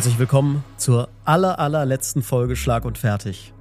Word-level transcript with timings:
Herzlich 0.00 0.18
willkommen 0.18 0.64
zur 0.78 1.10
aller, 1.26 1.58
allerletzten 1.58 2.22
Folge 2.22 2.56
Schlag 2.56 2.86
und 2.86 2.96
Fertig. 2.96 3.52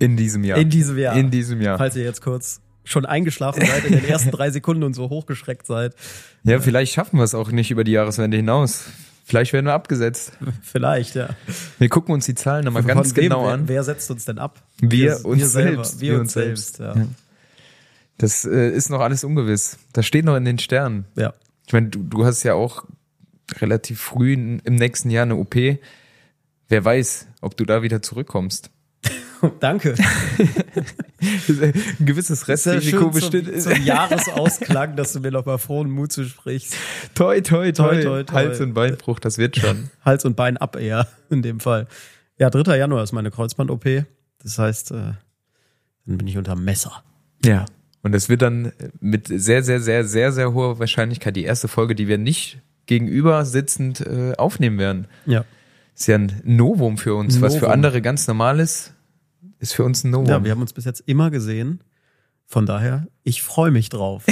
In 0.00 0.16
diesem 0.16 0.42
Jahr. 0.42 0.58
In 0.58 0.70
diesem 0.70 0.98
Jahr. 0.98 1.14
In 1.14 1.30
diesem 1.30 1.60
Jahr. 1.60 1.78
Falls 1.78 1.94
ihr 1.94 2.02
jetzt 2.02 2.20
kurz 2.20 2.60
schon 2.82 3.06
eingeschlafen 3.06 3.64
seid 3.64 3.84
in 3.84 3.92
den 3.92 4.04
ersten 4.08 4.32
drei 4.32 4.50
Sekunden 4.50 4.82
und 4.82 4.94
so 4.94 5.08
hochgeschreckt 5.08 5.64
seid. 5.64 5.94
Ja, 6.42 6.58
vielleicht 6.58 6.92
schaffen 6.92 7.18
wir 7.18 7.22
es 7.22 7.32
auch 7.36 7.52
nicht 7.52 7.70
über 7.70 7.84
die 7.84 7.92
Jahreswende 7.92 8.36
hinaus. 8.36 8.86
Vielleicht 9.24 9.52
werden 9.52 9.66
wir 9.66 9.74
abgesetzt. 9.74 10.32
Vielleicht, 10.62 11.14
ja. 11.14 11.28
Wir 11.78 11.90
gucken 11.90 12.12
uns 12.12 12.26
die 12.26 12.34
Zahlen 12.34 12.64
nochmal 12.64 12.82
ganz 12.82 13.14
wem, 13.14 13.22
genau 13.22 13.44
wer, 13.44 13.52
an. 13.52 13.68
Wer 13.68 13.84
setzt 13.84 14.10
uns 14.10 14.24
denn 14.24 14.40
ab? 14.40 14.60
Wir 14.80 15.24
uns 15.24 15.52
selber. 15.52 15.84
selbst. 15.84 16.00
Wir, 16.00 16.18
uns 16.18 16.32
selbst, 16.32 16.80
ja. 16.80 16.96
Das 18.18 18.44
äh, 18.44 18.70
ist 18.70 18.90
noch 18.90 18.98
alles 18.98 19.22
ungewiss. 19.22 19.78
Das 19.92 20.06
steht 20.06 20.24
noch 20.24 20.34
in 20.34 20.44
den 20.44 20.58
Sternen. 20.58 21.04
ja. 21.14 21.32
Ich 21.68 21.72
meine, 21.72 21.88
du, 21.88 22.00
du 22.04 22.24
hast 22.24 22.44
ja 22.44 22.54
auch 22.54 22.84
relativ 23.60 24.00
früh 24.00 24.32
im 24.32 24.74
nächsten 24.74 25.10
Jahr 25.10 25.22
eine 25.22 25.36
OP. 25.36 25.56
Wer 26.68 26.84
weiß, 26.84 27.28
ob 27.40 27.56
du 27.56 27.64
da 27.64 27.82
wieder 27.82 28.02
zurückkommst. 28.02 28.70
Danke. 29.60 29.94
Ein 31.20 31.72
gewisses 32.00 32.48
Restrisiko 32.48 33.10
bestimmt. 33.10 33.46
zum, 33.62 33.74
zum 33.74 33.84
Jahresausklang, 33.84 34.96
dass 34.96 35.12
du 35.12 35.20
mir 35.20 35.30
noch 35.30 35.46
mal 35.46 35.58
frohen 35.58 35.90
Mut 35.90 36.12
zusprichst. 36.12 36.74
toi, 37.14 37.40
toi, 37.40 37.72
toi, 37.72 37.72
Toi, 37.72 38.02
toi, 38.02 38.22
toi. 38.24 38.34
Hals- 38.34 38.60
und 38.60 38.74
Beinbruch, 38.74 39.20
das 39.20 39.38
wird 39.38 39.56
schon. 39.56 39.90
Hals 40.04 40.24
und 40.24 40.36
Bein 40.36 40.56
ab 40.56 40.76
eher, 40.76 41.06
in 41.30 41.42
dem 41.42 41.60
Fall. 41.60 41.86
Ja, 42.38 42.50
3. 42.50 42.76
Januar 42.76 43.02
ist 43.02 43.12
meine 43.12 43.30
Kreuzband-OP. 43.30 44.04
Das 44.42 44.58
heißt, 44.58 44.90
äh, 44.92 45.12
dann 46.06 46.18
bin 46.18 46.26
ich 46.26 46.38
unter 46.38 46.56
Messer. 46.56 47.02
Ja. 47.44 47.64
Und 48.02 48.14
es 48.14 48.28
wird 48.28 48.42
dann 48.42 48.72
mit 49.00 49.26
sehr, 49.28 49.62
sehr, 49.62 49.80
sehr, 49.80 50.04
sehr, 50.04 50.32
sehr 50.32 50.52
hoher 50.52 50.78
Wahrscheinlichkeit 50.78 51.34
die 51.34 51.44
erste 51.44 51.66
Folge, 51.68 51.94
die 51.94 52.08
wir 52.08 52.18
nicht 52.18 52.60
gegenüber 52.86 53.44
sitzend 53.44 54.00
äh, 54.00 54.34
aufnehmen 54.36 54.78
werden. 54.78 55.06
Ja. 55.26 55.44
Ist 55.94 56.08
ja 56.08 56.16
ein 56.16 56.40
Novum 56.44 56.98
für 56.98 57.14
uns. 57.14 57.40
Was 57.40 57.54
für 57.54 57.62
Novum. 57.62 57.72
andere 57.72 58.02
ganz 58.02 58.26
normal 58.26 58.60
ist, 58.60 58.92
ist 59.58 59.74
für 59.74 59.84
uns 59.84 60.04
ein 60.04 60.10
Novum. 60.10 60.28
Ja, 60.28 60.44
wir 60.44 60.50
haben 60.50 60.60
uns 60.60 60.72
bis 60.72 60.84
jetzt 60.84 61.02
immer 61.06 61.30
gesehen. 61.30 61.80
Von 62.48 62.64
daher, 62.64 63.08
ich 63.24 63.42
freue 63.42 63.72
mich 63.72 63.88
drauf. 63.88 64.24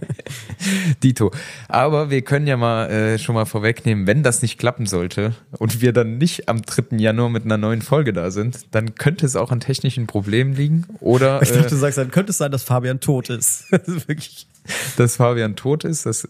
Dito. 1.02 1.32
Aber 1.68 2.08
wir 2.08 2.22
können 2.22 2.46
ja 2.46 2.56
mal 2.56 2.88
äh, 2.90 3.18
schon 3.18 3.34
mal 3.34 3.44
vorwegnehmen, 3.44 4.06
wenn 4.06 4.22
das 4.22 4.40
nicht 4.40 4.58
klappen 4.58 4.86
sollte 4.86 5.34
und 5.58 5.82
wir 5.82 5.92
dann 5.92 6.16
nicht 6.16 6.48
am 6.48 6.62
3. 6.62 6.96
Januar 6.96 7.28
mit 7.28 7.44
einer 7.44 7.58
neuen 7.58 7.82
Folge 7.82 8.14
da 8.14 8.30
sind, 8.30 8.74
dann 8.74 8.94
könnte 8.94 9.26
es 9.26 9.36
auch 9.36 9.50
an 9.50 9.60
technischen 9.60 10.06
Problemen 10.06 10.54
liegen 10.54 10.86
oder 11.00 11.42
Ich 11.42 11.50
dachte, 11.50 11.66
äh, 11.66 11.70
du 11.70 11.76
sagst, 11.76 11.98
dann 11.98 12.10
könnte 12.10 12.30
es 12.30 12.38
sein, 12.38 12.52
dass 12.52 12.62
Fabian 12.62 13.00
tot 13.00 13.28
ist 13.28 13.70
wirklich. 14.08 14.46
dass 14.96 15.16
Fabian 15.16 15.56
tot 15.56 15.84
ist. 15.84 16.06
Das, 16.06 16.28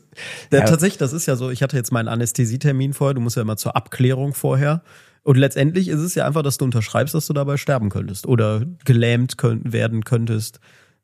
Ja. 0.53 0.64
Tatsächlich, 0.64 0.98
das 0.98 1.12
ist 1.12 1.27
ja 1.27 1.36
so, 1.36 1.50
ich 1.50 1.62
hatte 1.62 1.77
jetzt 1.77 1.92
meinen 1.92 2.09
Anästhesietermin 2.09 2.95
vorher, 2.95 3.14
du 3.14 3.20
musst 3.20 3.36
ja 3.36 3.42
immer 3.42 3.56
zur 3.56 3.77
Abklärung 3.77 4.34
vorher. 4.34 4.83
Und 5.23 5.36
letztendlich 5.36 5.89
ist 5.89 6.00
es 6.00 6.14
ja 6.14 6.27
einfach, 6.27 6.42
dass 6.42 6.58
du 6.58 6.64
unterschreibst, 6.64 7.14
dass 7.14 7.27
du 7.27 7.33
dabei 7.33 7.56
sterben 7.56 7.91
könntest 7.91 8.27
oder 8.27 8.62
gelähmt 8.84 9.36
könnt, 9.36 9.73
werden 9.73 10.05
könntest. 10.05 10.61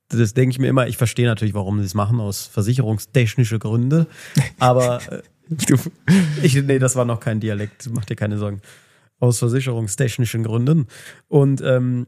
Das 0.09 0.35
denke 0.35 0.53
ich 0.53 0.59
mir 0.59 0.69
immer. 0.69 0.87
Ich 0.87 0.97
verstehe 0.97 1.27
natürlich, 1.27 1.55
warum 1.55 1.81
sie 1.81 1.85
es 1.85 1.95
machen, 1.95 2.21
aus 2.21 2.47
versicherungstechnische 2.47 3.59
Gründe. 3.59 4.07
Aber 4.59 5.01
äh, 5.11 5.23
du, 5.49 5.77
ich, 6.43 6.55
nee, 6.63 6.79
das 6.79 6.97
war 6.97 7.05
noch 7.05 7.21
kein 7.21 7.41
Dialekt, 7.41 7.89
mach 7.93 8.05
dir 8.05 8.17
keine 8.17 8.39
Sorgen. 8.39 8.63
Aus 9.19 9.39
versicherungstechnischen 9.39 10.45
Gründen. 10.45 10.87
Und 11.29 11.61
ähm, 11.63 12.07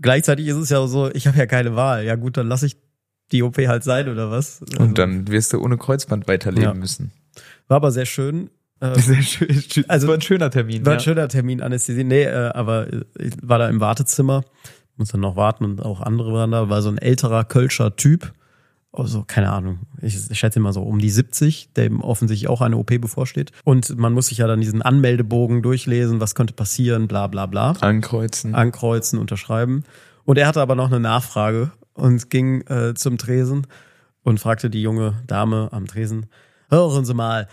gleichzeitig 0.00 0.48
ist 0.48 0.56
es 0.56 0.70
ja 0.70 0.86
so, 0.86 1.10
ich 1.12 1.26
habe 1.26 1.38
ja 1.38 1.46
keine 1.46 1.76
Wahl. 1.76 2.04
Ja 2.04 2.16
gut, 2.16 2.36
dann 2.36 2.48
lasse 2.48 2.66
ich 2.66 2.76
die 3.32 3.42
OP 3.42 3.58
halt 3.58 3.84
sein 3.84 4.08
oder 4.08 4.30
was. 4.30 4.62
Also, 4.62 4.82
und 4.82 4.98
dann 4.98 5.28
wirst 5.28 5.52
du 5.52 5.60
ohne 5.60 5.76
Kreuzband 5.76 6.28
weiterleben 6.28 6.62
Ja. 6.64 6.74
müssen. 6.74 7.12
war 7.68 7.76
aber 7.76 7.90
sehr 7.90 8.06
schön. 8.06 8.50
Äh, 8.80 8.96
Sehr 8.96 9.22
schön. 9.22 9.84
Also, 9.88 10.06
war 10.06 10.14
ein 10.14 10.20
schöner 10.20 10.50
Termin. 10.50 10.86
War 10.86 10.92
ein 10.92 10.98
ja. 11.00 11.04
schöner 11.04 11.26
Termin, 11.26 11.60
Anästhesie. 11.62 12.04
Nee, 12.04 12.22
äh, 12.22 12.50
aber 12.54 12.86
ich 13.18 13.32
war 13.42 13.58
da 13.58 13.68
im 13.68 13.80
Wartezimmer, 13.80 14.44
muss 14.96 15.08
dann 15.08 15.20
noch 15.20 15.34
warten 15.34 15.64
und 15.64 15.82
auch 15.84 16.00
andere 16.00 16.32
waren 16.32 16.52
da. 16.52 16.68
War 16.70 16.80
so 16.80 16.88
ein 16.88 16.96
älterer 16.98 17.42
Kölscher 17.42 17.96
Typ. 17.96 18.32
Also, 18.92 19.24
keine 19.26 19.50
Ahnung, 19.50 19.80
ich, 20.00 20.16
ich 20.30 20.38
schätze 20.38 20.60
mal 20.60 20.72
so 20.72 20.82
um 20.84 21.00
die 21.00 21.10
70, 21.10 21.72
dem 21.72 22.00
offensichtlich 22.02 22.48
auch 22.48 22.60
eine 22.60 22.76
OP 22.76 23.00
bevorsteht. 23.00 23.50
Und 23.64 23.98
man 23.98 24.12
muss 24.12 24.28
sich 24.28 24.38
ja 24.38 24.46
dann 24.46 24.60
diesen 24.60 24.80
Anmeldebogen 24.80 25.60
durchlesen, 25.62 26.20
was 26.20 26.36
könnte 26.36 26.54
passieren, 26.54 27.08
bla 27.08 27.26
bla 27.26 27.46
bla. 27.46 27.72
Ankreuzen. 27.80 28.54
Ankreuzen, 28.54 29.18
unterschreiben. 29.18 29.82
Und 30.24 30.38
er 30.38 30.46
hatte 30.46 30.60
aber 30.62 30.76
noch 30.76 30.86
eine 30.86 31.00
Nachfrage 31.00 31.72
und 31.98 32.30
ging 32.30 32.62
äh, 32.68 32.94
zum 32.94 33.18
Tresen 33.18 33.66
und 34.22 34.40
fragte 34.40 34.70
die 34.70 34.82
junge 34.82 35.22
Dame 35.26 35.68
am 35.72 35.86
Tresen, 35.86 36.26
hören 36.70 37.04
Sie 37.04 37.14
mal, 37.14 37.48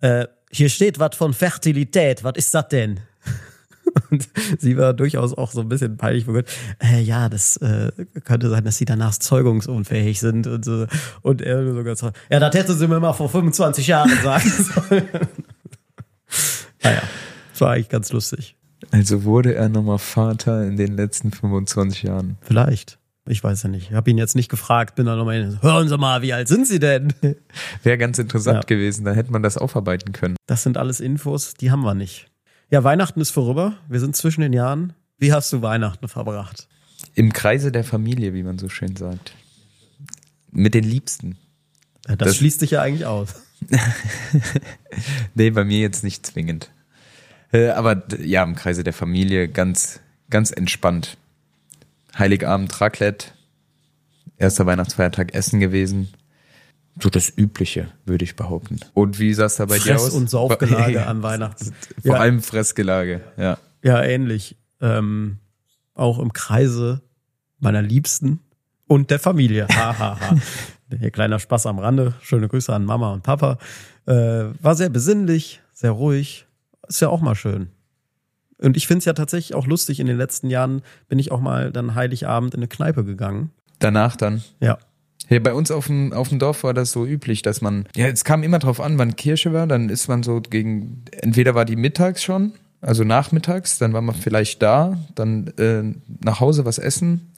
äh, 0.00 0.26
hier 0.50 0.68
steht 0.68 0.98
was 0.98 1.16
von 1.16 1.32
Fertilität, 1.32 2.24
was 2.24 2.34
ist 2.36 2.54
das 2.54 2.68
denn? 2.68 3.00
Und 4.10 4.28
sie 4.58 4.76
war 4.76 4.94
durchaus 4.94 5.36
auch 5.36 5.50
so 5.50 5.60
ein 5.60 5.68
bisschen 5.68 5.96
peinlich 5.96 6.26
berührt. 6.26 6.48
Äh, 6.78 7.00
ja, 7.02 7.28
das 7.28 7.56
äh, 7.56 7.90
könnte 8.24 8.48
sein, 8.48 8.64
dass 8.64 8.76
sie 8.76 8.84
danach 8.84 9.16
zeugungsunfähig 9.16 10.20
sind 10.20 10.46
und 10.46 10.64
so. 10.64 10.86
Und 11.22 11.42
er 11.42 11.62
nur 11.62 11.96
so 11.96 12.10
ja, 12.30 12.38
das 12.38 12.54
hätte 12.54 12.74
sie 12.74 12.86
mir 12.86 13.00
mal 13.00 13.12
vor 13.12 13.28
25 13.28 13.88
Jahren 13.88 14.10
sagen 14.22 14.48
sollen. 14.88 15.08
naja, 16.82 17.02
das 17.52 17.60
war 17.60 17.72
eigentlich 17.72 17.88
ganz 17.88 18.12
lustig. 18.12 18.56
Also 18.92 19.24
wurde 19.24 19.54
er 19.54 19.68
nochmal 19.68 19.98
Vater 19.98 20.64
in 20.66 20.76
den 20.76 20.96
letzten 20.96 21.32
25 21.32 22.04
Jahren. 22.04 22.38
Vielleicht. 22.42 22.99
Ich 23.30 23.44
weiß 23.44 23.62
ja 23.62 23.68
nicht. 23.68 23.90
Ich 23.90 23.96
habe 23.96 24.10
ihn 24.10 24.18
jetzt 24.18 24.34
nicht 24.34 24.48
gefragt, 24.48 24.96
bin 24.96 25.06
dann 25.06 25.16
nochmal 25.16 25.40
hin. 25.40 25.58
Hören 25.62 25.88
Sie 25.88 25.96
mal, 25.96 26.20
wie 26.22 26.32
alt 26.32 26.48
sind 26.48 26.66
Sie 26.66 26.80
denn? 26.80 27.12
Wäre 27.84 27.96
ganz 27.96 28.18
interessant 28.18 28.56
Ja. 28.64 28.66
gewesen, 28.66 29.04
da 29.04 29.12
hätte 29.12 29.30
man 29.30 29.42
das 29.42 29.56
aufarbeiten 29.56 30.12
können. 30.12 30.34
Das 30.46 30.64
sind 30.64 30.76
alles 30.76 30.98
Infos, 31.00 31.54
die 31.54 31.70
haben 31.70 31.82
wir 31.82 31.94
nicht. 31.94 32.26
Ja, 32.70 32.82
Weihnachten 32.82 33.20
ist 33.20 33.30
vorüber. 33.30 33.74
Wir 33.88 34.00
sind 34.00 34.16
zwischen 34.16 34.40
den 34.40 34.52
Jahren. 34.52 34.94
Wie 35.18 35.32
hast 35.32 35.52
du 35.52 35.62
Weihnachten 35.62 36.08
verbracht? 36.08 36.66
Im 37.14 37.32
Kreise 37.32 37.70
der 37.70 37.84
Familie, 37.84 38.34
wie 38.34 38.42
man 38.42 38.58
so 38.58 38.68
schön 38.68 38.96
sagt. 38.96 39.32
Mit 40.50 40.74
den 40.74 40.84
Liebsten. 40.84 41.36
Ja, 42.08 42.16
Das, 42.16 42.28
Das- 42.28 42.36
schließt 42.36 42.58
sich 42.60 42.72
ja 42.72 42.82
eigentlich 42.82 43.06
aus. 43.06 43.34
Nee, 45.34 45.50
bei 45.50 45.64
mir 45.64 45.78
jetzt 45.78 46.02
nicht 46.04 46.26
zwingend. 46.26 46.70
Äh, 47.52 47.68
aber 47.68 48.02
ja, 48.20 48.42
im 48.42 48.54
Kreise 48.56 48.82
der 48.84 48.92
Familie 48.92 49.48
ganz, 49.48 50.00
ganz 50.30 50.50
entspannt. 50.50 51.16
Heiligabend 52.18 52.80
Raclette, 52.80 53.28
erster 54.36 54.66
Weihnachtsfeiertag 54.66 55.34
Essen 55.34 55.60
gewesen. 55.60 56.08
So 57.00 57.08
das 57.08 57.32
Übliche, 57.36 57.88
würde 58.04 58.24
ich 58.24 58.34
behaupten. 58.36 58.80
Und 58.94 59.18
wie 59.20 59.32
sah 59.32 59.44
es 59.46 59.56
da 59.56 59.66
bei 59.66 59.78
dir 59.78 59.94
Fress- 59.94 60.08
aus? 60.08 60.14
und 60.14 60.28
Saufgelage 60.28 61.06
an 61.06 61.22
Weihnachten. 61.22 61.72
Vor 62.02 62.14
Ja. 62.16 62.20
allem 62.20 62.42
Fressgelage, 62.42 63.20
ja. 63.36 63.58
Ja, 63.82 64.02
ähnlich. 64.02 64.56
Ähm, 64.80 65.38
auch 65.94 66.18
im 66.18 66.32
Kreise 66.32 67.00
meiner 67.58 67.80
Liebsten 67.82 68.40
und 68.86 69.10
der 69.10 69.18
Familie. 69.20 69.68
Ha, 69.68 69.98
ha, 69.98 70.20
ha. 70.20 70.36
Hier 70.98 71.10
kleiner 71.12 71.38
Spaß 71.38 71.66
am 71.66 71.78
Rande. 71.78 72.14
Schöne 72.20 72.48
Grüße 72.48 72.74
an 72.74 72.84
Mama 72.84 73.12
und 73.12 73.22
Papa. 73.22 73.58
Äh, 74.06 74.46
war 74.60 74.74
sehr 74.74 74.88
besinnlich, 74.88 75.60
sehr 75.72 75.92
ruhig. 75.92 76.46
Ist 76.88 77.00
ja 77.00 77.08
auch 77.08 77.20
mal 77.20 77.36
schön. 77.36 77.68
Und 78.60 78.76
ich 78.76 78.86
finde 78.86 78.98
es 78.98 79.04
ja 79.06 79.12
tatsächlich 79.12 79.54
auch 79.54 79.66
lustig. 79.66 80.00
In 80.00 80.06
den 80.06 80.18
letzten 80.18 80.50
Jahren 80.50 80.82
bin 81.08 81.18
ich 81.18 81.32
auch 81.32 81.40
mal 81.40 81.72
dann 81.72 81.94
Heiligabend 81.94 82.54
in 82.54 82.60
eine 82.60 82.68
Kneipe 82.68 83.04
gegangen. 83.04 83.50
Danach 83.78 84.16
dann. 84.16 84.42
Ja. 84.60 84.78
Hier 85.28 85.42
bei 85.42 85.54
uns 85.54 85.70
auf 85.70 85.86
dem, 85.86 86.12
auf 86.12 86.28
dem 86.28 86.38
Dorf 86.38 86.64
war 86.64 86.74
das 86.74 86.92
so 86.92 87.06
üblich, 87.06 87.42
dass 87.42 87.60
man, 87.60 87.86
ja, 87.94 88.08
es 88.08 88.24
kam 88.24 88.42
immer 88.42 88.58
drauf 88.58 88.80
an, 88.80 88.98
wann 88.98 89.16
Kirche 89.16 89.52
war, 89.52 89.66
dann 89.66 89.88
ist 89.88 90.08
man 90.08 90.22
so 90.22 90.40
gegen, 90.40 91.04
entweder 91.12 91.54
war 91.54 91.64
die 91.64 91.76
mittags 91.76 92.22
schon, 92.22 92.52
also 92.80 93.04
nachmittags, 93.04 93.78
dann 93.78 93.92
war 93.92 94.00
man 94.00 94.16
vielleicht 94.16 94.60
da, 94.60 94.98
dann 95.14 95.46
äh, 95.56 95.82
nach 96.24 96.40
Hause 96.40 96.64
was 96.64 96.78
essen, 96.78 97.30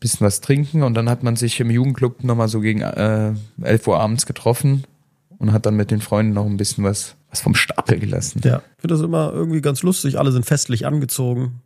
bisschen 0.00 0.26
was 0.26 0.40
trinken 0.40 0.82
und 0.82 0.94
dann 0.94 1.08
hat 1.08 1.22
man 1.22 1.36
sich 1.36 1.60
im 1.60 1.70
Jugendclub 1.70 2.24
nochmal 2.24 2.48
so 2.48 2.60
gegen 2.60 2.80
äh, 2.80 3.32
11 3.62 3.86
Uhr 3.86 4.00
abends 4.00 4.26
getroffen 4.26 4.84
und 5.38 5.52
hat 5.52 5.66
dann 5.66 5.76
mit 5.76 5.92
den 5.92 6.00
Freunden 6.00 6.32
noch 6.32 6.46
ein 6.46 6.56
bisschen 6.56 6.82
was, 6.82 7.14
was 7.30 7.40
vom 7.40 7.54
Stapel 7.54 7.98
gelassen. 7.98 8.40
Ja. 8.44 8.62
Ich 8.76 8.80
finde 8.80 8.94
das 8.94 9.02
immer 9.02 9.32
irgendwie 9.32 9.60
ganz 9.60 9.82
lustig. 9.82 10.18
Alle 10.18 10.32
sind 10.32 10.46
festlich 10.46 10.86
angezogen. 10.86 11.60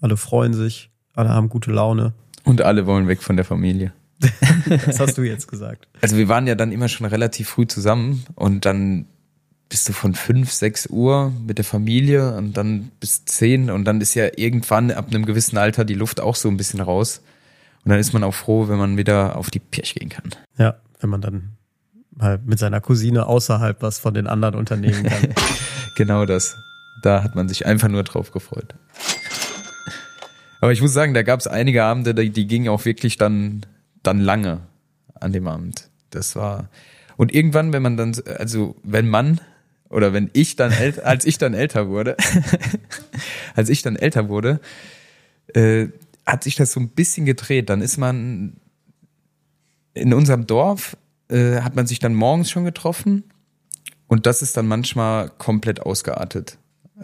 Alle 0.00 0.16
freuen 0.16 0.54
sich. 0.54 0.90
Alle 1.14 1.30
haben 1.30 1.48
gute 1.48 1.70
Laune. 1.70 2.12
Und 2.44 2.62
alle 2.62 2.86
wollen 2.86 3.08
weg 3.08 3.22
von 3.22 3.36
der 3.36 3.44
Familie. 3.44 3.92
Das 4.86 4.98
hast 4.98 5.18
du 5.18 5.22
jetzt 5.22 5.46
gesagt. 5.46 5.88
Also 6.00 6.16
wir 6.16 6.28
waren 6.28 6.46
ja 6.46 6.54
dann 6.54 6.72
immer 6.72 6.88
schon 6.88 7.06
relativ 7.06 7.48
früh 7.50 7.66
zusammen 7.66 8.24
und 8.34 8.64
dann 8.64 9.06
bist 9.68 9.88
du 9.88 9.92
von 9.92 10.14
fünf, 10.14 10.52
sechs 10.52 10.86
Uhr 10.86 11.32
mit 11.46 11.58
der 11.58 11.64
Familie 11.64 12.36
und 12.36 12.56
dann 12.56 12.90
bis 13.00 13.24
zehn 13.24 13.70
und 13.70 13.84
dann 13.84 14.00
ist 14.00 14.14
ja 14.14 14.28
irgendwann 14.36 14.90
ab 14.90 15.08
einem 15.08 15.26
gewissen 15.26 15.58
Alter 15.58 15.84
die 15.84 15.94
Luft 15.94 16.20
auch 16.20 16.34
so 16.34 16.48
ein 16.48 16.56
bisschen 16.56 16.80
raus. 16.80 17.22
Und 17.84 17.90
dann 17.90 17.98
ist 17.98 18.12
man 18.12 18.24
auch 18.24 18.34
froh, 18.34 18.68
wenn 18.68 18.78
man 18.78 18.96
wieder 18.96 19.36
auf 19.36 19.50
die 19.50 19.60
Pirch 19.60 19.94
gehen 19.94 20.08
kann. 20.08 20.30
Ja, 20.58 20.76
wenn 21.00 21.10
man 21.10 21.20
dann 21.20 21.55
mal 22.16 22.40
mit 22.44 22.58
seiner 22.58 22.80
Cousine 22.80 23.26
außerhalb 23.26 23.82
was 23.82 23.98
von 23.98 24.14
den 24.14 24.26
anderen 24.26 24.54
unternehmen 24.54 25.04
kann. 25.04 25.34
Genau 25.96 26.26
das. 26.26 26.58
Da 27.00 27.22
hat 27.22 27.34
man 27.34 27.48
sich 27.48 27.64
einfach 27.64 27.88
nur 27.88 28.02
drauf 28.02 28.30
gefreut. 28.30 28.74
Aber 30.60 30.72
ich 30.72 30.82
muss 30.82 30.92
sagen, 30.92 31.14
da 31.14 31.22
gab 31.22 31.40
es 31.40 31.46
einige 31.46 31.84
Abende, 31.84 32.14
die, 32.14 32.28
die 32.28 32.46
gingen 32.46 32.68
auch 32.68 32.84
wirklich 32.84 33.16
dann, 33.16 33.64
dann 34.02 34.20
lange 34.20 34.60
an 35.14 35.32
dem 35.32 35.48
Abend. 35.48 35.88
Das 36.10 36.36
war. 36.36 36.68
Und 37.16 37.32
irgendwann, 37.32 37.72
wenn 37.72 37.82
man 37.82 37.96
dann, 37.96 38.14
also 38.38 38.76
wenn 38.82 39.08
man 39.08 39.40
oder 39.88 40.12
wenn 40.12 40.30
ich 40.34 40.56
dann 40.56 40.72
als 41.02 41.24
ich 41.24 41.38
dann 41.38 41.54
älter 41.54 41.88
wurde, 41.88 42.16
als 43.54 43.70
ich 43.70 43.80
dann 43.80 43.96
älter 43.96 44.28
wurde, 44.28 44.60
äh, 45.54 45.86
hat 46.26 46.44
sich 46.44 46.56
das 46.56 46.72
so 46.72 46.80
ein 46.80 46.90
bisschen 46.90 47.24
gedreht. 47.24 47.70
Dann 47.70 47.80
ist 47.80 47.96
man 47.96 48.56
in 49.94 50.12
unserem 50.12 50.46
Dorf 50.46 50.96
äh, 51.28 51.60
hat 51.60 51.76
man 51.76 51.86
sich 51.86 51.98
dann 51.98 52.14
morgens 52.14 52.50
schon 52.50 52.64
getroffen 52.64 53.24
und 54.06 54.26
das 54.26 54.42
ist 54.42 54.56
dann 54.56 54.66
manchmal 54.66 55.30
komplett 55.30 55.80
ausgeartet. 55.80 56.58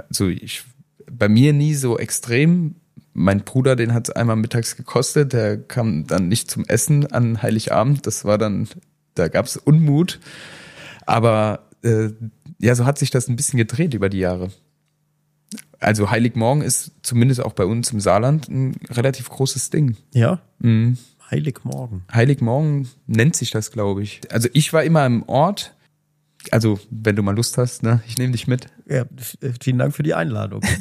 Also 0.08 0.28
ich 0.28 0.64
bei 1.10 1.28
mir 1.28 1.52
nie 1.52 1.74
so 1.74 1.98
extrem. 1.98 2.76
Mein 3.14 3.40
Bruder, 3.40 3.76
den 3.76 3.92
hat 3.92 4.08
es 4.08 4.14
einmal 4.14 4.36
mittags 4.36 4.76
gekostet, 4.76 5.34
der 5.34 5.58
kam 5.58 6.06
dann 6.06 6.28
nicht 6.28 6.50
zum 6.50 6.64
Essen 6.64 7.12
an 7.12 7.42
Heiligabend. 7.42 8.06
Das 8.06 8.24
war 8.24 8.38
dann, 8.38 8.68
da 9.14 9.28
gab 9.28 9.44
es 9.44 9.58
Unmut. 9.58 10.18
Aber 11.04 11.68
äh, 11.82 12.08
ja, 12.58 12.74
so 12.74 12.86
hat 12.86 12.98
sich 12.98 13.10
das 13.10 13.28
ein 13.28 13.36
bisschen 13.36 13.58
gedreht 13.58 13.92
über 13.92 14.08
die 14.08 14.20
Jahre. 14.20 14.50
Also 15.78 16.10
Heiligmorgen 16.10 16.62
ist 16.62 16.92
zumindest 17.02 17.40
auch 17.40 17.52
bei 17.52 17.66
uns 17.66 17.90
im 17.90 18.00
Saarland 18.00 18.48
ein 18.48 18.76
relativ 18.88 19.28
großes 19.28 19.68
Ding. 19.70 19.96
Ja, 20.14 20.40
Mhm. 20.60 20.96
Heiligmorgen. 21.32 22.04
Heiligmorgen 22.12 22.88
nennt 23.06 23.34
sich 23.36 23.50
das, 23.50 23.70
glaube 23.72 24.02
ich. 24.02 24.20
Also 24.30 24.48
ich 24.52 24.72
war 24.72 24.84
immer 24.84 25.04
im 25.06 25.22
Ort. 25.28 25.74
Also 26.50 26.78
wenn 26.90 27.16
du 27.16 27.22
mal 27.22 27.34
Lust 27.34 27.56
hast, 27.58 27.82
ne, 27.82 28.02
ich 28.06 28.18
nehme 28.18 28.32
dich 28.32 28.46
mit. 28.46 28.66
Ja, 28.86 29.04
vielen 29.60 29.78
Dank 29.78 29.94
für 29.94 30.02
die 30.02 30.14
Einladung. 30.14 30.60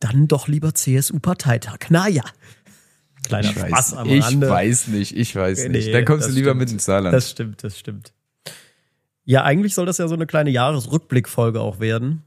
Dann 0.00 0.28
doch 0.28 0.48
lieber 0.48 0.74
CSU-Parteitag. 0.74 1.90
Naja. 1.90 2.22
Kleiner 3.24 3.48
Ich 3.50 3.54
Spaß 3.58 3.70
weiß, 3.70 3.94
am 3.94 4.08
ich 4.08 4.24
Rande. 4.24 4.48
weiß 4.48 4.88
nicht, 4.88 5.16
ich 5.16 5.34
weiß 5.34 5.64
Nee, 5.64 5.68
nicht. 5.70 5.92
Dann 5.92 6.04
kommst 6.04 6.28
du 6.28 6.32
lieber 6.32 6.50
stimmt. 6.50 6.60
mit 6.60 6.70
ins 6.70 6.84
Saarland. 6.84 7.12
Das 7.14 7.30
stimmt, 7.30 7.64
das 7.64 7.78
stimmt. 7.78 8.12
Ja, 9.24 9.42
eigentlich 9.42 9.74
soll 9.74 9.86
das 9.86 9.98
ja 9.98 10.06
so 10.08 10.14
eine 10.14 10.26
kleine 10.26 10.50
Jahresrückblickfolge 10.50 11.60
auch 11.60 11.80
werden. 11.80 12.22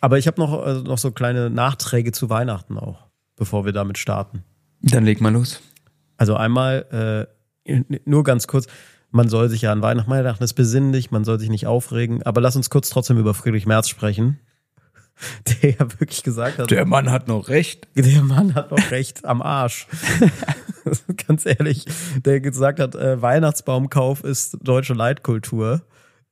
Aber 0.00 0.18
ich 0.18 0.26
habe 0.26 0.40
noch, 0.40 0.52
also 0.62 0.82
noch 0.82 0.98
so 0.98 1.10
kleine 1.10 1.48
Nachträge 1.50 2.12
zu 2.12 2.28
Weihnachten 2.28 2.78
auch, 2.78 3.06
bevor 3.34 3.64
wir 3.64 3.72
damit 3.72 3.96
starten. 3.98 4.44
Dann 4.82 5.04
leg 5.04 5.20
mal 5.20 5.32
los. 5.32 5.60
Also 6.16 6.36
einmal, 6.36 7.28
äh, 7.66 7.96
nur 8.04 8.24
ganz 8.24 8.46
kurz, 8.46 8.66
man 9.10 9.28
soll 9.28 9.48
sich 9.48 9.62
ja 9.62 9.72
an 9.72 9.82
Weihnachten, 9.82 10.10
Weihnachten 10.10 10.42
ist 10.44 10.54
besinnlich, 10.54 11.10
man 11.10 11.24
soll 11.24 11.38
sich 11.38 11.48
nicht 11.50 11.66
aufregen, 11.66 12.22
aber 12.22 12.40
lass 12.40 12.56
uns 12.56 12.70
kurz 12.70 12.88
trotzdem 12.90 13.18
über 13.18 13.34
Friedrich 13.34 13.66
Merz 13.66 13.88
sprechen, 13.88 14.38
der 15.62 15.70
ja 15.72 15.78
wirklich 15.98 16.22
gesagt 16.22 16.58
hat, 16.58 16.70
Der 16.70 16.84
Mann 16.86 17.10
hat 17.10 17.28
noch 17.28 17.48
recht. 17.48 17.88
der 17.94 18.22
Mann 18.22 18.54
hat 18.54 18.70
noch 18.70 18.90
recht 18.90 19.24
am 19.24 19.42
Arsch. 19.42 19.86
Ganz 21.26 21.46
ehrlich, 21.46 21.84
der 22.24 22.40
gesagt 22.40 22.78
hat, 22.80 22.94
äh, 22.94 23.20
Weihnachtsbaumkauf 23.20 24.22
ist 24.24 24.58
deutsche 24.62 24.94
Leitkultur. 24.94 25.82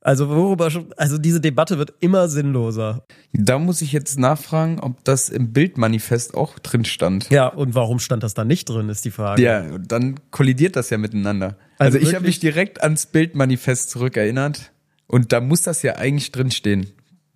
Also 0.05 0.29
worüber 0.29 0.69
schon, 0.69 0.93
also 0.97 1.17
diese 1.17 1.41
Debatte 1.41 1.79
wird 1.79 1.93
immer 1.99 2.29
sinnloser. 2.29 3.07
Da 3.33 3.57
muss 3.57 3.81
ich 3.81 3.91
jetzt 3.91 4.19
nachfragen, 4.19 4.79
ob 4.79 5.03
das 5.03 5.29
im 5.29 5.51
Bildmanifest 5.51 6.35
auch 6.35 6.59
drin 6.59 6.85
stand. 6.85 7.31
Ja, 7.31 7.47
und 7.47 7.73
warum 7.73 7.97
stand 7.97 8.21
das 8.21 8.35
da 8.35 8.45
nicht 8.45 8.69
drin, 8.69 8.87
ist 8.89 9.03
die 9.03 9.09
Frage. 9.09 9.41
Ja, 9.41 9.79
dann 9.79 10.19
kollidiert 10.29 10.75
das 10.75 10.91
ja 10.91 10.99
miteinander. 10.99 11.57
Also 11.79 11.97
Also, 11.97 12.07
ich 12.07 12.13
habe 12.13 12.27
mich 12.27 12.39
direkt 12.39 12.83
ans 12.83 13.07
Bildmanifest 13.07 13.89
zurückerinnert 13.89 14.73
und 15.07 15.33
da 15.33 15.41
muss 15.41 15.63
das 15.63 15.81
ja 15.81 15.95
eigentlich 15.95 16.31
drin 16.31 16.51
stehen. 16.51 16.91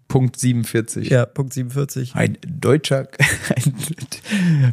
Punkt 0.09 0.37
47. 0.37 1.07
Ja, 1.09 1.25
Punkt 1.27 1.53
47. 1.53 2.15
Ein 2.15 2.37
Deutscher, 2.45 3.07
ein, 3.55 3.75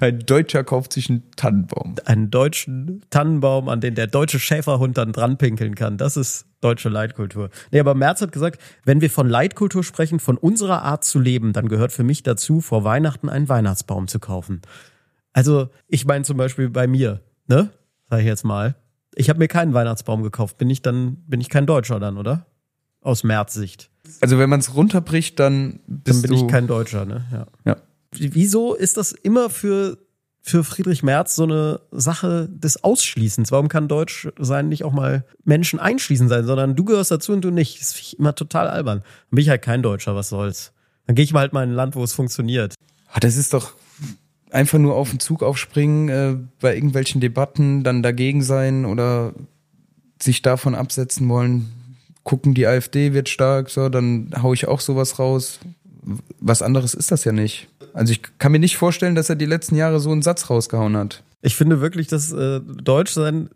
ein 0.00 0.18
Deutscher 0.20 0.64
kauft 0.64 0.94
sich 0.94 1.10
einen 1.10 1.30
Tannenbaum. 1.36 1.94
Einen 2.06 2.30
deutschen 2.30 3.02
Tannenbaum, 3.10 3.68
an 3.68 3.82
den 3.82 3.94
der 3.94 4.06
deutsche 4.06 4.40
Schäferhund 4.40 4.96
dann 4.96 5.12
dran 5.12 5.36
pinkeln 5.36 5.74
kann. 5.74 5.98
Das 5.98 6.16
ist 6.16 6.46
deutsche 6.62 6.88
Leitkultur. 6.88 7.50
Nee, 7.70 7.78
aber 7.78 7.94
Merz 7.94 8.22
hat 8.22 8.32
gesagt, 8.32 8.60
wenn 8.84 9.02
wir 9.02 9.10
von 9.10 9.28
Leitkultur 9.28 9.84
sprechen, 9.84 10.20
von 10.20 10.38
unserer 10.38 10.82
Art 10.82 11.04
zu 11.04 11.20
leben, 11.20 11.52
dann 11.52 11.68
gehört 11.68 11.92
für 11.92 12.02
mich 12.02 12.22
dazu, 12.22 12.62
vor 12.62 12.82
Weihnachten 12.82 13.28
einen 13.28 13.50
Weihnachtsbaum 13.50 14.08
zu 14.08 14.18
kaufen. 14.18 14.62
Also, 15.34 15.68
ich 15.86 16.06
meine 16.06 16.24
zum 16.24 16.38
Beispiel 16.38 16.70
bei 16.70 16.86
mir, 16.86 17.20
ne? 17.46 17.68
Sag 18.08 18.20
ich 18.20 18.26
jetzt 18.26 18.44
mal. 18.44 18.74
Ich 19.14 19.28
habe 19.28 19.38
mir 19.38 19.48
keinen 19.48 19.74
Weihnachtsbaum 19.74 20.22
gekauft. 20.22 20.56
Bin 20.56 20.70
ich 20.70 20.80
dann, 20.80 21.16
bin 21.26 21.42
ich 21.42 21.50
kein 21.50 21.66
Deutscher 21.66 22.00
dann, 22.00 22.16
oder? 22.16 22.46
Aus 23.06 23.22
Merz 23.22 23.54
Sicht. 23.54 23.88
Also 24.20 24.38
wenn 24.38 24.50
man 24.50 24.58
es 24.60 24.74
runterbricht, 24.74 25.38
dann 25.38 25.80
Dann 25.86 26.02
bist 26.02 26.22
bin 26.22 26.32
du, 26.32 26.36
ich 26.36 26.48
kein 26.48 26.66
Deutscher, 26.66 27.04
ne? 27.04 27.24
Ja. 27.32 27.46
ja. 27.64 27.76
Wieso 28.12 28.74
ist 28.74 28.96
das 28.96 29.12
immer 29.12 29.48
für, 29.48 29.98
für 30.40 30.64
Friedrich 30.64 31.04
Merz 31.04 31.36
so 31.36 31.44
eine 31.44 31.80
Sache 31.92 32.48
des 32.50 32.82
Ausschließens? 32.82 33.52
Warum 33.52 33.68
kann 33.68 33.86
Deutsch 33.86 34.28
sein 34.38 34.68
nicht 34.68 34.82
auch 34.82 34.92
mal 34.92 35.24
Menschen 35.44 35.78
einschließen 35.78 36.28
sein, 36.28 36.46
sondern 36.46 36.74
du 36.74 36.84
gehörst 36.84 37.12
dazu 37.12 37.32
und 37.32 37.42
du 37.42 37.50
nicht? 37.50 37.80
Das 37.80 37.92
finde 37.92 38.06
ich 38.08 38.18
immer 38.18 38.34
total 38.34 38.68
albern. 38.68 39.00
Dann 39.00 39.36
bin 39.36 39.42
ich 39.42 39.50
halt 39.50 39.62
kein 39.62 39.82
Deutscher, 39.82 40.16
was 40.16 40.28
soll's. 40.28 40.72
Dann 41.06 41.14
gehe 41.14 41.24
ich 41.24 41.32
mal 41.32 41.40
halt 41.40 41.52
mal 41.52 41.62
in 41.62 41.70
ein 41.70 41.76
Land, 41.76 41.94
wo 41.94 42.02
es 42.02 42.12
funktioniert. 42.12 42.74
Ah, 43.12 43.20
Das 43.20 43.36
ist 43.36 43.54
doch 43.54 43.74
einfach 44.50 44.78
nur 44.78 44.96
auf 44.96 45.10
den 45.10 45.20
Zug 45.20 45.44
aufspringen, 45.44 46.08
äh, 46.08 46.36
bei 46.60 46.74
irgendwelchen 46.74 47.20
Debatten 47.20 47.84
dann 47.84 48.02
dagegen 48.02 48.42
sein 48.42 48.84
oder 48.84 49.32
sich 50.20 50.42
davon 50.42 50.74
absetzen 50.74 51.28
wollen. 51.28 51.72
Gucken, 52.26 52.54
die 52.54 52.66
AfD 52.66 53.12
wird 53.12 53.28
stark, 53.28 53.70
so, 53.70 53.88
dann 53.88 54.32
hau 54.42 54.52
ich 54.52 54.66
auch 54.66 54.80
sowas 54.80 55.20
raus. 55.20 55.60
Was 56.40 56.60
anderes 56.60 56.92
ist 56.92 57.12
das 57.12 57.22
ja 57.22 57.30
nicht. 57.30 57.68
Also 57.92 58.10
ich 58.10 58.20
kann 58.38 58.50
mir 58.50 58.58
nicht 58.58 58.76
vorstellen, 58.76 59.14
dass 59.14 59.30
er 59.30 59.36
die 59.36 59.46
letzten 59.46 59.76
Jahre 59.76 60.00
so 60.00 60.10
einen 60.10 60.22
Satz 60.22 60.50
rausgehauen 60.50 60.96
hat. 60.96 61.22
Ich 61.40 61.54
finde 61.54 61.80
wirklich, 61.80 62.08
dass 62.08 62.32
äh, 62.32 62.60
Deutschsein, 62.60 63.50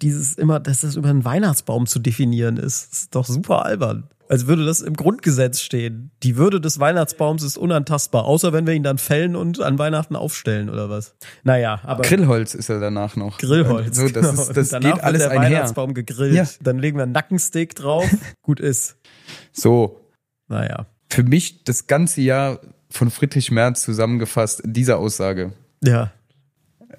dieses 0.00 0.34
immer, 0.34 0.60
dass 0.60 0.82
das 0.82 0.96
über 0.96 1.08
einen 1.10 1.24
Weihnachtsbaum 1.24 1.86
zu 1.86 1.98
definieren 1.98 2.56
ist, 2.56 2.92
ist 2.92 3.14
doch 3.14 3.26
super 3.26 3.64
albern. 3.64 4.04
Als 4.28 4.46
würde 4.46 4.64
das 4.64 4.80
im 4.80 4.94
Grundgesetz 4.94 5.60
stehen. 5.60 6.10
Die 6.22 6.36
Würde 6.36 6.58
des 6.58 6.78
Weihnachtsbaums 6.80 7.42
ist 7.42 7.58
unantastbar, 7.58 8.24
außer 8.24 8.54
wenn 8.54 8.66
wir 8.66 8.72
ihn 8.72 8.82
dann 8.82 8.96
fällen 8.96 9.36
und 9.36 9.60
an 9.60 9.78
Weihnachten 9.78 10.16
aufstellen 10.16 10.70
oder 10.70 10.88
was. 10.88 11.14
Naja, 11.42 11.80
aber 11.82 12.02
Grillholz 12.02 12.54
ist 12.54 12.70
er 12.70 12.80
danach 12.80 13.14
noch. 13.16 13.36
Grillholz. 13.38 13.94
So, 13.96 14.08
das 14.08 14.30
genau. 14.30 14.42
ist, 14.42 14.56
das 14.56 14.68
Danach 14.70 14.94
geht 14.94 15.04
alles 15.04 15.20
wird 15.20 15.32
der 15.32 15.38
einher. 15.40 15.58
Weihnachtsbaum 15.58 15.92
gegrillt. 15.92 16.34
Ja. 16.34 16.46
Dann 16.62 16.78
legen 16.78 16.96
wir 16.96 17.02
einen 17.02 17.12
Nackensteak 17.12 17.74
drauf. 17.74 18.08
Gut 18.42 18.58
ist. 18.60 18.96
So, 19.52 20.00
Naja. 20.48 20.86
für 21.10 21.24
mich 21.24 21.64
das 21.64 21.86
ganze 21.86 22.22
Jahr 22.22 22.60
von 22.88 23.10
Friedrich 23.10 23.50
Merz 23.50 23.82
zusammengefasst 23.82 24.60
in 24.60 24.72
dieser 24.72 24.96
Aussage. 24.98 25.52
Ja. 25.84 26.10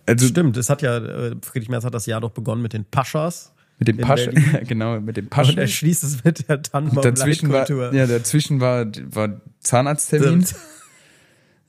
Also 0.06 0.28
Stimmt, 0.28 0.58
es 0.58 0.70
hat 0.70 0.82
ja, 0.82 0.98
äh, 0.98 1.36
Friedrich 1.42 1.70
Merz 1.70 1.84
hat 1.86 1.94
das 1.94 2.06
Jahr 2.06 2.20
doch 2.22 2.32
begonnen 2.32 2.62
mit 2.62 2.74
den 2.74 2.84
Paschas. 2.86 3.54
mit 3.80 3.88
dem 3.88 3.98
Pasch, 3.98 4.30
genau, 4.68 5.00
mit 5.00 5.18
dem 5.18 5.26
Und 5.26 5.30
Pasch. 5.30 5.56
er 5.56 5.68
schließt 5.68 6.04
es 6.04 6.24
mit 6.24 6.48
der 6.50 6.58
Dazwischen 6.58 7.52
war, 7.52 7.66
Tannenbaum-Leitkultur. 7.66 7.94
ja, 7.94 8.06
dazwischen 8.08 8.60
war, 8.60 8.86
war 9.12 9.42
Zahnarzttermin. 9.62 10.46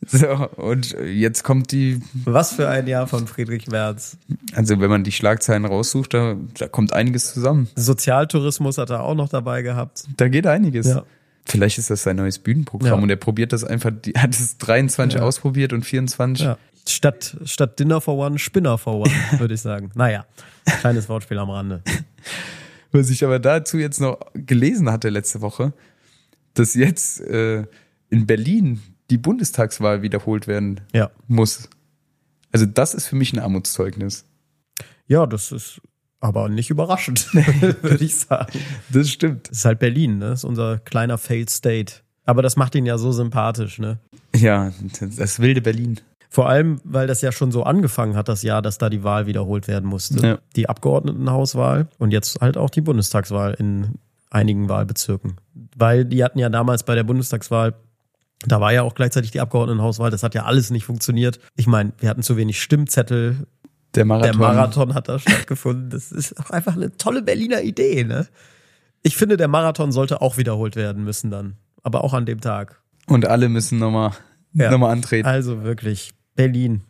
So, 0.07 0.27
und 0.57 0.95
jetzt 1.03 1.45
kommt 1.45 1.73
die, 1.73 1.99
Was 2.27 2.53
für 2.53 2.69
ein 2.69 2.87
Jahr 2.87 3.07
von 3.07 3.27
Friedrich 3.27 3.69
Merz. 3.69 4.19
also 4.55 4.79
wenn 4.79 4.91
man 4.91 5.03
die 5.03 5.13
Schlagzeilen 5.13 5.65
raussucht, 5.65 6.13
da, 6.13 6.37
da 6.59 6.69
kommt 6.69 6.93
einiges 6.93 7.33
zusammen. 7.33 7.69
Sozialtourismus 7.75 8.77
hat 8.77 8.91
er 8.91 9.03
auch 9.03 9.15
noch 9.15 9.31
dabei 9.31 9.63
gehabt. 9.63 10.05
Da 10.19 10.29
geht 10.29 10.47
einiges. 10.47 10.89
Ja. 10.89 11.05
Vielleicht 11.47 11.79
ist 11.79 11.89
das 11.89 12.03
sein 12.03 12.17
neues 12.17 12.39
Bühnenprogramm 12.39 12.99
Ja. 12.99 13.03
und 13.03 13.09
er 13.09 13.17
probiert 13.17 13.55
das 13.55 13.65
einfach, 13.65 13.93
die, 14.05 14.13
hat 14.13 14.35
es 14.35 14.59
23 14.59 15.21
Ja. 15.21 15.25
ausprobiert 15.27 15.73
und 15.73 15.85
24. 15.87 16.49
Statt, 16.87 17.37
statt 17.45 17.79
Dinner 17.79 18.01
for 18.01 18.17
One, 18.19 18.39
Spinner 18.39 18.77
for 18.79 19.01
One, 19.01 19.11
würde 19.39 19.55
ich 19.55 19.61
sagen. 19.61 19.91
Naja, 19.95 20.27
kleines 20.81 21.09
Wortspiel 21.09 21.39
am 21.39 21.51
Rande. 21.51 21.83
Was 22.93 23.11
ich 23.11 23.25
aber 23.25 23.39
dazu 23.39 23.79
jetzt 23.79 24.01
noch 24.01 24.19
gelesen 24.35 24.91
hatte 24.91 25.09
letzte 25.09 25.41
Woche, 25.41 25.73
dass 26.55 26.75
jetzt 26.75 27.21
äh, 27.23 27.65
in 28.11 28.27
Berlin 28.27 28.81
die 29.11 29.19
Bundestagswahl 29.19 30.03
wiederholt 30.03 30.47
werden 30.47 30.81
Ja. 30.93 31.11
muss. 31.27 31.69
Also 32.53 32.67
das 32.67 32.95
ist 32.95 33.07
für 33.07 33.17
mich 33.17 33.33
ein 33.33 33.39
Armutszeugnis. 33.41 34.25
Ja, 35.07 35.27
das 35.27 35.53
ist 35.53 35.81
aber 36.21 36.49
nicht 36.49 36.71
überraschend, 36.71 37.35
würde 37.83 38.05
ich 38.05 38.17
sagen. 38.17 38.59
Das 38.91 39.11
stimmt. 39.11 39.51
Das 39.51 39.59
ist 39.59 39.65
halt 39.65 39.79
Berlin, 39.81 40.19
ne? 40.19 40.29
Das 40.31 40.41
ist 40.41 40.45
unser 40.45 40.79
kleiner 40.79 41.19
Failed 41.19 41.51
State. 41.51 41.95
Aber 42.25 42.41
das 42.41 42.57
macht 42.57 42.75
ihn 42.75 42.87
ja 42.87 42.97
so 42.97 43.13
sympathisch, 43.13 43.79
ne? 43.79 43.99
Ja, 44.35 44.73
das 45.17 45.41
wilde 45.41 45.61
Berlin. 45.61 46.01
Vor 46.35 46.49
allem, 46.49 46.81
weil 46.83 47.07
das 47.07 47.21
ja 47.23 47.31
schon 47.31 47.53
so 47.53 47.63
angefangen 47.63 48.17
hat, 48.17 48.29
das 48.29 48.43
Jahr, 48.43 48.61
dass 48.61 48.77
da 48.77 48.91
die 48.91 49.05
Wahl 49.05 49.27
wiederholt 49.27 49.69
werden 49.69 49.89
musste. 49.89 50.27
Ja. 50.27 50.39
Die 50.57 50.69
Abgeordnetenhauswahl 50.69 51.87
und 51.99 52.11
jetzt 52.11 52.41
halt 52.41 52.57
auch 52.57 52.71
die 52.71 52.81
Bundestagswahl 52.81 53.55
in 53.55 54.01
einigen 54.31 54.69
Wahlbezirken. 54.69 55.37
Weil 55.77 56.05
die 56.05 56.25
hatten 56.25 56.41
ja 56.41 56.49
damals 56.49 56.83
bei 56.83 56.97
der 56.97 57.05
Bundestagswahl, 57.05 57.75
da 58.45 58.61
war 58.61 58.73
ja 58.73 58.83
auch 58.83 58.97
gleichzeitig 58.97 59.31
die 59.31 59.41
Abgeordnetenhauswahl, 59.41 60.11
das 60.11 60.25
hat 60.25 60.35
ja 60.35 60.43
alles 60.45 60.71
nicht 60.71 60.85
funktioniert. 60.85 61.39
Ich 61.55 61.69
meine, 61.69 61.93
wir 61.99 62.09
hatten 62.09 62.25
zu 62.25 62.37
wenig 62.37 62.61
Stimmzettel, 62.61 63.47
Der 63.95 64.05
Marathon. 64.05 64.33
der 64.33 64.49
Marathon 64.49 64.95
hat 64.95 65.09
da 65.09 65.21
stattgefunden. 65.21 65.91
Das 65.91 66.11
ist 66.11 66.37
auch 66.41 66.51
einfach 66.51 66.75
eine 66.75 66.97
tolle 66.97 67.23
Berliner 67.23 67.63
Idee, 67.63 68.03
ne? 68.03 68.27
Ich 69.05 69.17
finde, 69.17 69.37
der 69.37 69.47
Marathon 69.47 69.93
sollte 69.93 70.21
auch 70.21 70.37
wiederholt 70.37 70.75
werden 70.75 71.05
müssen 71.05 71.31
dann. 71.31 71.59
Aber 71.85 72.03
auch 72.03 72.13
an 72.13 72.27
dem 72.27 72.41
Tag. 72.41 72.81
Und 73.07 73.25
alle 73.29 73.49
müssen 73.49 73.79
nochmal 73.79 74.11
Ja. 74.53 74.73
noch 74.73 74.79
mal 74.79 74.91
antreten. 74.91 75.29
Also 75.29 75.63
wirklich, 75.63 76.11
Berlin. 76.35 76.83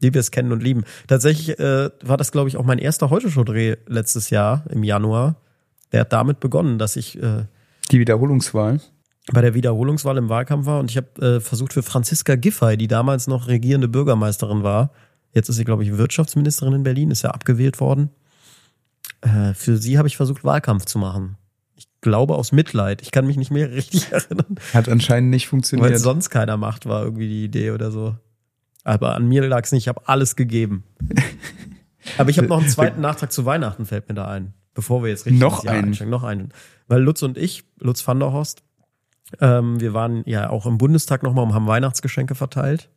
Wie 0.00 0.14
wir 0.14 0.20
es 0.20 0.30
kennen 0.30 0.52
und 0.52 0.62
lieben. 0.62 0.84
Tatsächlich 1.08 1.58
äh, 1.58 1.90
war 2.04 2.16
das, 2.16 2.30
glaube 2.30 2.48
ich, 2.48 2.56
auch 2.56 2.64
mein 2.64 2.78
erster 2.78 3.10
Heute-Show-Dreh 3.10 3.76
letztes 3.88 4.30
Jahr 4.30 4.64
im 4.70 4.84
Januar. 4.84 5.36
Der 5.92 6.02
hat 6.02 6.12
damit 6.12 6.38
begonnen, 6.38 6.78
dass 6.78 6.94
ich 6.94 7.20
äh, 7.20 7.46
Die 7.90 7.98
Wiederholungswahl. 7.98 8.80
bei 9.32 9.40
der 9.40 9.54
Wiederholungswahl 9.54 10.16
im 10.16 10.28
Wahlkampf 10.28 10.66
war 10.66 10.78
und 10.78 10.90
ich 10.92 10.96
habe 10.98 11.20
äh, 11.36 11.40
versucht 11.40 11.72
für 11.72 11.82
Franziska 11.82 12.36
Giffey, 12.36 12.76
die 12.76 12.86
damals 12.86 13.26
noch 13.26 13.48
regierende 13.48 13.88
Bürgermeisterin 13.88 14.62
war, 14.62 14.92
jetzt 15.32 15.48
ist 15.48 15.56
sie, 15.56 15.64
glaube 15.64 15.82
ich, 15.82 15.96
Wirtschaftsministerin 15.98 16.74
in 16.74 16.82
Berlin, 16.84 17.10
ist 17.10 17.22
ja 17.22 17.30
abgewählt 17.30 17.80
worden. 17.80 18.10
Äh, 19.22 19.52
für 19.54 19.78
sie 19.78 19.98
habe 19.98 20.06
ich 20.06 20.16
versucht, 20.16 20.44
Wahlkampf 20.44 20.84
zu 20.84 20.98
machen. 20.98 21.36
Ich 21.74 21.88
glaube 22.02 22.36
aus 22.36 22.52
Mitleid. 22.52 23.02
Ich 23.02 23.10
kann 23.10 23.26
mich 23.26 23.36
nicht 23.36 23.50
mehr 23.50 23.70
richtig 23.72 24.12
erinnern, 24.12 24.56
Hat 24.74 24.88
anscheinend 24.88 25.30
nicht 25.30 25.46
weil 25.46 25.50
funktioniert. 25.50 25.90
es 25.92 26.02
sonst 26.02 26.30
keiner 26.30 26.56
macht, 26.56 26.86
war 26.86 27.02
irgendwie 27.02 27.28
die 27.28 27.44
Idee 27.44 27.72
oder 27.72 27.90
so. 27.90 28.14
Aber 28.88 29.14
an 29.14 29.28
mir 29.28 29.46
lag 29.46 29.64
es 29.64 29.72
nicht, 29.72 29.82
ich 29.84 29.88
habe 29.88 30.00
alles 30.08 30.34
gegeben. 30.34 30.82
Aber 32.16 32.30
ich 32.30 32.38
habe 32.38 32.48
noch 32.48 32.58
einen 32.60 32.68
zweiten 32.70 33.02
Nachtrag 33.02 33.30
zu 33.30 33.44
Weihnachten, 33.44 33.84
fällt 33.84 34.08
mir 34.08 34.14
da 34.14 34.26
ein. 34.28 34.54
Bevor 34.72 35.02
wir 35.02 35.10
jetzt 35.10 35.26
richtig 35.26 35.40
Noch 35.40 35.66
einen? 35.66 35.86
einsteigen. 35.88 36.10
Noch 36.10 36.22
einen. 36.24 36.52
Weil 36.86 37.02
Lutz 37.02 37.22
und 37.22 37.36
ich, 37.36 37.64
Lutz 37.78 38.06
van 38.06 38.18
der 38.18 38.32
Horst, 38.32 38.62
ähm, 39.40 39.78
wir 39.78 39.92
waren 39.92 40.22
ja 40.24 40.48
auch 40.48 40.64
im 40.64 40.78
Bundestag 40.78 41.22
nochmal 41.22 41.44
und 41.44 41.52
haben 41.52 41.66
Weihnachtsgeschenke 41.66 42.34
verteilt. 42.34 42.88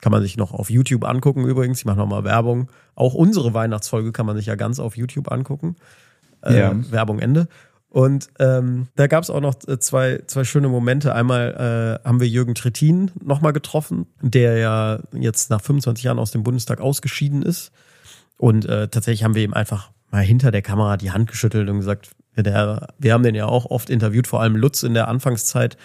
Kann 0.00 0.10
man 0.10 0.20
sich 0.22 0.36
noch 0.36 0.52
auf 0.52 0.68
YouTube 0.68 1.04
angucken 1.04 1.44
übrigens. 1.44 1.78
Ich 1.78 1.84
mache 1.84 1.98
nochmal 1.98 2.24
Werbung. 2.24 2.68
Auch 2.96 3.14
unsere 3.14 3.54
Weihnachtsfolge 3.54 4.10
kann 4.10 4.26
man 4.26 4.36
sich 4.36 4.46
ja 4.46 4.56
ganz 4.56 4.80
auf 4.80 4.96
YouTube 4.96 5.30
angucken. 5.30 5.76
Äh, 6.42 6.58
Ja. 6.58 6.74
Werbung 6.90 7.20
Ende. 7.20 7.46
Und 7.90 8.28
ähm, 8.38 8.86
da 8.94 9.08
gab 9.08 9.24
es 9.24 9.30
auch 9.30 9.40
noch 9.40 9.56
äh, 9.66 9.78
zwei, 9.80 10.22
zwei 10.26 10.44
schöne 10.44 10.68
Momente. 10.68 11.12
Einmal 11.12 12.00
äh, 12.02 12.08
haben 12.08 12.20
wir 12.20 12.28
Jürgen 12.28 12.54
Trittin 12.54 13.10
nochmal 13.20 13.52
getroffen, 13.52 14.06
der 14.22 14.58
ja 14.58 15.00
jetzt 15.12 15.50
nach 15.50 15.60
25 15.60 16.04
Jahren 16.04 16.20
aus 16.20 16.30
dem 16.30 16.44
Bundestag 16.44 16.80
ausgeschieden 16.80 17.42
ist. 17.42 17.72
Und 18.38 18.64
äh, 18.64 18.88
tatsächlich 18.88 19.24
haben 19.24 19.34
wir 19.34 19.42
ihm 19.42 19.54
einfach 19.54 19.90
mal 20.10 20.22
hinter 20.22 20.52
der 20.52 20.62
Kamera 20.62 20.96
die 20.96 21.10
Hand 21.10 21.28
geschüttelt 21.28 21.68
und 21.68 21.78
gesagt, 21.78 22.10
der, 22.36 22.88
wir 22.98 23.12
haben 23.12 23.24
den 23.24 23.34
ja 23.34 23.46
auch 23.46 23.66
oft 23.66 23.90
interviewt, 23.90 24.28
vor 24.28 24.40
allem 24.40 24.56
Lutz 24.56 24.84
in 24.84 24.94
der 24.94 25.08
Anfangszeit. 25.08 25.76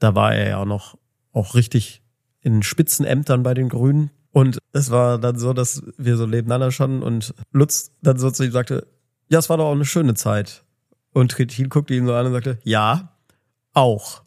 Da 0.00 0.16
war 0.16 0.34
er 0.34 0.48
ja 0.48 0.64
noch 0.64 0.98
auch 1.32 1.54
richtig 1.54 2.02
in 2.40 2.64
Spitzenämtern 2.64 3.44
bei 3.44 3.54
den 3.54 3.68
Grünen. 3.68 4.10
Und 4.32 4.58
es 4.72 4.90
war 4.90 5.18
dann 5.18 5.38
so, 5.38 5.52
dass 5.52 5.82
wir 5.96 6.16
so 6.16 6.26
nebeneinander 6.26 6.72
standen 6.72 7.02
und 7.02 7.34
Lutz 7.52 7.92
dann 8.02 8.18
so 8.18 8.30
zu 8.30 8.44
ihm 8.44 8.50
sagte, 8.52 8.86
ja, 9.28 9.38
es 9.38 9.48
war 9.48 9.58
doch 9.58 9.66
auch 9.66 9.72
eine 9.72 9.84
schöne 9.84 10.14
Zeit. 10.14 10.64
Und 11.12 11.30
Trittin 11.32 11.68
guckte 11.68 11.94
ihn 11.94 12.06
so 12.06 12.14
an 12.14 12.26
und 12.26 12.32
sagte, 12.32 12.58
ja, 12.64 13.12
auch. 13.74 14.22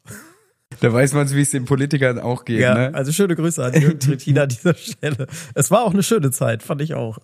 Da 0.80 0.92
weiß 0.92 1.13
man, 1.13 1.30
wie 1.32 1.42
es 1.42 1.51
den 1.51 1.65
Politikern 1.65 2.20
auch 2.20 2.46
geht. 2.46 2.60
Ja, 2.60 2.74
ne? 2.74 2.94
also 2.94 3.12
schöne 3.12 3.36
Grüße 3.36 3.63
an 3.63 3.74
Jürgen 3.80 4.00
Trittin 4.00 4.38
an 4.39 4.50
dieser 4.50 4.74
Stelle. 4.74 5.27
Es 5.54 5.72
war 5.72 5.84
auch 5.84 5.94
eine 5.94 6.04
schöne 6.04 6.32
Zeit, 6.32 6.63
fand 6.63 6.82
ich 6.82 6.94
auch. 6.94 7.20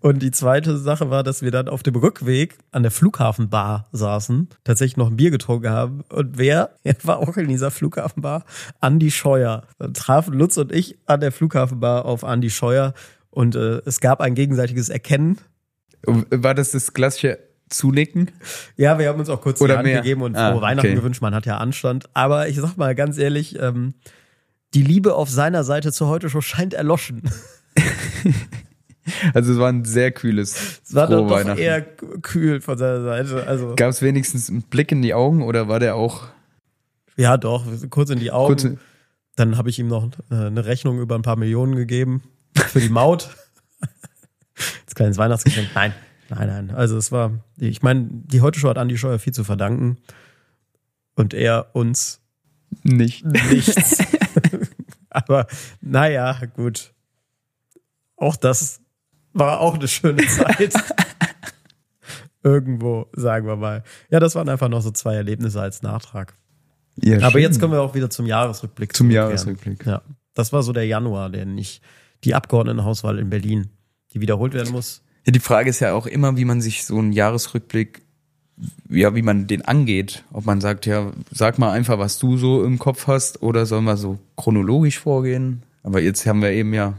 Und 0.00 0.20
die 0.20 0.30
zweite 0.30 0.76
Sache 0.76 1.10
war, 1.10 1.24
dass 1.24 1.42
wir 1.42 1.50
dann 1.50 1.68
auf 1.68 1.82
dem 1.82 1.96
Rückweg 1.96 2.58
an 2.70 2.82
der 2.82 2.92
Flughafenbar 2.92 3.88
saßen, 3.92 4.48
tatsächlich 4.62 4.96
noch 4.96 5.08
ein 5.08 5.16
Bier 5.16 5.30
getrunken 5.30 5.70
haben. 5.70 6.04
Und 6.10 6.38
wer, 6.38 6.76
er 6.84 6.94
war 7.04 7.18
auch 7.18 7.36
in 7.36 7.48
dieser 7.48 7.70
Flughafenbar, 7.70 8.44
Andi 8.80 9.10
Scheuer. 9.10 9.64
Dann 9.78 9.94
trafen 9.94 10.34
Lutz 10.34 10.56
und 10.56 10.72
ich 10.72 10.98
an 11.06 11.20
der 11.20 11.32
Flughafenbar 11.32 12.04
auf 12.04 12.24
Andi 12.24 12.50
Scheuer 12.50 12.94
und 13.30 13.56
äh, 13.56 13.80
es 13.84 14.00
gab 14.00 14.20
ein 14.20 14.34
gegenseitiges 14.34 14.88
Erkennen. 14.88 15.38
War 16.04 16.54
das 16.54 16.70
das 16.72 16.92
klassische 16.92 17.47
Zunicken? 17.68 18.30
Ja, 18.76 18.98
wir 18.98 19.08
haben 19.08 19.20
uns 19.20 19.28
auch 19.28 19.40
kurz 19.40 19.60
Oder 19.60 19.82
die 19.82 19.94
Hand 19.94 20.04
gegeben 20.04 20.22
und 20.22 20.36
Ah, 20.36 20.52
frohe 20.52 20.62
Weihnachten 20.62 20.88
okay. 20.88 20.96
gewünscht. 20.96 21.22
Man 21.22 21.34
hat 21.34 21.46
ja 21.46 21.58
Anstand. 21.58 22.08
Aber 22.14 22.48
ich 22.48 22.56
sag 22.56 22.76
mal 22.76 22.94
ganz 22.94 23.18
ehrlich, 23.18 23.58
ähm, 23.60 23.94
die 24.74 24.82
Liebe 24.82 25.14
auf 25.14 25.28
seiner 25.30 25.64
Seite 25.64 25.92
zur 25.92 26.08
Heute-Show 26.08 26.40
scheint 26.40 26.74
erloschen. 26.74 27.22
Also 29.32 29.52
es 29.52 29.58
war 29.58 29.70
ein 29.70 29.86
sehr 29.86 30.10
kühles 30.10 30.80
Es 30.84 30.94
war 30.94 31.06
doch 31.06 31.56
eher 31.56 31.80
kühl 31.80 32.60
von 32.60 32.76
seiner 32.76 33.02
Seite. 33.02 33.46
Also, 33.46 33.74
Gab 33.74 33.88
es 33.88 34.02
wenigstens 34.02 34.50
einen 34.50 34.62
Blick 34.62 34.92
in 34.92 35.00
die 35.00 35.14
Augen 35.14 35.42
oder 35.42 35.66
war 35.66 35.80
der 35.80 35.94
auch 35.94 36.28
ja, 37.16 37.36
doch, 37.36 37.64
kurz 37.90 38.10
in 38.10 38.20
die 38.20 38.30
Augen. 38.30 38.54
kurz? 38.54 38.68
Dann 39.34 39.56
habe 39.56 39.70
ich 39.70 39.78
ihm 39.78 39.88
noch 39.88 40.08
äh, 40.30 40.34
eine 40.34 40.64
Rechnung 40.66 41.00
über 41.00 41.16
ein 41.16 41.22
paar 41.22 41.36
Millionen 41.36 41.74
gegeben 41.74 42.22
für 42.54 42.80
die 42.80 42.88
Maut. 42.88 43.30
Als 44.84 44.94
kleines 44.94 45.16
Weihnachtsgeschenk. 45.18 45.68
Nein, 45.74 45.92
nein, 46.28 46.48
nein. 46.48 46.70
Also 46.70 46.96
es 46.96 47.12
war, 47.12 47.32
ich 47.58 47.82
meine, 47.82 48.08
die 48.10 48.40
Heute-Show 48.40 48.68
hat 48.68 48.78
Andi 48.78 48.96
Scheuer 48.98 49.18
viel 49.18 49.32
zu 49.32 49.44
verdanken. 49.44 49.98
Und 51.14 51.34
er 51.34 51.74
uns 51.74 52.20
Nicht. 52.82 53.24
nichts. 53.24 53.98
Aber 55.10 55.46
naja, 55.80 56.38
gut. 56.54 56.92
Auch 58.16 58.36
das 58.36 58.80
war 59.32 59.60
auch 59.60 59.74
eine 59.74 59.88
schöne 59.88 60.24
Zeit. 60.26 60.74
Irgendwo, 62.42 63.06
sagen 63.14 63.46
wir 63.46 63.56
mal. 63.56 63.82
Ja, 64.10 64.20
das 64.20 64.34
waren 64.34 64.48
einfach 64.48 64.68
noch 64.68 64.80
so 64.80 64.90
zwei 64.90 65.14
Erlebnisse 65.16 65.60
als 65.60 65.82
Nachtrag. 65.82 66.36
Ja, 66.96 67.18
Aber 67.18 67.32
schön. 67.32 67.42
jetzt 67.42 67.60
kommen 67.60 67.72
wir 67.72 67.82
auch 67.82 67.94
wieder 67.94 68.10
zum 68.10 68.26
Jahresrückblick. 68.26 68.94
Zum. 68.96 69.10
Jahresrückblick. 69.10 69.86
Ja, 69.86 70.02
das 70.34 70.52
war 70.52 70.62
so 70.62 70.72
der 70.72 70.86
Januar, 70.86 71.30
der 71.30 71.46
nicht 71.46 71.82
die 72.24 72.34
Abgeordnetenhauswahl 72.34 73.18
in 73.18 73.30
Berlin, 73.30 73.70
die 74.12 74.20
wiederholt 74.20 74.54
werden 74.54 74.72
muss. 74.72 75.02
Ja, 75.28 75.32
die 75.32 75.40
Frage 75.40 75.68
ist 75.68 75.80
ja 75.80 75.92
auch 75.92 76.06
immer, 76.06 76.38
wie 76.38 76.46
man 76.46 76.62
sich 76.62 76.86
so 76.86 76.96
einen 76.98 77.12
Jahresrückblick, 77.12 78.00
ja, 78.88 79.14
wie 79.14 79.20
man 79.20 79.46
den 79.46 79.60
angeht. 79.60 80.24
Ob 80.32 80.46
man 80.46 80.62
sagt, 80.62 80.86
ja, 80.86 81.12
sag 81.30 81.58
mal 81.58 81.70
einfach, 81.70 81.98
was 81.98 82.18
du 82.18 82.38
so 82.38 82.64
im 82.64 82.78
Kopf 82.78 83.06
hast, 83.08 83.42
oder 83.42 83.66
sollen 83.66 83.84
wir 83.84 83.98
so 83.98 84.18
chronologisch 84.38 84.98
vorgehen? 84.98 85.64
Aber 85.82 86.00
jetzt 86.00 86.24
haben 86.24 86.40
wir 86.40 86.52
eben 86.52 86.72
ja 86.72 86.94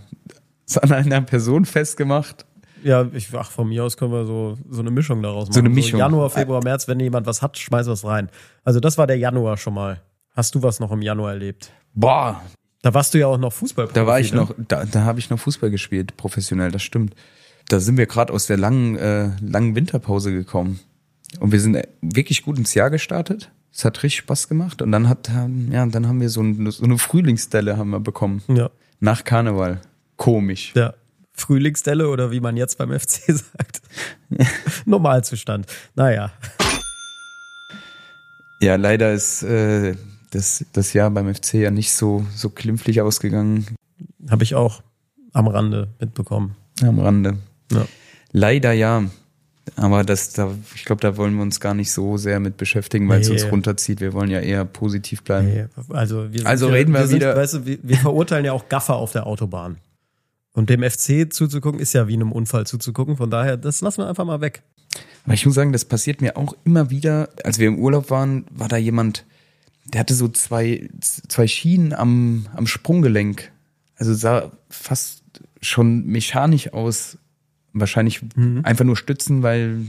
es 0.67 0.77
an 0.77 0.91
einer 0.91 1.21
Person 1.21 1.65
festgemacht. 1.65 2.45
Ja, 2.83 3.07
ich, 3.13 3.33
ach, 3.33 3.49
von 3.49 3.67
mir 3.67 3.83
aus 3.83 3.97
können 3.97 4.11
wir 4.11 4.27
so, 4.27 4.59
so 4.69 4.81
eine 4.81 4.91
Mischung 4.91 5.23
daraus 5.23 5.45
machen. 5.45 5.53
So 5.53 5.59
eine 5.61 5.69
Mischung. 5.69 5.97
Januar, 5.99 6.29
Februar, 6.29 6.63
März, 6.63 6.87
wenn 6.87 6.99
jemand 6.99 7.25
was 7.25 7.41
hat, 7.41 7.57
schmeiß 7.57 7.87
was 7.87 8.05
rein. 8.05 8.29
Also 8.63 8.79
das 8.79 8.99
war 8.99 9.07
der 9.07 9.17
Januar 9.17 9.57
schon 9.57 9.73
mal. 9.73 10.03
Hast 10.35 10.53
du 10.53 10.61
was 10.61 10.79
noch 10.79 10.91
im 10.91 11.01
Januar 11.01 11.31
erlebt? 11.31 11.71
Boah, 11.95 12.43
Da 12.83 12.93
warst 12.93 13.15
du 13.15 13.17
ja 13.17 13.25
auch 13.25 13.39
noch 13.39 13.53
Fußball. 13.53 13.89
da 13.91 14.05
war 14.05 14.19
ich 14.19 14.33
ne? 14.33 14.41
noch, 14.41 14.53
da, 14.67 14.85
da 14.85 15.03
habe 15.03 15.17
ich 15.17 15.31
noch 15.31 15.39
Fußball 15.39 15.71
gespielt, 15.71 16.15
professionell, 16.15 16.69
das 16.69 16.83
stimmt. 16.83 17.15
Da 17.69 17.79
sind 17.79 17.97
wir 17.97 18.07
gerade 18.07 18.33
aus 18.33 18.47
der 18.47 18.57
langen, 18.57 18.97
äh, 18.97 19.29
langen 19.41 19.75
Winterpause 19.75 20.31
gekommen. 20.31 20.79
Und 21.39 21.51
wir 21.51 21.59
sind 21.59 21.75
äh, 21.75 21.87
wirklich 22.01 22.41
gut 22.41 22.57
ins 22.57 22.73
Jahr 22.73 22.89
gestartet. 22.89 23.51
Es 23.71 23.85
hat 23.85 24.01
richtig 24.01 24.21
Spaß 24.21 24.49
gemacht. 24.49 24.81
Und 24.81 24.91
dann 24.91 25.07
hat, 25.07 25.29
ähm, 25.29 25.71
ja, 25.71 25.85
dann 25.85 26.07
haben 26.07 26.19
wir 26.19 26.29
so, 26.29 26.41
ein, 26.41 26.69
so 26.71 26.83
eine 26.83 26.97
Frühlingsdelle 26.97 27.77
haben 27.77 27.91
wir 27.91 27.99
bekommen. 27.99 28.41
Ja, 28.47 28.71
Nach 28.99 29.23
Karneval. 29.23 29.81
Komisch. 30.17 30.73
der 30.73 30.95
Frühlingsdelle 31.33 32.09
oder 32.09 32.31
wie 32.31 32.39
man 32.39 32.57
jetzt 32.57 32.79
beim 32.79 32.91
FC 32.99 33.27
sagt. 33.27 33.81
Normalzustand. 34.85 35.67
Naja, 35.95 36.31
Ja, 38.61 38.75
leider 38.75 39.13
ist 39.13 39.43
äh, 39.43 39.95
das, 40.31 40.65
das 40.73 40.93
Jahr 40.93 41.11
beim 41.11 41.33
FC 41.33 41.53
ja 41.53 41.71
nicht 41.71 41.93
so, 41.93 42.25
so 42.35 42.49
klimpflich 42.49 42.99
ausgegangen 43.01 43.65
habe 44.29 44.43
ich 44.43 44.55
auch 44.55 44.81
am 45.33 45.47
Rande 45.47 45.89
mitbekommen. 45.99 46.55
am 46.81 46.99
Rande. 46.99 47.37
Ja. 47.71 47.85
Leider 48.31 48.71
ja. 48.73 49.05
Aber 49.75 50.03
das, 50.03 50.33
da, 50.33 50.51
ich 50.75 50.83
glaube, 50.85 51.01
da 51.01 51.15
wollen 51.15 51.35
wir 51.35 51.43
uns 51.43 51.59
gar 51.59 51.73
nicht 51.75 51.91
so 51.91 52.17
sehr 52.17 52.39
mit 52.39 52.57
beschäftigen, 52.57 53.07
weil 53.07 53.21
es 53.21 53.27
Nee. 53.29 53.33
uns 53.35 53.51
runterzieht. 53.51 54.01
Wir 54.01 54.13
wollen 54.13 54.31
ja 54.31 54.39
eher 54.39 54.65
positiv 54.65 55.23
bleiben. 55.23 55.47
Nee, 55.47 55.65
also 55.89 56.31
wir 56.33 56.45
Also 56.47 56.67
reden 56.69 56.93
wir 56.93 57.05
sind, 57.07 57.17
wieder- 57.17 57.35
Weißt 57.35 57.53
du, 57.53 57.65
wir, 57.65 57.77
wir 57.83 57.97
verurteilen 57.97 58.45
ja 58.45 58.53
auch 58.53 58.67
Gaffer 58.67 58.95
auf 58.95 59.11
der 59.11 59.27
Autobahn. 59.27 59.77
Und 60.53 60.69
dem 60.71 60.81
FC 60.83 61.31
zuzugucken, 61.31 61.79
ist 61.79 61.93
ja 61.93 62.07
wie 62.07 62.13
einem 62.15 62.31
Unfall 62.31 62.65
zuzugucken. 62.65 63.15
Von 63.17 63.29
daher, 63.29 63.57
das 63.57 63.81
lassen 63.81 63.99
wir 64.01 64.07
einfach 64.09 64.25
mal 64.25 64.41
weg. 64.41 64.63
Aber 65.25 65.35
ich 65.35 65.45
muss 65.45 65.53
sagen, 65.55 65.71
das 65.71 65.85
passiert 65.85 66.21
mir 66.21 66.35
auch 66.35 66.55
immer 66.65 66.89
wieder. 66.89 67.29
Als 67.43 67.59
wir 67.59 67.67
im 67.67 67.77
Urlaub 67.77 68.09
waren, 68.09 68.45
war 68.49 68.67
da 68.67 68.77
jemand, 68.77 69.25
der 69.85 69.99
hatte 69.99 70.15
so 70.15 70.27
zwei, 70.29 70.89
zwei 70.99 71.45
Schienen 71.47 71.93
am, 71.93 72.47
am 72.55 72.65
Sprunggelenk. 72.65 73.51
Also 73.97 74.15
sah 74.15 74.51
fast 74.69 75.21
schon 75.61 76.07
mechanisch 76.07 76.73
aus. 76.73 77.17
Wahrscheinlich 77.79 78.21
einfach 78.63 78.85
nur 78.85 78.97
stützen, 78.97 79.43
weil 79.43 79.81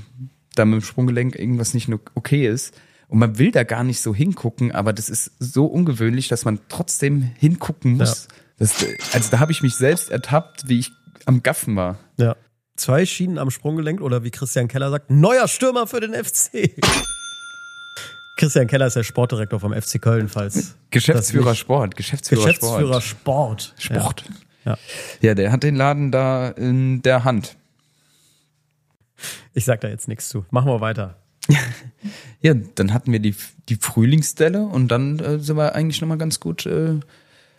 da 0.54 0.64
mit 0.64 0.80
dem 0.80 0.84
Sprunggelenk 0.84 1.36
irgendwas 1.36 1.74
nicht 1.74 1.88
nur 1.88 2.00
okay 2.14 2.46
ist. 2.46 2.74
Und 3.08 3.18
man 3.18 3.38
will 3.38 3.50
da 3.50 3.64
gar 3.64 3.82
nicht 3.82 4.00
so 4.00 4.14
hingucken, 4.14 4.70
aber 4.70 4.92
das 4.92 5.08
ist 5.08 5.32
so 5.40 5.66
ungewöhnlich, 5.66 6.28
dass 6.28 6.44
man 6.44 6.60
trotzdem 6.68 7.22
hingucken 7.22 7.96
muss. 7.96 8.28
Das, 8.58 8.86
also 9.12 9.30
da 9.30 9.40
habe 9.40 9.50
ich 9.50 9.62
mich 9.62 9.74
selbst 9.74 10.10
ertappt, 10.10 10.68
wie 10.68 10.78
ich 10.78 10.92
am 11.26 11.42
Gaffen 11.42 11.74
war. 11.74 11.98
Ja. 12.18 12.36
Zwei 12.76 13.04
Schienen 13.06 13.38
am 13.38 13.50
Sprunggelenk 13.50 14.00
oder 14.00 14.22
wie 14.22 14.30
Christian 14.30 14.68
Keller 14.68 14.90
sagt, 14.90 15.10
neuer 15.10 15.48
Stürmer 15.48 15.86
für 15.86 16.00
den 16.00 16.14
FC. 16.14 16.70
Christian 18.36 18.68
Keller 18.68 18.86
ist 18.86 18.96
der 18.96 19.02
Sportdirektor 19.02 19.60
vom 19.60 19.72
FC 19.74 20.00
Köln, 20.00 20.28
falls. 20.28 20.76
Geschäftsführer 20.90 21.54
Sport, 21.54 21.96
Geschäftsführer, 21.96 22.46
Geschäftsführer 22.46 23.00
Sport. 23.00 23.74
Sport. 23.76 24.22
Sport. 24.22 24.24
Ja. 24.64 24.78
Ja, 25.20 25.34
der 25.34 25.52
hat 25.52 25.62
den 25.62 25.74
Laden 25.74 26.10
da 26.10 26.48
in 26.48 27.02
der 27.02 27.24
Hand. 27.24 27.56
Ich 29.54 29.64
sag 29.64 29.80
da 29.80 29.88
jetzt 29.88 30.08
nichts 30.08 30.28
zu. 30.28 30.44
Machen 30.50 30.70
wir 30.70 30.80
weiter. 30.80 31.16
Ja, 32.42 32.54
dann 32.54 32.94
hatten 32.94 33.12
wir 33.12 33.18
die, 33.18 33.34
die 33.68 33.76
Frühlingsdelle 33.76 34.62
und 34.62 34.88
dann 34.88 35.18
äh, 35.18 35.38
sind 35.40 35.58
wir 35.58 35.74
eigentlich 35.74 36.00
nochmal 36.00 36.16
ganz 36.16 36.40
gut, 36.40 36.64
äh, 36.64 36.98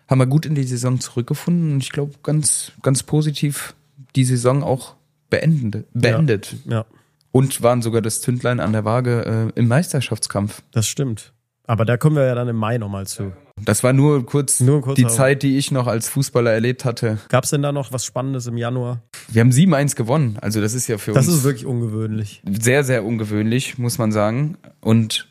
haben 0.07 0.19
wir 0.19 0.25
gut 0.25 0.47
in 0.47 0.55
die 0.55 0.63
Saison 0.63 0.99
zurückgefunden 0.99 1.73
und 1.73 1.83
ich 1.83 1.91
glaube 1.91 2.15
ganz, 2.23 2.71
ganz 2.81 3.03
positiv 3.03 3.75
die 4.15 4.23
Saison 4.23 4.63
auch 4.63 4.95
beendet. 5.29 5.87
beendet. 5.93 6.55
Ja. 6.65 6.85
Und 7.31 7.61
waren 7.61 7.83
sogar 7.83 8.01
das 8.01 8.21
Tündlein 8.21 8.59
an 8.59 8.73
der 8.73 8.83
Waage 8.83 9.51
äh, 9.55 9.59
im 9.59 9.67
Meisterschaftskampf. 9.67 10.63
Das 10.71 10.87
stimmt. 10.87 11.31
Aber 11.67 11.85
da 11.85 11.95
kommen 11.97 12.15
wir 12.15 12.25
ja 12.25 12.33
dann 12.33 12.47
im 12.47 12.55
Mai 12.57 12.79
nochmal 12.79 13.05
zu. 13.05 13.33
Das 13.65 13.83
war 13.83 13.93
nur 13.93 14.25
kurz 14.25 14.59
Nur 14.59 14.93
die 14.95 15.07
Zeit, 15.07 15.43
die 15.43 15.57
ich 15.57 15.71
noch 15.71 15.87
als 15.87 16.09
Fußballer 16.09 16.51
erlebt 16.51 16.85
hatte. 16.85 17.19
Gab 17.29 17.43
es 17.43 17.49
denn 17.51 17.61
da 17.61 17.71
noch 17.71 17.91
was 17.91 18.05
Spannendes 18.05 18.47
im 18.47 18.57
Januar? 18.57 19.01
Wir 19.29 19.41
haben 19.41 19.51
7-1 19.51 19.95
gewonnen. 19.95 20.37
Also 20.41 20.61
das 20.61 20.73
ist 20.73 20.87
ja 20.87 20.97
für 20.97 21.11
Das 21.13 21.27
uns 21.27 21.37
ist 21.37 21.43
wirklich 21.43 21.65
ungewöhnlich. 21.65 22.41
sehr, 22.59 22.83
sehr 22.83 23.03
ungewöhnlich, 23.05 23.77
muss 23.77 23.97
man 23.97 24.11
sagen. 24.11 24.57
Und 24.79 25.27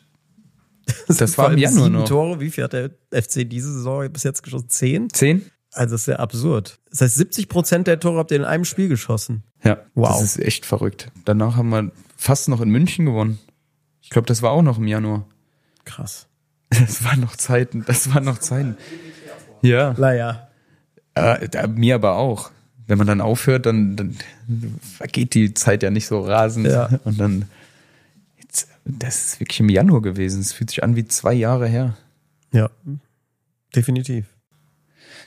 das 1.07 1.35
Vor 1.35 1.45
war 1.45 1.51
im 1.53 1.57
Januar 1.59 1.83
sieben 1.85 1.95
noch. 1.97 2.07
Tore. 2.07 2.39
Wie 2.39 2.49
viel 2.49 2.63
hat 2.63 2.73
der 2.73 2.89
FC 3.11 3.49
diese 3.49 3.71
Saison 3.73 4.09
bis 4.11 4.23
jetzt 4.23 4.43
geschossen? 4.43 4.69
Zehn? 4.69 5.09
Zehn? 5.11 5.43
Also 5.73 5.93
das 5.95 6.01
ist 6.01 6.07
ja 6.07 6.15
absurd. 6.17 6.79
Das 6.89 7.01
heißt, 7.01 7.15
70 7.15 7.47
Prozent 7.47 7.87
der 7.87 7.99
Tore 7.99 8.17
habt 8.17 8.31
ihr 8.31 8.37
in 8.37 8.43
einem 8.43 8.65
Spiel 8.65 8.89
geschossen. 8.89 9.43
Ja, 9.63 9.79
Wow. 9.95 10.09
das 10.09 10.23
ist 10.23 10.39
echt 10.39 10.65
verrückt. 10.65 11.11
Danach 11.23 11.55
haben 11.55 11.69
wir 11.69 11.91
fast 12.17 12.49
noch 12.49 12.59
in 12.61 12.69
München 12.69 13.05
gewonnen. 13.05 13.39
Ich 14.01 14.09
glaube, 14.09 14.25
das 14.25 14.41
war 14.41 14.51
auch 14.51 14.63
noch 14.63 14.77
im 14.79 14.87
Januar. 14.87 15.25
Krass. 15.85 16.27
Das 16.79 17.03
waren 17.03 17.19
noch 17.19 17.35
Zeiten, 17.35 17.83
das 17.85 18.13
waren 18.13 18.23
noch 18.23 18.37
Zeiten. 18.39 18.77
Ja, 19.61 19.93
Naja. 19.97 20.47
äh, 21.15 21.47
da, 21.49 21.67
mir 21.67 21.95
aber 21.95 22.15
auch. 22.15 22.49
Wenn 22.87 22.97
man 22.97 23.07
dann 23.07 23.21
aufhört, 23.21 23.65
dann, 23.65 23.95
dann 23.95 24.17
vergeht 24.97 25.33
die 25.33 25.53
Zeit 25.53 25.83
ja 25.83 25.89
nicht 25.91 26.07
so 26.07 26.21
rasend. 26.21 26.67
Ja. 26.67 26.89
Und 27.05 27.19
dann, 27.19 27.45
jetzt, 28.41 28.67
das 28.85 29.25
ist 29.25 29.39
wirklich 29.39 29.59
im 29.59 29.69
Januar 29.69 30.01
gewesen. 30.01 30.41
Es 30.41 30.51
fühlt 30.53 30.69
sich 30.71 30.83
an 30.83 30.95
wie 30.95 31.05
zwei 31.05 31.33
Jahre 31.33 31.67
her. 31.67 31.95
Ja. 32.51 32.69
Definitiv. 33.75 34.25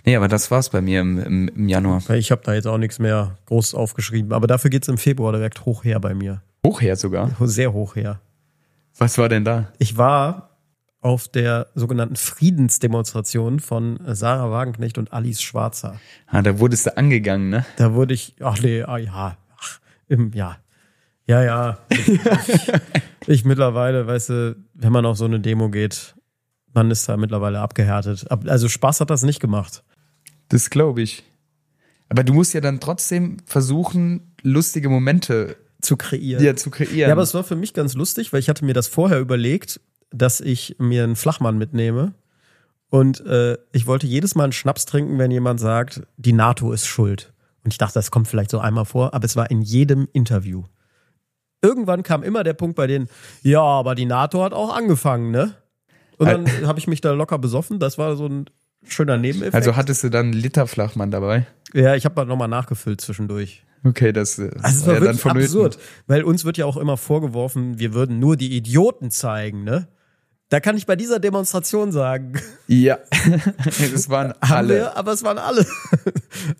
Nee, 0.04 0.16
aber 0.16 0.28
das 0.28 0.50
war's 0.50 0.68
bei 0.70 0.80
mir 0.82 1.00
im, 1.00 1.18
im, 1.18 1.48
im 1.48 1.68
Januar. 1.68 2.02
Ich 2.10 2.30
habe 2.30 2.42
da 2.44 2.52
jetzt 2.54 2.66
auch 2.66 2.76
nichts 2.76 2.98
mehr 2.98 3.38
groß 3.46 3.74
aufgeschrieben. 3.74 4.32
Aber 4.32 4.46
dafür 4.46 4.70
geht's 4.70 4.88
im 4.88 4.98
Februar 4.98 5.32
direkt 5.32 5.64
hoch 5.64 5.84
her 5.84 6.00
bei 6.00 6.12
mir. 6.14 6.42
Hoch 6.66 6.82
her 6.82 6.96
sogar. 6.96 7.30
Sehr 7.40 7.72
hoch 7.72 7.96
her. 7.96 8.20
Was 8.98 9.16
war 9.16 9.28
denn 9.30 9.44
da? 9.44 9.72
Ich 9.78 9.96
war 9.96 10.50
auf 11.04 11.28
der 11.28 11.66
sogenannten 11.74 12.16
Friedensdemonstration 12.16 13.60
von 13.60 13.98
Sarah 14.06 14.50
Wagenknecht 14.50 14.96
und 14.98 15.12
Alice 15.12 15.42
Schwarzer. 15.42 16.00
Ah, 16.26 16.40
da 16.42 16.58
wurdest 16.58 16.86
du 16.86 16.96
angegangen, 16.96 17.50
ne? 17.50 17.66
Da 17.76 17.92
wurde 17.94 18.14
ich, 18.14 18.34
ach 18.40 18.58
nee, 18.62 18.82
ah, 18.82 18.96
ja, 18.96 19.36
ach, 19.58 19.80
im, 20.08 20.32
ja, 20.32 20.56
ja, 21.26 21.42
ja. 21.44 21.78
Ich, 21.90 22.20
ich 23.26 23.44
mittlerweile, 23.44 24.06
weißt 24.06 24.28
du, 24.30 24.56
wenn 24.74 24.92
man 24.92 25.04
auf 25.06 25.18
so 25.18 25.26
eine 25.26 25.40
Demo 25.40 25.68
geht, 25.70 26.14
man 26.72 26.90
ist 26.90 27.08
da 27.08 27.16
mittlerweile 27.18 27.60
abgehärtet. 27.60 28.30
Ab- 28.30 28.44
Also 28.48 28.68
Spaß 28.68 29.00
hat 29.00 29.10
das 29.10 29.22
nicht 29.22 29.40
gemacht. 29.40 29.84
Das 30.48 30.70
glaube 30.70 31.02
ich. 31.02 31.22
Aber 32.08 32.24
du 32.24 32.32
musst 32.32 32.54
ja 32.54 32.60
dann 32.60 32.80
trotzdem 32.80 33.36
versuchen, 33.46 34.32
lustige 34.42 34.88
Momente 34.88 35.56
Zu 35.82 35.96
kreieren. 35.96 36.42
dir 36.42 36.56
zu 36.56 36.70
kreieren. 36.70 36.96
Ja, 36.98 37.12
aber 37.12 37.22
es 37.22 37.34
war 37.34 37.44
für 37.44 37.56
mich 37.56 37.74
ganz 37.74 37.94
lustig, 37.94 38.32
weil 38.32 38.40
ich 38.40 38.48
hatte 38.48 38.64
mir 38.64 38.74
das 38.74 38.88
vorher 38.88 39.20
überlegt, 39.20 39.80
dass 40.14 40.40
ich 40.40 40.76
mir 40.78 41.04
einen 41.04 41.16
Flachmann 41.16 41.58
mitnehme. 41.58 42.14
Und 42.90 43.24
äh, 43.26 43.58
ich 43.72 43.86
wollte 43.86 44.06
jedes 44.06 44.34
Mal 44.34 44.44
einen 44.44 44.52
Schnaps 44.52 44.86
trinken, 44.86 45.18
wenn 45.18 45.30
jemand 45.30 45.58
sagt, 45.58 46.02
die 46.16 46.32
NATO 46.32 46.72
ist 46.72 46.86
schuld. 46.86 47.32
Und 47.64 47.72
ich 47.72 47.78
dachte, 47.78 47.94
das 47.94 48.10
kommt 48.10 48.28
vielleicht 48.28 48.50
so 48.50 48.58
einmal 48.58 48.84
vor, 48.84 49.14
aber 49.14 49.24
es 49.24 49.36
war 49.36 49.50
in 49.50 49.62
jedem 49.62 50.06
Interview. 50.12 50.64
Irgendwann 51.62 52.02
kam 52.02 52.22
immer 52.22 52.44
der 52.44 52.52
Punkt 52.52 52.76
bei 52.76 52.86
denen, 52.86 53.08
ja, 53.42 53.62
aber 53.62 53.94
die 53.94 54.04
NATO 54.04 54.42
hat 54.44 54.52
auch 54.52 54.74
angefangen, 54.74 55.30
ne? 55.30 55.54
Und 56.18 56.28
dann 56.28 56.46
habe 56.66 56.78
ich 56.78 56.86
mich 56.86 57.00
da 57.00 57.12
locker 57.12 57.38
besoffen. 57.38 57.80
Das 57.80 57.98
war 57.98 58.14
so 58.16 58.26
ein 58.26 58.44
schöner 58.86 59.16
Nebeneffekt. 59.16 59.54
also 59.54 59.74
hattest 59.76 60.04
du 60.04 60.10
dann 60.10 60.26
einen 60.26 60.34
Liter 60.34 60.66
Flachmann 60.66 61.10
dabei? 61.10 61.46
ja, 61.72 61.94
ich 61.96 62.04
habe 62.04 62.14
mal 62.14 62.26
nochmal 62.26 62.48
nachgefüllt 62.48 63.00
zwischendurch. 63.00 63.64
Okay, 63.82 64.12
das, 64.12 64.38
äh, 64.38 64.50
Also 64.62 64.80
es 64.80 64.86
war 64.86 64.94
ja 64.94 65.00
wirklich 65.00 65.26
absurd, 65.26 65.78
weil 66.06 66.22
uns 66.22 66.44
wird 66.44 66.56
ja 66.56 66.66
auch 66.66 66.76
immer 66.76 66.96
vorgeworfen, 66.96 67.78
wir 67.78 67.92
würden 67.92 68.18
nur 68.18 68.36
die 68.36 68.56
Idioten 68.56 69.10
zeigen, 69.10 69.64
ne? 69.64 69.88
Da 70.50 70.60
kann 70.60 70.76
ich 70.76 70.86
bei 70.86 70.94
dieser 70.96 71.18
Demonstration 71.20 71.90
sagen, 71.90 72.34
Ja, 72.68 72.98
das 73.92 74.08
waren 74.08 74.34
alle. 74.40 74.74
wir, 74.74 74.96
aber 74.96 75.12
es 75.12 75.22
waren 75.22 75.38
alle. 75.38 75.66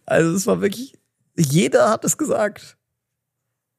Also 0.07 0.35
es 0.35 0.47
war 0.47 0.61
wirklich, 0.61 0.95
jeder 1.37 1.91
hat 1.91 2.05
es 2.05 2.17
gesagt. 2.17 2.77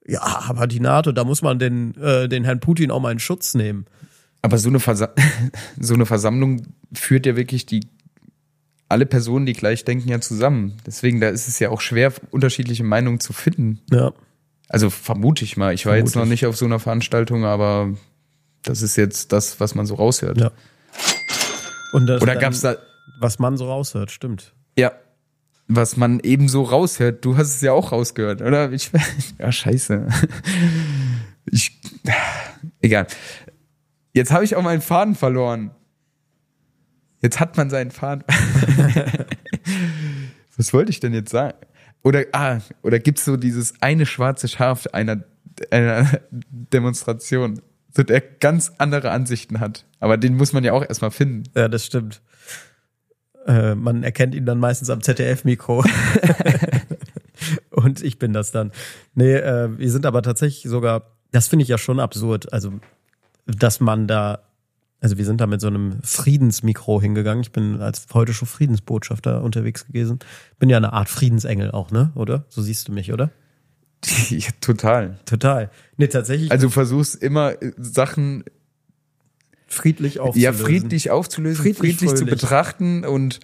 Ja, 0.07 0.21
aber 0.47 0.67
die 0.67 0.79
NATO, 0.79 1.11
da 1.11 1.23
muss 1.23 1.41
man 1.41 1.57
den, 1.57 1.95
äh, 1.95 2.29
den 2.29 2.43
Herrn 2.43 2.59
Putin 2.59 2.91
auch 2.91 2.99
mal 2.99 3.11
in 3.11 3.19
Schutz 3.19 3.55
nehmen. 3.55 3.85
Aber 4.43 4.59
so 4.59 4.69
eine, 4.69 4.79
Versa 4.79 5.09
so 5.79 5.95
eine 5.95 6.05
Versammlung 6.05 6.61
führt 6.93 7.25
ja 7.25 7.35
wirklich 7.35 7.65
die 7.65 7.87
alle 8.87 9.07
Personen, 9.07 9.47
die 9.47 9.53
gleich 9.53 9.83
denken, 9.83 10.07
ja 10.09 10.21
zusammen. 10.21 10.77
Deswegen, 10.85 11.19
da 11.19 11.29
ist 11.29 11.47
es 11.47 11.57
ja 11.57 11.69
auch 11.71 11.81
schwer, 11.81 12.13
unterschiedliche 12.29 12.83
Meinungen 12.83 13.19
zu 13.19 13.33
finden. 13.33 13.81
Ja. 13.91 14.13
Also 14.69 14.91
vermute 14.91 15.43
ich 15.43 15.57
mal. 15.57 15.73
Ich 15.73 15.87
war 15.87 15.95
jetzt 15.97 16.11
Vermute 16.11 16.19
noch 16.19 16.25
ich. 16.25 16.41
nicht 16.41 16.45
auf 16.45 16.55
so 16.55 16.65
einer 16.65 16.79
Veranstaltung, 16.79 17.45
aber 17.45 17.95
das 18.65 18.81
ist 18.81 18.95
jetzt 18.95 19.31
das, 19.31 19.59
was 19.59 19.75
man 19.75 19.85
so 19.85 19.95
raushört. 19.95 20.37
Ja. 20.37 20.51
Oder 21.93 22.19
dann, 22.19 22.39
gab's 22.39 22.61
da, 22.61 22.75
Was 23.19 23.39
man 23.39 23.57
so 23.57 23.67
raushört, 23.67 24.11
stimmt. 24.11 24.53
ja, 24.77 24.91
was 25.67 25.97
man 25.97 26.19
eben 26.19 26.47
so 26.47 26.63
raushört. 26.63 27.23
Du 27.25 27.37
hast 27.37 27.55
es 27.55 27.61
ja 27.61 27.71
auch 27.71 27.91
rausgehört, 27.91 28.41
oder? 28.41 28.71
Ich, 28.71 28.91
ja, 29.39 29.51
scheiße. 29.51 30.07
Ich, 31.51 31.79
egal. 32.81 33.07
Jetzt 34.13 34.31
habe 34.31 34.43
ich 34.43 34.55
auch 34.55 34.61
meinen 34.61 34.81
Faden 34.81 35.15
verloren. 35.15 35.71
Jetzt 37.21 37.39
hat 37.39 37.57
man 37.57 37.69
seinen 37.69 37.91
Faden. 37.91 38.23
Was 40.57 40.73
wollte 40.73 40.91
ich 40.91 40.99
denn 40.99 41.13
jetzt 41.13 41.31
sagen? 41.31 41.57
Oder, 42.03 42.25
ah, 42.33 42.59
oder 42.83 42.99
gibt's 42.99 43.25
so 43.25 43.35
dieses 43.35 43.73
eine 43.81 44.05
schwarze 44.05 44.47
Schaf 44.47 44.85
einer, 44.93 45.23
einer 45.71 46.19
Demonstration, 46.31 47.61
so 47.95 48.03
der 48.03 48.21
ganz 48.21 48.73
andere 48.77 49.11
Ansichten 49.11 49.59
hat. 49.59 49.85
Aber 49.99 50.17
den 50.17 50.35
muss 50.35 50.53
man 50.53 50.63
ja 50.63 50.73
auch 50.73 50.83
erstmal 50.87 51.11
finden. 51.11 51.43
Ja, 51.55 51.67
das 51.67 51.85
stimmt. 51.85 52.21
Äh, 53.45 53.75
man 53.75 54.03
erkennt 54.03 54.35
ihn 54.35 54.45
dann 54.45 54.59
meistens 54.59 54.89
am 54.89 55.01
ZDF-Mikro. 55.01 55.83
Und 57.71 58.03
ich 58.03 58.19
bin 58.19 58.33
das 58.33 58.51
dann. 58.51 58.71
Nee, 59.13 59.35
äh, 59.35 59.77
wir 59.77 59.91
sind 59.91 60.05
aber 60.05 60.21
tatsächlich 60.23 60.69
sogar, 60.69 61.11
das 61.31 61.47
finde 61.47 61.63
ich 61.63 61.69
ja 61.69 61.77
schon 61.77 61.99
absurd. 61.99 62.51
Also, 62.51 62.73
dass 63.45 63.79
man 63.79 64.07
da, 64.07 64.39
also 64.99 65.17
wir 65.17 65.25
sind 65.25 65.39
da 65.39 65.47
mit 65.47 65.61
so 65.61 65.67
einem 65.67 66.01
Friedensmikro 66.01 67.01
hingegangen. 67.01 67.43
Ich 67.43 67.51
bin 67.51 67.81
als 67.81 68.07
heute 68.13 68.33
schon 68.33 68.47
Friedensbotschafter 68.47 69.41
unterwegs 69.41 69.85
gewesen. 69.87 70.19
Bin 70.59 70.69
ja 70.69 70.77
eine 70.77 70.93
Art 70.93 71.09
Friedensengel 71.09 71.71
auch, 71.71 71.91
ne? 71.91 72.11
Oder? 72.15 72.45
So 72.49 72.61
siehst 72.61 72.87
du 72.87 72.91
mich, 72.91 73.13
oder? 73.13 73.31
Ja, 74.29 74.49
total. 74.61 75.17
Total. 75.25 75.69
Nee, 75.97 76.07
tatsächlich 76.07 76.51
Also 76.51 76.67
du 76.67 76.71
versuchst 76.71 77.15
immer 77.15 77.61
äh, 77.61 77.71
Sachen 77.77 78.43
friedlich 79.67 80.19
aufzulösen. 80.19 80.41
ja 80.41 80.53
friedlich 80.53 81.11
aufzulösen, 81.11 81.63
Friedlich, 81.63 81.97
friedlich, 81.97 82.15
zu 82.15 82.25
betrachten 82.25 83.03
und 83.05 83.39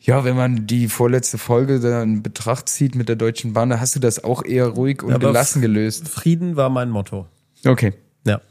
ja, 0.00 0.22
wenn 0.24 0.36
man 0.36 0.66
die 0.66 0.88
vorletzte 0.88 1.38
Folge 1.38 1.80
da 1.80 2.02
in 2.02 2.22
Betracht 2.22 2.68
zieht 2.68 2.94
mit 2.94 3.08
der 3.08 3.16
Deutschen 3.16 3.54
Bahn, 3.54 3.70
da 3.70 3.80
hast 3.80 3.96
du 3.96 4.00
das 4.00 4.22
auch 4.22 4.44
eher 4.44 4.66
ruhig 4.66 5.02
und 5.02 5.14
Aber 5.14 5.28
gelassen 5.28 5.62
gelöst. 5.62 6.08
Frieden 6.08 6.56
war 6.56 6.68
mein 6.68 6.90
Motto. 6.90 7.26
Okay. 7.64 7.94
Ja. 8.26 8.42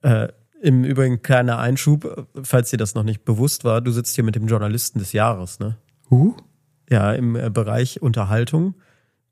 Äh, 0.00 0.28
Im 0.62 0.84
Übrigen 0.84 1.20
kleiner 1.20 1.58
Einschub, 1.58 2.26
falls 2.42 2.70
dir 2.70 2.78
das 2.78 2.94
noch 2.94 3.02
nicht 3.02 3.26
bewusst 3.26 3.64
war, 3.64 3.82
du 3.82 3.90
sitzt 3.90 4.14
hier 4.14 4.24
mit 4.24 4.34
dem 4.34 4.46
Journalisten 4.46 4.98
des 4.98 5.12
Jahres, 5.12 5.58
ne? 5.58 5.76
Uh? 6.10 6.34
Ja, 6.88 7.12
im 7.12 7.36
äh, 7.36 7.50
Bereich 7.50 8.00
Unterhaltung 8.00 8.74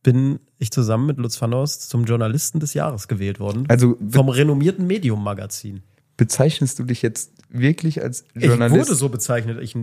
bin 0.07 0.39
ich 0.59 0.71
zusammen 0.71 1.07
mit 1.07 1.19
Lutz 1.19 1.41
van 1.43 1.53
Horst 1.53 1.89
zum 1.89 2.05
Journalisten 2.05 2.61
des 2.61 2.75
Jahres 2.75 3.09
gewählt 3.09 3.41
worden. 3.41 3.65
Also 3.67 3.99
vom 4.09 4.29
renommierten 4.29 4.87
Medium-Magazin. 4.87 5.83
bezeichnest 6.17 6.79
du 6.79 6.85
dich 6.85 7.03
jetzt 7.03 7.33
wirklich 7.49 8.01
als 8.03 8.23
Ich 8.35 8.45
Journalist? 8.45 8.79
wurde 8.79 8.95
so 8.95 9.09
bezeichnet. 9.09 9.59
Ich, 9.61 9.75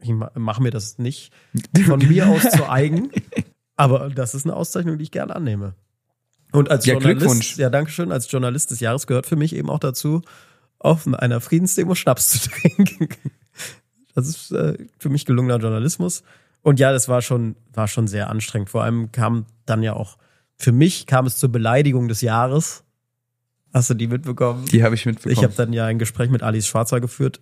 ich 0.00 0.10
mache 0.36 0.62
mir 0.62 0.70
das 0.70 0.98
nicht 0.98 1.32
von 1.84 1.98
mir 1.98 2.28
aus 2.28 2.42
zu 2.56 2.70
eigen, 2.70 3.10
aber 3.74 4.10
das 4.10 4.36
ist 4.36 4.46
eine 4.46 4.54
Auszeichnung, 4.54 4.96
die 4.96 5.02
ich 5.02 5.10
gerne 5.10 5.34
annehme. 5.34 5.74
Und 6.52 6.70
als 6.70 6.86
Ja, 6.86 6.92
Journalist, 6.94 7.18
Glückwunsch. 7.20 7.56
ja, 7.58 7.68
Dankeschön, 7.68 8.12
als 8.12 8.30
Journalist 8.30 8.70
des 8.70 8.78
Jahres 8.78 9.08
gehört 9.08 9.26
für 9.26 9.36
mich 9.36 9.56
eben 9.56 9.70
auch 9.70 9.80
dazu, 9.80 10.22
auf 10.78 11.04
einer 11.12 11.40
Friedensdemo 11.40 11.96
Schnaps 11.96 12.28
zu 12.42 12.48
trinken. 12.50 13.08
Das 14.14 14.28
ist 14.28 14.52
äh, 14.52 14.78
für 15.00 15.08
mich 15.08 15.26
gelungener 15.26 15.58
Journalismus. 15.58 16.22
Und 16.62 16.80
ja, 16.80 16.92
das 16.92 17.08
war 17.08 17.22
schon, 17.22 17.56
war 17.72 17.88
schon 17.88 18.08
sehr 18.08 18.30
anstrengend. 18.30 18.70
Vor 18.70 18.82
allem 18.82 19.12
kam 19.12 19.46
dann 19.66 19.82
ja 19.82 19.94
auch, 19.94 20.18
für 20.56 20.72
mich 20.72 21.06
kam 21.06 21.26
es 21.26 21.36
zur 21.36 21.50
Beleidigung 21.50 22.08
des 22.08 22.20
Jahres. 22.20 22.84
Hast 23.72 23.90
du 23.90 23.94
die 23.94 24.08
mitbekommen? 24.08 24.64
die 24.66 24.82
habe 24.82 24.94
ich 24.94 25.06
mitbekommen. 25.06 25.32
Ich 25.32 25.44
habe 25.44 25.54
dann 25.54 25.72
ja 25.72 25.86
ein 25.86 25.98
Gespräch 25.98 26.30
mit 26.30 26.42
Alice 26.42 26.66
Schwarzer 26.66 27.00
geführt, 27.00 27.40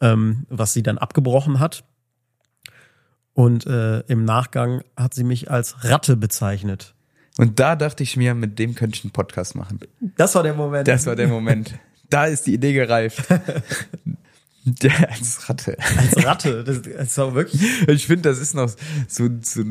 ähm, 0.00 0.46
was 0.48 0.72
sie 0.72 0.82
dann 0.82 0.98
abgebrochen 0.98 1.60
hat. 1.60 1.84
Und 3.32 3.66
äh, 3.66 4.00
im 4.00 4.24
Nachgang 4.24 4.82
hat 4.96 5.12
sie 5.14 5.24
mich 5.24 5.50
als 5.50 5.84
Ratte 5.84 6.16
bezeichnet. 6.16 6.94
und 7.36 7.58
da 7.58 7.74
dachte 7.74 8.04
ich 8.04 8.16
mir, 8.16 8.34
mit 8.34 8.60
dem 8.60 8.76
könnte 8.76 8.96
ich 8.96 9.04
einen 9.04 9.10
Podcast 9.10 9.56
machen. 9.56 9.80
Das 10.16 10.36
war 10.36 10.44
der 10.44 10.54
Moment. 10.54 10.86
Das 10.86 11.06
war 11.06 11.16
der 11.16 11.26
Moment. 11.26 11.74
da 12.10 12.26
ist 12.26 12.46
die 12.46 12.54
Idee 12.54 12.72
gereift. 12.72 13.24
Der 14.64 15.10
als 15.10 15.48
Ratte. 15.48 15.76
als 15.78 16.24
Ratte. 16.24 16.64
Das, 16.64 16.82
das 16.82 17.18
war 17.18 17.34
wirklich. 17.34 17.62
Ich 17.86 18.06
finde, 18.06 18.28
das 18.28 18.38
ist 18.38 18.54
noch 18.54 18.70
so, 19.08 19.28
so 19.42 19.62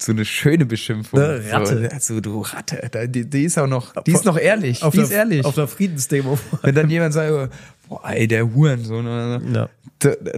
so 0.00 0.12
eine 0.12 0.24
schöne 0.24 0.64
Beschimpfung. 0.64 1.18
Ne, 1.18 1.42
Ratte. 1.50 1.82
So, 1.82 1.94
also, 1.94 2.20
du 2.20 2.40
Ratte, 2.40 3.08
die, 3.08 3.28
die 3.28 3.44
ist 3.44 3.58
auch 3.58 3.66
noch, 3.66 4.00
die 4.04 4.12
ist 4.12 4.24
noch 4.24 4.38
ehrlich, 4.38 4.82
Auf 4.82 4.92
die 4.92 4.98
der, 4.98 5.06
ist 5.06 5.10
ehrlich. 5.10 5.44
Auf 5.44 5.56
der 5.56 5.66
Friedensdemo. 5.66 6.38
Wenn 6.62 6.74
dann 6.74 6.88
jemand 6.88 7.14
sagt, 7.14 7.52
boah, 7.88 8.08
ey, 8.08 8.28
der 8.28 8.54
Hurensohn. 8.54 9.54
Ja. 9.54 9.68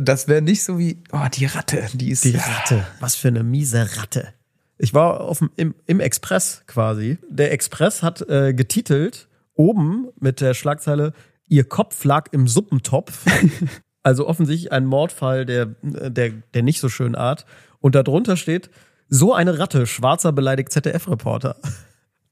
Das 0.01 0.29
wäre 0.29 0.41
nicht 0.41 0.65
so 0.65 0.79
wie, 0.79 1.03
oh, 1.13 1.27
die 1.33 1.45
Ratte, 1.45 1.87
die 1.93 2.11
ist, 2.11 2.25
Die 2.25 2.35
Ratte. 2.35 2.87
Was 3.01 3.17
für 3.17 3.29
eine 3.29 3.43
miese 3.43 3.99
Ratte. 3.99 4.33
Ich 4.79 4.95
war 4.95 5.21
auf 5.21 5.41
dem, 5.41 5.51
im, 5.57 5.75
im 5.87 6.01
Express 6.01 6.63
quasi. 6.67 7.19
Der 7.29 7.53
Express 7.53 8.03
hat 8.03 8.23
äh, 8.23 8.55
getitelt, 8.55 9.29
oben 9.55 10.09
mit 10.19 10.41
der 10.41 10.55
Schlagzeile, 10.55 11.13
ihr 11.49 11.65
Kopf 11.65 12.03
lag 12.05 12.29
im 12.33 12.49
Suppentopf. 12.49 13.27
also 14.03 14.27
offensichtlich 14.27 14.73
ein 14.73 14.87
Mordfall 14.87 15.45
der, 15.47 15.67
der, 15.83 16.31
der 16.55 16.63
nicht 16.63 16.81
so 16.81 16.89
schönen 16.89 17.15
Art. 17.15 17.47
Und 17.81 17.95
darunter 17.95 18.37
steht, 18.37 18.71
so 19.09 19.35
eine 19.35 19.59
Ratte, 19.59 19.87
Schwarzer 19.87 20.33
beleidigt 20.33 20.73
ZDF-Reporter. 20.73 21.57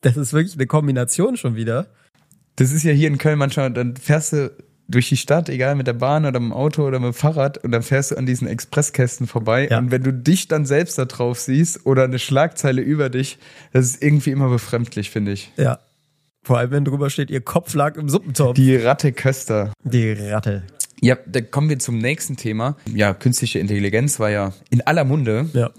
Das 0.00 0.16
ist 0.16 0.32
wirklich 0.32 0.54
eine 0.54 0.68
Kombination 0.68 1.36
schon 1.36 1.56
wieder. 1.56 1.88
Das 2.54 2.70
ist 2.70 2.84
ja 2.84 2.92
hier 2.92 3.08
in 3.08 3.18
Köln 3.18 3.36
manchmal, 3.36 3.72
dann 3.72 3.96
fährst 3.96 4.32
du 4.32 4.52
durch 4.86 5.08
die 5.08 5.16
Stadt, 5.16 5.48
egal 5.48 5.74
mit 5.74 5.88
der 5.88 5.92
Bahn 5.94 6.24
oder 6.24 6.38
mit 6.38 6.50
dem 6.50 6.52
Auto 6.52 6.86
oder 6.86 7.00
mit 7.00 7.08
dem 7.08 7.14
Fahrrad 7.14 7.58
und 7.58 7.72
dann 7.72 7.82
fährst 7.82 8.12
du 8.12 8.16
an 8.16 8.24
diesen 8.24 8.46
Expresskästen 8.46 9.26
vorbei 9.26 9.66
Ja. 9.68 9.78
und 9.78 9.90
wenn 9.90 10.04
du 10.04 10.12
dich 10.12 10.46
dann 10.46 10.66
selbst 10.66 10.98
da 10.98 11.04
drauf 11.04 11.40
siehst 11.40 11.84
oder 11.84 12.04
eine 12.04 12.20
Schlagzeile 12.20 12.80
über 12.80 13.10
dich, 13.10 13.38
das 13.72 13.86
ist 13.86 14.00
irgendwie 14.02 14.30
immer 14.30 14.48
befremdlich, 14.50 15.10
finde 15.10 15.32
ich. 15.32 15.52
Ja. 15.56 15.80
Vor 16.44 16.58
allem, 16.58 16.70
wenn 16.70 16.84
drüber 16.84 17.10
steht, 17.10 17.28
ihr 17.30 17.40
Kopf 17.40 17.74
lag 17.74 17.96
im 17.96 18.08
Suppentopf. 18.08 18.54
Die 18.54 18.76
Ratte 18.76 19.12
Köster. 19.12 19.72
Die 19.82 20.12
Ratte. 20.12 20.62
Ja, 21.00 21.16
da 21.26 21.40
kommen 21.40 21.68
wir 21.68 21.78
zum 21.78 21.98
nächsten 21.98 22.36
Thema. 22.36 22.76
Ja, 22.92 23.14
künstliche 23.14 23.58
Intelligenz 23.58 24.18
war 24.18 24.30
ja 24.30 24.52
in 24.70 24.80
aller 24.82 25.04
Munde. 25.04 25.48
Ja. 25.52 25.70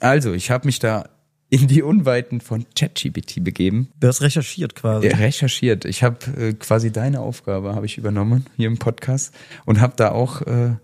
Also, 0.00 0.32
ich 0.32 0.50
habe 0.50 0.66
mich 0.66 0.78
da 0.78 1.08
in 1.50 1.66
die 1.66 1.82
Unweiten 1.82 2.40
von 2.40 2.64
ChatGPT 2.76 3.42
begeben. 3.42 3.88
Du 3.98 4.06
hast 4.06 4.22
recherchiert 4.22 4.76
quasi. 4.76 5.08
Ja, 5.08 5.16
recherchiert. 5.16 5.84
Ich 5.84 6.02
habe 6.02 6.18
äh, 6.38 6.52
quasi 6.54 6.92
deine 6.92 7.20
Aufgabe 7.20 7.74
habe 7.74 7.86
ich 7.86 7.98
übernommen 7.98 8.46
hier 8.56 8.68
im 8.68 8.78
Podcast 8.78 9.34
und 9.66 9.80
habe 9.80 9.94
da 9.96 10.12
auch 10.12 10.42
äh, 10.42 10.76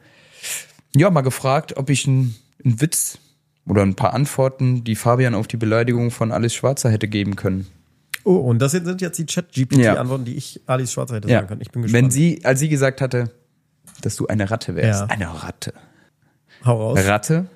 ja 0.95 1.11
mal 1.11 1.21
gefragt, 1.21 1.77
ob 1.77 1.89
ich 1.89 2.09
einen 2.09 2.35
Witz 2.59 3.19
oder 3.67 3.83
ein 3.83 3.95
paar 3.95 4.13
Antworten, 4.13 4.83
die 4.83 4.97
Fabian 4.97 5.35
auf 5.35 5.47
die 5.47 5.57
Beleidigung 5.57 6.11
von 6.11 6.33
Alice 6.33 6.55
Schwarzer 6.55 6.91
hätte 6.91 7.07
geben 7.07 7.37
können. 7.37 7.69
Oh, 8.25 8.39
und 8.39 8.59
das 8.59 8.73
sind 8.73 9.01
jetzt 9.01 9.19
die 9.19 9.27
Chat-GPT-Antworten, 9.27 10.25
die 10.25 10.35
ich 10.35 10.61
Alice 10.67 10.93
Schwarzer 10.93 11.17
hätte 11.17 11.29
sagen 11.29 11.47
können. 11.47 11.61
Ich 11.61 11.71
bin 11.71 11.83
gespannt. 11.83 12.05
Wenn 12.05 12.11
sie, 12.11 12.41
als 12.45 12.59
sie 12.59 12.69
gesagt 12.69 13.01
hatte, 13.01 13.31
dass 14.03 14.17
du 14.17 14.27
eine 14.27 14.51
Ratte 14.51 14.75
wärst, 14.77 15.01
Ja. 15.01 15.07
eine 15.07 15.43
Ratte. 15.43 15.73
Hau 16.65 16.89
raus. 16.91 16.99
Ratte, 17.07 17.47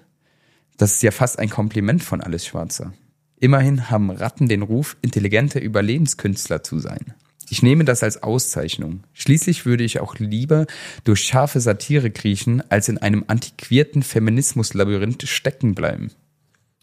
das 0.76 0.92
ist 0.92 1.02
ja 1.02 1.10
fast 1.10 1.38
ein 1.38 1.50
Kompliment 1.50 2.02
von 2.02 2.20
Alice 2.20 2.46
Schwarzer. 2.46 2.92
Immerhin 3.38 3.90
haben 3.90 4.10
Ratten 4.10 4.48
den 4.48 4.62
Ruf, 4.62 4.96
intelligente 5.02 5.58
Überlebenskünstler 5.58 6.62
zu 6.62 6.78
sein. 6.78 7.14
Ich 7.48 7.62
nehme 7.62 7.84
das 7.84 8.02
als 8.02 8.22
Auszeichnung. 8.22 9.02
Schließlich 9.12 9.66
würde 9.66 9.82
ich 9.82 9.98
auch 10.00 10.16
lieber 10.18 10.66
durch 11.04 11.22
scharfe 11.22 11.60
Satire 11.60 12.10
kriechen, 12.10 12.62
als 12.70 12.88
in 12.88 12.98
einem 12.98 13.24
antiquierten 13.26 14.02
Feminismuslabyrinth 14.02 15.26
stecken 15.26 15.74
bleiben. 15.74 16.12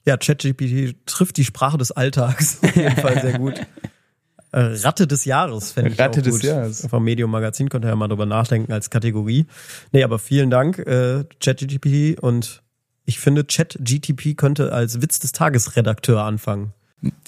Ja, 0.05 0.17
ChatGPT 0.17 0.95
trifft 1.05 1.37
die 1.37 1.45
Sprache 1.45 1.77
des 1.77 1.91
Alltags 1.91 2.59
auf 2.63 2.75
jeden 2.75 2.95
Fall 2.97 3.21
sehr 3.21 3.37
gut. 3.39 3.53
Äh, 4.57 4.79
Ratte 4.81 5.05
des 5.05 5.25
Jahres 5.25 5.71
fände 5.71 5.91
ich 5.91 5.99
Ratte 5.99 6.19
auch 6.19 6.23
des 6.23 6.33
gut. 6.33 6.43
Jahres. 6.43 6.87
Vom 6.89 7.03
Medium 7.03 7.29
Magazin 7.29 7.69
könnt 7.69 7.85
ihr 7.85 7.89
ja 7.89 7.95
mal 7.95 8.07
drüber 8.07 8.25
nachdenken 8.25 8.71
als 8.71 8.89
Kategorie. 8.89 9.45
Nee, 9.91 10.03
aber 10.03 10.17
vielen 10.17 10.49
Dank, 10.49 10.79
äh, 10.79 11.25
ChatGPT. 11.39 12.19
Und 12.19 12.63
ich 13.05 13.19
finde, 13.19 13.43
ChatGTP 13.43 14.33
könnte 14.35 14.73
als 14.73 14.99
Witz 14.99 15.19
des 15.19 15.31
Tages 15.31 15.75
Redakteur 15.75 16.23
anfangen. 16.23 16.73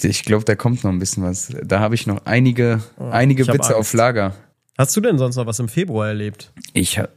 Ich 0.02 0.24
glaube, 0.24 0.44
da 0.44 0.56
kommt 0.56 0.82
noch 0.82 0.90
ein 0.90 0.98
bisschen 0.98 1.22
was. 1.22 1.52
Da 1.62 1.78
habe 1.78 1.94
ich 1.94 2.08
noch 2.08 2.26
einige, 2.26 2.82
einige 2.98 3.42
ich 3.42 3.48
hab 3.48 3.54
Witze 3.54 3.76
Angst. 3.76 3.78
auf 3.78 3.92
Lager. 3.92 4.34
Hast 4.76 4.96
du 4.96 5.00
denn 5.00 5.16
sonst 5.16 5.36
noch 5.36 5.46
was 5.46 5.60
im 5.60 5.68
Februar 5.68 6.08
erlebt? 6.08 6.52
Ich 6.72 6.98
habe 6.98 7.10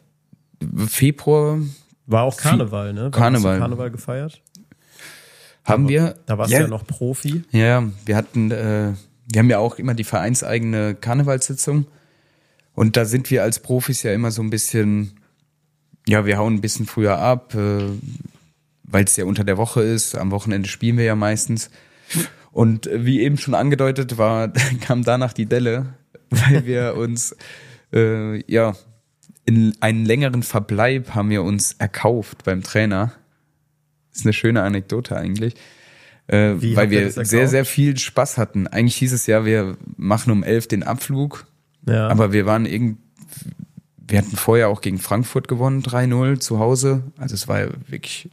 Februar 0.88 1.58
War 2.06 2.22
auch 2.22 2.38
Karneval, 2.38 2.94
ne? 2.94 3.06
Wann 3.06 3.12
Karneval. 3.12 3.58
Karneval 3.58 3.90
gefeiert? 3.90 4.44
haben 5.64 5.88
wir. 5.88 6.16
Da 6.26 6.38
warst 6.38 6.52
ja, 6.52 6.60
du 6.60 6.66
ja 6.66 6.70
noch 6.70 6.86
Profi. 6.86 7.44
Ja, 7.52 7.84
wir 8.06 8.16
hatten, 8.16 8.52
äh, 8.52 8.94
wir 9.26 9.40
haben 9.40 9.50
ja 9.50 9.60
auch 9.60 9.76
immer 9.76 9.94
die 9.94 10.04
vereinseigene 10.04 10.96
Karnevalssitzung. 10.96 11.88
Und 12.74 12.98
da 12.98 13.06
sind 13.06 13.30
wir 13.30 13.44
als 13.44 13.60
Profis 13.60 14.04
ja 14.04 14.14
immer 14.14 14.32
so 14.32 14.42
ein 14.42 14.50
bisschen, 14.50 15.20
ja, 16.08 16.26
wir 16.26 16.38
hauen 16.38 16.56
ein 16.56 16.62
bisschen 16.62 16.86
früher 16.86 17.20
ab, 17.20 17.54
äh, 17.56 17.84
weil 18.84 19.06
es 19.06 19.16
ja 19.16 19.26
unter 19.26 19.44
der 19.44 19.58
Woche 19.58 19.82
ist. 19.82 20.16
Am 20.16 20.32
Wochenende 20.32 20.68
spielen 20.68 20.98
wir 20.98 21.06
ja 21.06 21.16
meistens. 21.16 21.70
Und 22.52 22.88
äh, 22.88 23.06
wie 23.06 23.22
eben 23.22 23.38
schon 23.38 23.54
angedeutet 23.56 24.18
war, 24.18 24.50
kam 24.82 25.04
danach 25.04 25.34
die 25.34 25.46
Delle, 25.46 25.94
weil 26.30 26.66
wir 26.66 26.96
uns, 26.98 27.36
äh, 27.94 28.44
ja, 28.52 28.76
in 29.46 29.76
einen 29.82 30.06
längeren 30.06 30.42
Verbleib 30.42 31.16
haben 31.16 31.30
wir 31.30 31.44
uns 31.44 31.74
erkauft 31.74 32.44
beim 32.46 32.64
Trainer. 32.64 33.12
Ist 34.14 34.26
eine 34.26 34.34
schöne 34.34 34.64
Anekdote 34.64 35.18
eigentlich. 35.18 35.56
Äh, 36.34 36.62
Wie 36.62 36.76
weil 36.76 36.90
wir 36.90 37.12
sehr, 37.12 37.48
sehr 37.48 37.64
viel 37.66 37.98
Spaß 37.98 38.38
hatten. 38.38 38.68
Eigentlich 38.68 38.96
hieß 38.96 39.14
es 39.14 39.28
ja, 39.28 39.46
wir 39.46 39.78
machen 39.98 40.32
um 40.32 40.44
elf 40.44 40.68
den 40.68 40.82
Abflug, 40.84 41.46
Ja. 41.88 42.08
aber 42.08 42.34
wir 42.34 42.46
waren 42.46 42.66
irgend, 42.66 42.98
wir 44.08 44.18
hatten 44.18 44.36
vorher 44.36 44.70
auch 44.70 44.82
gegen 44.82 44.98
Frankfurt 44.98 45.48
gewonnen, 45.48 45.84
3-0 45.84 46.40
zu 46.40 46.60
Hause. 46.60 47.04
Also 47.18 47.36
es 47.36 47.48
war 47.48 47.60
ja 47.62 47.68
wirklich 47.88 48.30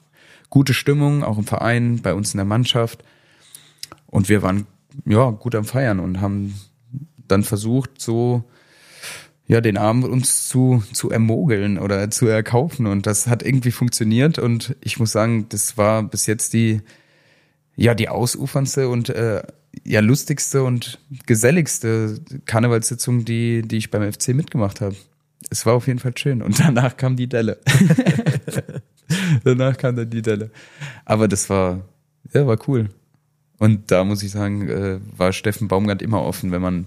gute 0.49 0.73
Stimmung, 0.75 1.23
auch 1.23 1.39
im 1.39 1.45
Verein, 1.45 2.01
bei 2.03 2.15
uns 2.15 2.33
in 2.33 2.39
der 2.39 2.45
Mannschaft. 2.47 3.05
Und 4.07 4.29
wir 4.29 4.43
waren 4.43 4.67
ja 5.05 5.31
gut 5.31 5.55
am 5.55 5.65
Feiern 5.65 6.01
und 6.01 6.21
haben 6.21 6.55
dann 7.29 7.45
versucht, 7.45 8.01
so 8.01 8.45
ja, 9.47 9.61
den 9.61 9.77
Abend 9.77 10.05
uns 10.05 10.49
zu, 10.49 10.83
zu 10.93 11.11
ermogeln 11.11 11.79
oder 11.79 12.09
zu 12.11 12.27
erkaufen. 12.29 12.87
Und 12.87 13.07
das 13.07 13.27
hat 13.27 13.43
irgendwie 13.43 13.73
funktioniert. 13.73 14.39
Und 14.39 14.77
ich 14.81 14.99
muss 15.01 15.11
sagen, 15.13 15.47
das 15.49 15.77
war 15.77 16.03
bis 16.05 16.27
jetzt 16.27 16.53
die, 16.53 16.83
ja, 17.77 17.95
die 17.95 18.09
ausuferndste 18.09 18.89
und 18.89 19.09
äh, 19.09 19.43
ja, 19.85 20.01
lustigste 20.01 20.65
und 20.65 20.99
geselligste 21.27 22.21
Karnevalssitzung, 22.45 23.25
die, 23.25 23.63
die 23.63 23.77
ich 23.77 23.91
beim 23.91 24.13
FC 24.13 24.29
mitgemacht 24.29 24.81
habe. 24.81 24.97
Es 25.49 25.65
war 25.65 25.75
auf 25.75 25.87
jeden 25.87 25.99
Fall 25.99 26.17
schön. 26.17 26.43
Und 26.43 26.61
danach 26.61 26.97
kam 26.97 27.17
die 27.17 27.29
Delle. 27.29 27.59
danach 29.45 29.77
kam 29.77 29.97
dann 29.97 30.11
die 30.11 30.23
Delle. 30.23 30.51
Aber 31.05 31.29
das 31.29 31.49
war, 31.49 31.81
ja, 32.33 32.47
war 32.47 32.59
cool. 32.69 32.91
Und 33.59 33.91
da 33.91 34.05
muss 34.05 34.23
ich 34.23 34.31
sagen, 34.31 34.69
äh, 34.69 35.01
war 35.17 35.33
Steffen 35.33 35.69
Baumgart 35.69 36.03
immer 36.03 36.23
offen, 36.23 36.51
wenn 36.51 36.63
man, 36.63 36.87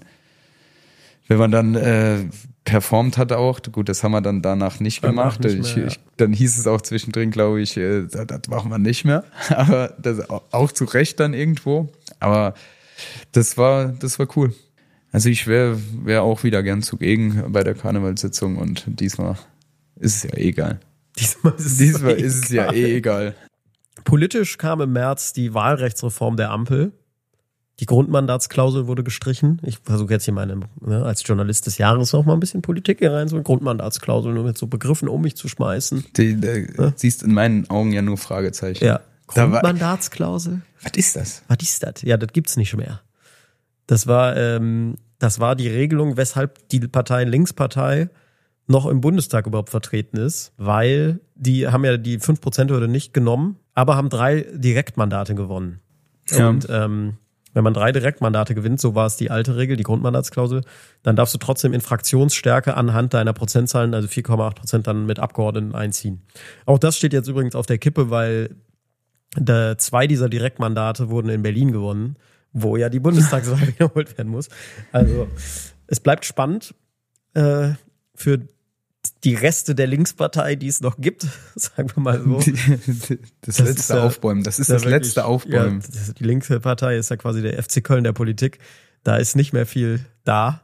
wenn 1.28 1.38
man 1.38 1.52
dann 1.52 1.76
äh, 1.76 2.26
performt 2.66 3.18
hat 3.18 3.32
auch. 3.32 3.62
Gut, 3.72 3.90
das 3.90 4.04
haben 4.04 4.12
wir 4.12 4.22
dann 4.22 4.42
danach 4.42 4.80
nicht 4.80 5.02
gemacht. 5.02 5.44
nicht 5.44 5.56
ich, 5.60 5.76
mehr, 5.76 5.86
ja. 5.86 5.92
ich, 5.92 6.00
dann 6.18 6.34
hieß 6.34 6.58
es 6.58 6.68
auch 6.68 6.82
zwischendrin, 6.82 7.32
glaube 7.32 7.62
ich, 7.62 7.78
äh, 7.78 8.04
das, 8.08 8.28
das 8.28 8.42
machen 8.50 8.70
wir 8.72 8.78
nicht 8.78 9.06
mehr. 9.06 9.24
Aber 9.50 9.94
das 10.00 10.30
au- 10.30 10.44
auch 10.52 10.72
zu 10.72 10.86
Recht 10.86 11.20
dann 11.20 11.34
irgendwo. 11.34 11.90
Aber 12.20 12.54
das 13.32 13.58
war, 13.58 13.88
das 13.88 14.20
war 14.20 14.28
cool. 14.36 14.54
Also 15.12 15.30
ich 15.30 15.46
wäre 15.48 15.80
wär 16.04 16.24
auch 16.24 16.44
wieder 16.44 16.64
gern 16.64 16.82
zugegen 16.82 17.52
bei 17.52 17.64
der 17.64 17.76
Karnevalssitzung 17.76 18.58
und 18.58 18.84
diesmal 18.88 19.38
ist 20.00 20.18
es 20.18 20.24
ja 20.24 20.38
eh 20.38 20.48
egal. 20.50 20.80
Diesmal 21.20 21.54
ist 21.54 21.66
es, 21.66 21.78
Diesmal 21.78 22.12
ist 22.20 22.44
es 22.46 22.50
ja 22.50 22.72
eh 22.74 22.96
egal. 22.98 23.36
Politisch 24.06 24.58
kam 24.58 24.82
im 24.82 24.92
März 24.94 25.34
die 25.34 25.54
Wahlrechtsreform 25.54 26.36
der 26.36 26.50
Ampel. 26.50 26.92
Die 27.84 27.88
Grundmandatsklausel 27.88 28.88
wurde 28.88 29.04
gestrichen. 29.04 29.60
Ich 29.62 29.78
versuche 29.84 30.14
jetzt 30.14 30.24
hier 30.24 30.34
meine, 30.34 30.62
ne, 30.80 31.04
als 31.04 31.22
Journalist 31.28 31.66
des 31.68 31.78
Jahres 31.78 32.14
noch 32.14 32.24
mal 32.24 32.32
ein 32.32 32.40
bisschen 32.40 32.62
Politik 32.62 33.00
hier 33.00 33.12
rein, 33.12 33.28
so 33.28 33.36
eine 33.36 33.44
Grundmandatsklausel, 33.44 34.34
nur 34.34 34.46
mit 34.46 34.58
so 34.58 34.68
Begriffen 34.68 35.10
um 35.10 35.22
mich 35.22 35.36
zu 35.36 35.50
schmeißen. 35.50 36.06
Die, 36.16 36.40
da 36.40 36.94
siehst 36.96 37.24
in 37.24 37.34
meinen 37.34 37.70
Augen 37.70 37.92
ja 37.92 38.02
nur 38.02 38.18
Fragezeichen. 38.18 38.86
Ja. 38.86 39.02
Grundmandatsklausel? 39.28 40.62
Was 40.82 40.94
ist 40.96 41.18
das? 41.18 41.44
Was 41.50 41.58
ist 41.62 41.84
das? 41.84 42.04
Ja, 42.04 42.16
das 42.16 42.32
gibt's 42.32 42.56
nicht 42.56 42.74
mehr. 42.74 43.02
Das 43.86 44.08
war, 44.08 44.38
ähm, 44.38 44.96
das 45.20 45.42
war 45.42 45.58
die 45.58 45.68
Regelung, 45.68 46.16
weshalb 46.16 46.66
die 46.70 46.80
Partei 46.80 47.26
Linkspartei 47.26 48.08
noch 48.66 48.86
im 48.86 49.02
Bundestag 49.02 49.46
überhaupt 49.46 49.72
vertreten 49.72 50.16
ist, 50.16 50.54
weil 50.56 51.20
die 51.36 51.68
haben 51.68 51.84
ja 51.84 51.98
die 51.98 52.18
5%-Hürde 52.18 52.88
nicht 52.88 53.14
genommen, 53.14 53.58
aber 53.74 53.98
haben 53.98 54.08
drei 54.08 54.46
Direktmandate 54.54 55.36
gewonnen. 55.36 55.82
Ja. 56.30 56.48
Und 56.48 56.68
ähm, 56.70 57.18
wenn 57.54 57.64
man 57.64 57.74
drei 57.74 57.92
Direktmandate 57.92 58.56
gewinnt, 58.56 58.82
so 58.82 58.96
war 58.96 59.06
es 59.06 59.16
die 59.16 59.32
alte 59.32 59.56
Regel, 59.56 59.78
die 59.78 59.84
Grundmandatsklausel, 59.84 60.62
dann 61.04 61.16
darfst 61.16 61.34
du 61.34 61.38
trotzdem 61.38 61.74
in 61.74 61.82
Fraktionsstärke 61.82 62.76
anhand 62.76 63.14
deiner 63.14 63.34
Prozentzahlen, 63.34 63.94
also 63.94 64.08
4,8 64.08 64.56
Prozent, 64.56 64.88
dann 64.88 65.06
mit 65.06 65.20
Abgeordneten 65.20 65.76
einziehen. 65.76 66.22
Auch 66.66 66.80
das 66.80 66.98
steht 66.98 67.14
jetzt 67.14 67.28
übrigens 67.28 67.56
auf 67.56 67.66
der 67.66 67.78
Kippe, 67.78 68.10
weil 68.10 68.56
da 69.36 69.78
zwei 69.78 70.08
dieser 70.08 70.30
Direktmandate 70.30 71.10
wurden 71.10 71.30
in 71.30 71.42
Berlin 71.42 71.72
gewonnen, 71.72 72.18
wo 72.52 72.78
ja 72.78 72.90
die 72.90 73.00
Bundestagswahl 73.00 73.68
wiederholt 73.68 74.18
werden 74.18 74.30
muss. 74.30 74.50
Also 74.92 75.28
es 75.88 76.00
bleibt 76.00 76.26
spannend 76.26 76.76
äh, 77.34 77.72
für 78.16 78.48
die 79.24 79.36
Reste 79.36 79.74
der 79.74 79.88
Linkspartei, 79.88 80.56
die 80.56 80.68
es 80.68 80.82
noch 80.82 80.98
gibt, 80.98 81.28
sagen 81.56 81.90
wir 81.96 82.02
mal 82.02 82.22
so. 82.22 82.40
das, 83.42 83.58
das 83.58 83.60
letzte 83.60 83.94
ja, 83.96 84.04
Aufbäumen, 84.04 84.44
das 84.44 84.60
ist 84.60 84.70
das 84.70 84.84
wirklich, 84.84 85.04
letzte 85.04 85.26
Aufbäumen. 85.26 85.82
Ja, 85.82 86.14
die 86.14 86.24
linke 86.24 86.60
Partei 86.60 86.98
ist 86.98 87.10
ja 87.10 87.18
quasi 87.18 87.42
der 87.42 87.62
FC 87.62 87.84
Köln 87.84 88.04
der 88.04 88.14
Politik. 88.14 88.60
Da 89.04 89.18
ist 89.18 89.36
nicht 89.36 89.54
mehr 89.54 89.66
viel 89.66 90.06
da. 90.24 90.62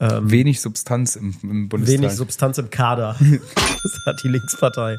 Ähm, 0.00 0.30
wenig 0.30 0.60
Substanz 0.60 1.16
im, 1.16 1.34
im 1.42 1.68
Bundestag. 1.68 2.00
Wenig 2.00 2.12
Substanz 2.12 2.58
im 2.58 2.70
Kader. 2.70 3.16
das 3.54 4.00
hat 4.06 4.22
die 4.22 4.28
Linkspartei. 4.28 4.98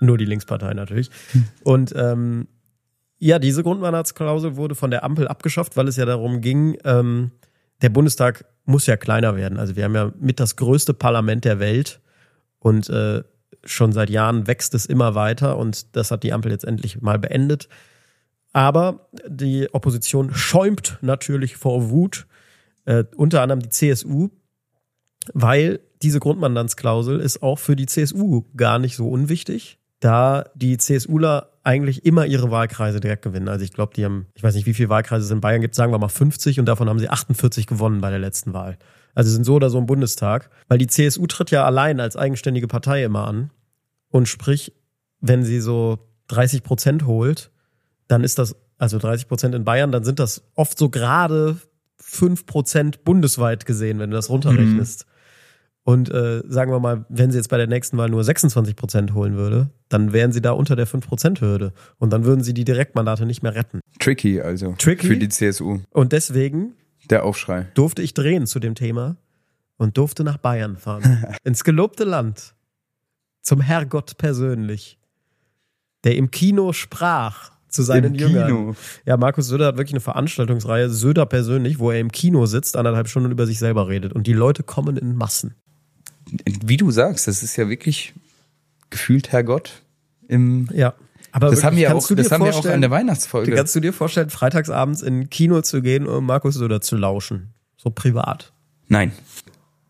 Nur 0.00 0.16
die 0.16 0.24
Linkspartei 0.24 0.72
natürlich. 0.72 1.10
Und 1.62 1.92
ähm, 1.96 2.48
ja, 3.18 3.38
diese 3.38 3.62
Grundmandatsklausel 3.62 4.56
wurde 4.56 4.74
von 4.74 4.90
der 4.90 5.04
Ampel 5.04 5.28
abgeschafft, 5.28 5.76
weil 5.76 5.88
es 5.88 5.96
ja 5.96 6.06
darum 6.06 6.40
ging, 6.40 6.78
ähm, 6.84 7.32
der 7.82 7.88
Bundestag 7.88 8.44
muss 8.64 8.86
ja 8.86 8.96
kleiner 8.96 9.36
werden. 9.36 9.58
Also 9.58 9.76
wir 9.76 9.84
haben 9.84 9.94
ja 9.94 10.12
mit 10.18 10.40
das 10.40 10.56
größte 10.56 10.94
Parlament 10.94 11.44
der 11.44 11.58
Welt 11.58 12.00
und 12.58 12.88
äh, 12.88 13.22
schon 13.64 13.92
seit 13.92 14.10
Jahren 14.10 14.46
wächst 14.46 14.74
es 14.74 14.86
immer 14.86 15.14
weiter 15.14 15.56
und 15.56 15.96
das 15.96 16.10
hat 16.10 16.22
die 16.22 16.32
Ampel 16.32 16.52
jetzt 16.52 16.64
endlich 16.64 17.00
mal 17.00 17.18
beendet. 17.18 17.68
Aber 18.52 19.08
die 19.28 19.72
Opposition 19.72 20.34
schäumt 20.34 20.98
natürlich 21.02 21.56
vor 21.56 21.90
Wut, 21.90 22.26
äh, 22.84 23.04
unter 23.16 23.42
anderem 23.42 23.60
die 23.60 23.68
CSU, 23.68 24.28
weil 25.32 25.80
diese 26.02 26.20
Grundmandantsklausel 26.20 27.20
ist 27.20 27.42
auch 27.42 27.58
für 27.58 27.76
die 27.76 27.86
CSU 27.86 28.44
gar 28.56 28.78
nicht 28.78 28.96
so 28.96 29.08
unwichtig 29.08 29.80
da 30.00 30.46
die 30.54 30.78
CSUler 30.78 31.50
eigentlich 31.62 32.04
immer 32.04 32.26
ihre 32.26 32.50
Wahlkreise 32.50 33.00
direkt 33.00 33.22
gewinnen. 33.22 33.48
Also 33.48 33.64
ich 33.64 33.72
glaube, 33.72 33.92
die 33.94 34.04
haben, 34.04 34.26
ich 34.34 34.42
weiß 34.42 34.54
nicht, 34.54 34.66
wie 34.66 34.74
viele 34.74 34.88
Wahlkreise 34.88 35.24
es 35.24 35.30
in 35.30 35.40
Bayern 35.40 35.60
gibt, 35.60 35.74
sagen 35.74 35.92
wir 35.92 35.98
mal 35.98 36.08
50 36.08 36.58
und 36.58 36.66
davon 36.66 36.88
haben 36.88 36.98
sie 36.98 37.08
48 37.08 37.66
gewonnen 37.66 38.00
bei 38.00 38.10
der 38.10 38.18
letzten 38.18 38.54
Wahl. 38.54 38.78
Also 39.14 39.30
sind 39.30 39.44
so 39.44 39.56
oder 39.56 39.70
so 39.70 39.78
im 39.78 39.86
Bundestag, 39.86 40.50
weil 40.68 40.78
die 40.78 40.86
CSU 40.86 41.26
tritt 41.26 41.50
ja 41.50 41.64
allein 41.64 42.00
als 42.00 42.16
eigenständige 42.16 42.68
Partei 42.68 43.04
immer 43.04 43.26
an 43.26 43.50
und 44.08 44.28
sprich, 44.28 44.72
wenn 45.20 45.44
sie 45.44 45.60
so 45.60 45.98
30 46.28 46.62
Prozent 46.62 47.04
holt, 47.04 47.50
dann 48.08 48.24
ist 48.24 48.38
das, 48.38 48.56
also 48.78 48.98
30 48.98 49.28
Prozent 49.28 49.54
in 49.54 49.64
Bayern, 49.64 49.92
dann 49.92 50.04
sind 50.04 50.18
das 50.18 50.42
oft 50.54 50.78
so 50.78 50.88
gerade 50.88 51.56
5 51.98 52.46
Prozent 52.46 53.04
bundesweit 53.04 53.66
gesehen, 53.66 53.98
wenn 53.98 54.10
du 54.10 54.16
das 54.16 54.30
runterrechnest. 54.30 55.06
Mhm. 55.06 55.09
Und 55.82 56.10
äh, 56.10 56.42
sagen 56.46 56.70
wir 56.70 56.78
mal, 56.78 57.06
wenn 57.08 57.30
sie 57.30 57.38
jetzt 57.38 57.48
bei 57.48 57.56
der 57.56 57.66
nächsten 57.66 57.96
Wahl 57.96 58.10
nur 58.10 58.22
26 58.22 58.76
Prozent 58.76 59.14
holen 59.14 59.36
würde, 59.36 59.70
dann 59.88 60.12
wären 60.12 60.30
sie 60.30 60.42
da 60.42 60.52
unter 60.52 60.76
der 60.76 60.86
5-Prozent-Hürde. 60.86 61.72
Und 61.98 62.12
dann 62.12 62.24
würden 62.24 62.44
sie 62.44 62.52
die 62.52 62.64
Direktmandate 62.64 63.24
nicht 63.24 63.42
mehr 63.42 63.54
retten. 63.54 63.80
Tricky 63.98 64.40
also. 64.40 64.74
Tricky. 64.78 65.06
Für 65.06 65.16
die 65.16 65.28
CSU. 65.28 65.80
Und 65.90 66.12
deswegen. 66.12 66.74
Der 67.08 67.24
Aufschrei. 67.24 67.66
Durfte 67.74 68.02
ich 68.02 68.12
drehen 68.12 68.46
zu 68.46 68.60
dem 68.60 68.74
Thema 68.74 69.16
und 69.78 69.96
durfte 69.96 70.22
nach 70.22 70.36
Bayern 70.36 70.76
fahren. 70.76 71.24
ins 71.44 71.64
gelobte 71.64 72.04
Land. 72.04 72.54
Zum 73.42 73.62
Herrgott 73.62 74.18
persönlich. 74.18 74.98
Der 76.04 76.14
im 76.16 76.30
Kino 76.30 76.72
sprach 76.72 77.52
zu 77.68 77.82
seinen 77.82 78.14
Im 78.14 78.20
Jüngern. 78.20 78.46
Kino. 78.46 78.74
Ja, 79.06 79.16
Markus 79.16 79.46
Söder 79.46 79.66
hat 79.66 79.76
wirklich 79.76 79.94
eine 79.94 80.00
Veranstaltungsreihe, 80.00 80.90
Söder 80.90 81.24
persönlich, 81.24 81.78
wo 81.78 81.90
er 81.90 82.00
im 82.00 82.12
Kino 82.12 82.44
sitzt, 82.46 82.76
anderthalb 82.76 83.08
Stunden 83.08 83.30
über 83.30 83.46
sich 83.46 83.58
selber 83.58 83.88
redet. 83.88 84.12
Und 84.12 84.26
die 84.26 84.32
Leute 84.32 84.62
kommen 84.62 84.96
in 84.96 85.14
Massen 85.14 85.54
wie 86.64 86.76
du 86.76 86.90
sagst, 86.90 87.28
das 87.28 87.42
ist 87.42 87.56
ja 87.56 87.68
wirklich 87.68 88.14
gefühlt 88.90 89.32
Herrgott 89.32 89.82
im. 90.28 90.68
Ja. 90.72 90.94
Aber 91.32 91.50
das 91.50 91.62
haben 91.62 91.76
wir 91.76 91.94
auch, 91.94 92.06
das 92.08 92.32
haben 92.32 92.44
wir 92.44 92.54
auch 92.54 92.64
an 92.66 92.80
der 92.80 92.90
Weihnachtsfolge. 92.90 93.54
Kannst 93.54 93.76
du 93.76 93.80
dir 93.80 93.92
vorstellen, 93.92 94.30
freitagsabends 94.30 95.02
in 95.02 95.30
Kino 95.30 95.60
zu 95.62 95.80
gehen, 95.80 96.06
um 96.06 96.26
Markus 96.26 96.54
Söder 96.54 96.80
zu 96.80 96.96
lauschen? 96.96 97.50
So 97.76 97.90
privat? 97.90 98.52
Nein. 98.88 99.12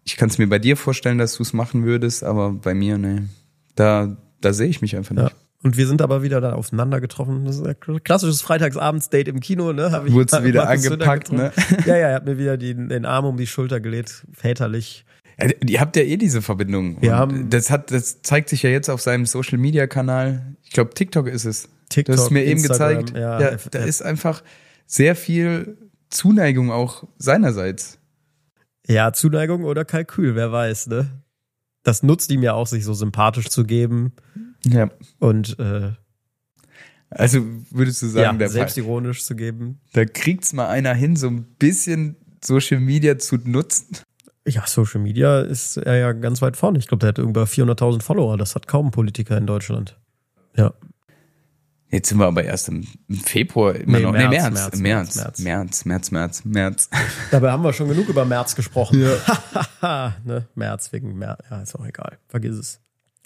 Ich 0.05 0.17
kann 0.17 0.29
es 0.29 0.39
mir 0.39 0.49
bei 0.49 0.59
dir 0.59 0.77
vorstellen, 0.77 1.19
dass 1.19 1.37
du 1.37 1.43
es 1.43 1.53
machen 1.53 1.85
würdest, 1.85 2.25
aber 2.25 2.53
bei 2.53 2.75
mir, 2.75 2.99
ne. 2.99 3.29
Da, 3.75 4.17
da 4.41 4.53
sehe 4.53 4.69
ich 4.69 4.83
mich 4.83 4.97
einfach 4.97 5.15
nicht. 5.15 5.31
Ja. 5.31 5.31
Und 5.63 5.77
wir 5.77 5.87
sind 5.87 6.01
aber 6.01 6.23
wieder 6.23 6.41
da 6.41 6.55
aufeinander 6.55 7.01
getroffen. 7.01 7.45
Das 7.45 7.57
ist 7.57 7.67
ein 7.67 8.03
klassisches 8.03 8.41
Freitagsabends-Date 8.41 9.29
im 9.29 9.41
Kino, 9.41 9.73
ne? 9.73 9.93
Hab 9.93 10.07
ich 10.07 10.13
Wurdest 10.13 10.43
wieder 10.45 10.65
Markus 10.65 10.87
angepackt, 10.87 11.33
ne? 11.33 11.53
Ja, 11.87 11.97
ja, 11.97 12.09
er 12.09 12.15
hat 12.15 12.25
mir 12.25 12.39
wieder 12.39 12.57
die, 12.57 12.75
den 12.75 13.05
Arm 13.05 13.27
um 13.27 13.37
die 13.37 13.47
Schulter 13.47 13.81
gelegt, 13.81 14.27
väterlich. 14.33 15.05
Ja, 15.41 15.51
ihr 15.67 15.81
habt 15.81 15.97
ja 15.97 16.03
eh 16.03 16.17
diese 16.17 16.43
Verbindung. 16.43 17.01
Wir 17.01 17.17
haben 17.17 17.51
das 17.51 17.71
hat, 17.71 17.91
das 17.91 18.23
zeigt 18.23 18.49
sich 18.49 18.63
ja 18.63 18.71
jetzt 18.71 18.89
auf 18.89 19.01
seinem 19.01 19.27
Social 19.27 19.59
Media 19.59 19.87
Kanal. 19.87 20.57
Ich 20.63 20.71
glaube, 20.71 20.95
TikTok 20.95 21.27
ist 21.29 21.45
es. 21.45 21.69
TikTok. 21.89 22.17
Du 22.17 22.23
hast 22.23 22.31
mir 22.31 22.45
eben 22.45 22.63
gezeigt. 22.63 23.13
Ja, 23.17 23.41
ja 23.41 23.57
da 23.71 23.79
ist 23.81 24.03
einfach 24.03 24.43
sehr 24.87 25.17
viel 25.17 25.79
Zuneigung 26.11 26.71
auch 26.71 27.05
seinerseits. 27.19 27.99
Ja, 28.87 29.13
Zuneigung 29.13 29.65
oder 29.65 29.85
Kalkül, 29.85 30.35
wer 30.35 30.51
weiß, 30.53 30.89
ne? 30.89 31.23
Das 31.83 32.03
nutzt 32.03 32.31
ihm 32.31 32.43
ja 32.43 32.55
auch, 32.55 32.67
sich 32.67 32.85
so 32.85 32.95
sympathisch 32.95 33.49
zu 33.49 33.65
geben. 33.65 34.13
Ja. 34.65 34.91
Und 35.19 35.59
äh, 35.59 35.93
also 37.11 37.45
würdest 37.71 38.03
du 38.03 38.07
sagen, 38.07 38.25
ja, 38.25 38.39
der 38.39 38.49
selbstironisch 38.49 39.25
zu 39.25 39.35
geben. 39.35 39.81
Da 39.93 40.05
kriegt's 40.05 40.53
mal 40.53 40.69
einer 40.69 40.95
hin, 40.95 41.17
so 41.17 41.29
ein 41.29 41.45
bisschen 41.59 42.17
Social 42.43 42.81
Media 42.81 43.19
zu 43.19 43.37
nutzen. 43.37 43.99
Ja, 44.51 44.67
Social 44.67 45.01
Media 45.01 45.41
ist 45.41 45.77
er 45.77 45.97
ja 45.97 46.13
ganz 46.13 46.43
weit 46.43 46.57
vorne. 46.57 46.79
Ich 46.79 46.89
glaube, 46.89 47.01
der 47.01 47.09
hat 47.11 47.19
über 47.19 47.45
400.000 47.45 48.03
Follower. 48.03 48.37
Das 48.37 48.55
hat 48.55 48.67
kaum 48.67 48.87
ein 48.87 48.91
Politiker 48.91 49.37
in 49.39 49.47
Deutschland. 49.47 49.97
Ja. 50.57 50.73
Jetzt 51.91 52.09
sind 52.09 52.19
wir 52.19 52.27
aber 52.27 52.45
erst 52.45 52.69
im 52.69 52.85
Februar 53.11 53.75
immer 53.75 53.99
nee, 53.99 54.05
noch. 54.05 54.13
März, 54.13 54.31
nee, 54.31 54.39
März, 54.39 54.53
März, 54.53 54.79
März, 54.81 55.17
März, 55.17 55.39
März, 55.41 55.85
März, 55.85 56.11
März, 56.11 56.45
März. 56.45 56.91
Dabei 57.31 57.51
haben 57.51 57.65
wir 57.65 57.73
schon 57.73 57.89
genug 57.89 58.09
über 58.09 58.25
März 58.25 58.55
gesprochen. 58.55 59.03
Ja. 59.83 60.15
ne? 60.25 60.47
März 60.55 60.93
wegen 60.93 61.19
März. 61.19 61.41
Ja, 61.51 61.61
ist 61.61 61.75
auch 61.75 61.85
egal. 61.85 62.19
Vergiss 62.29 62.57
es. 62.57 62.81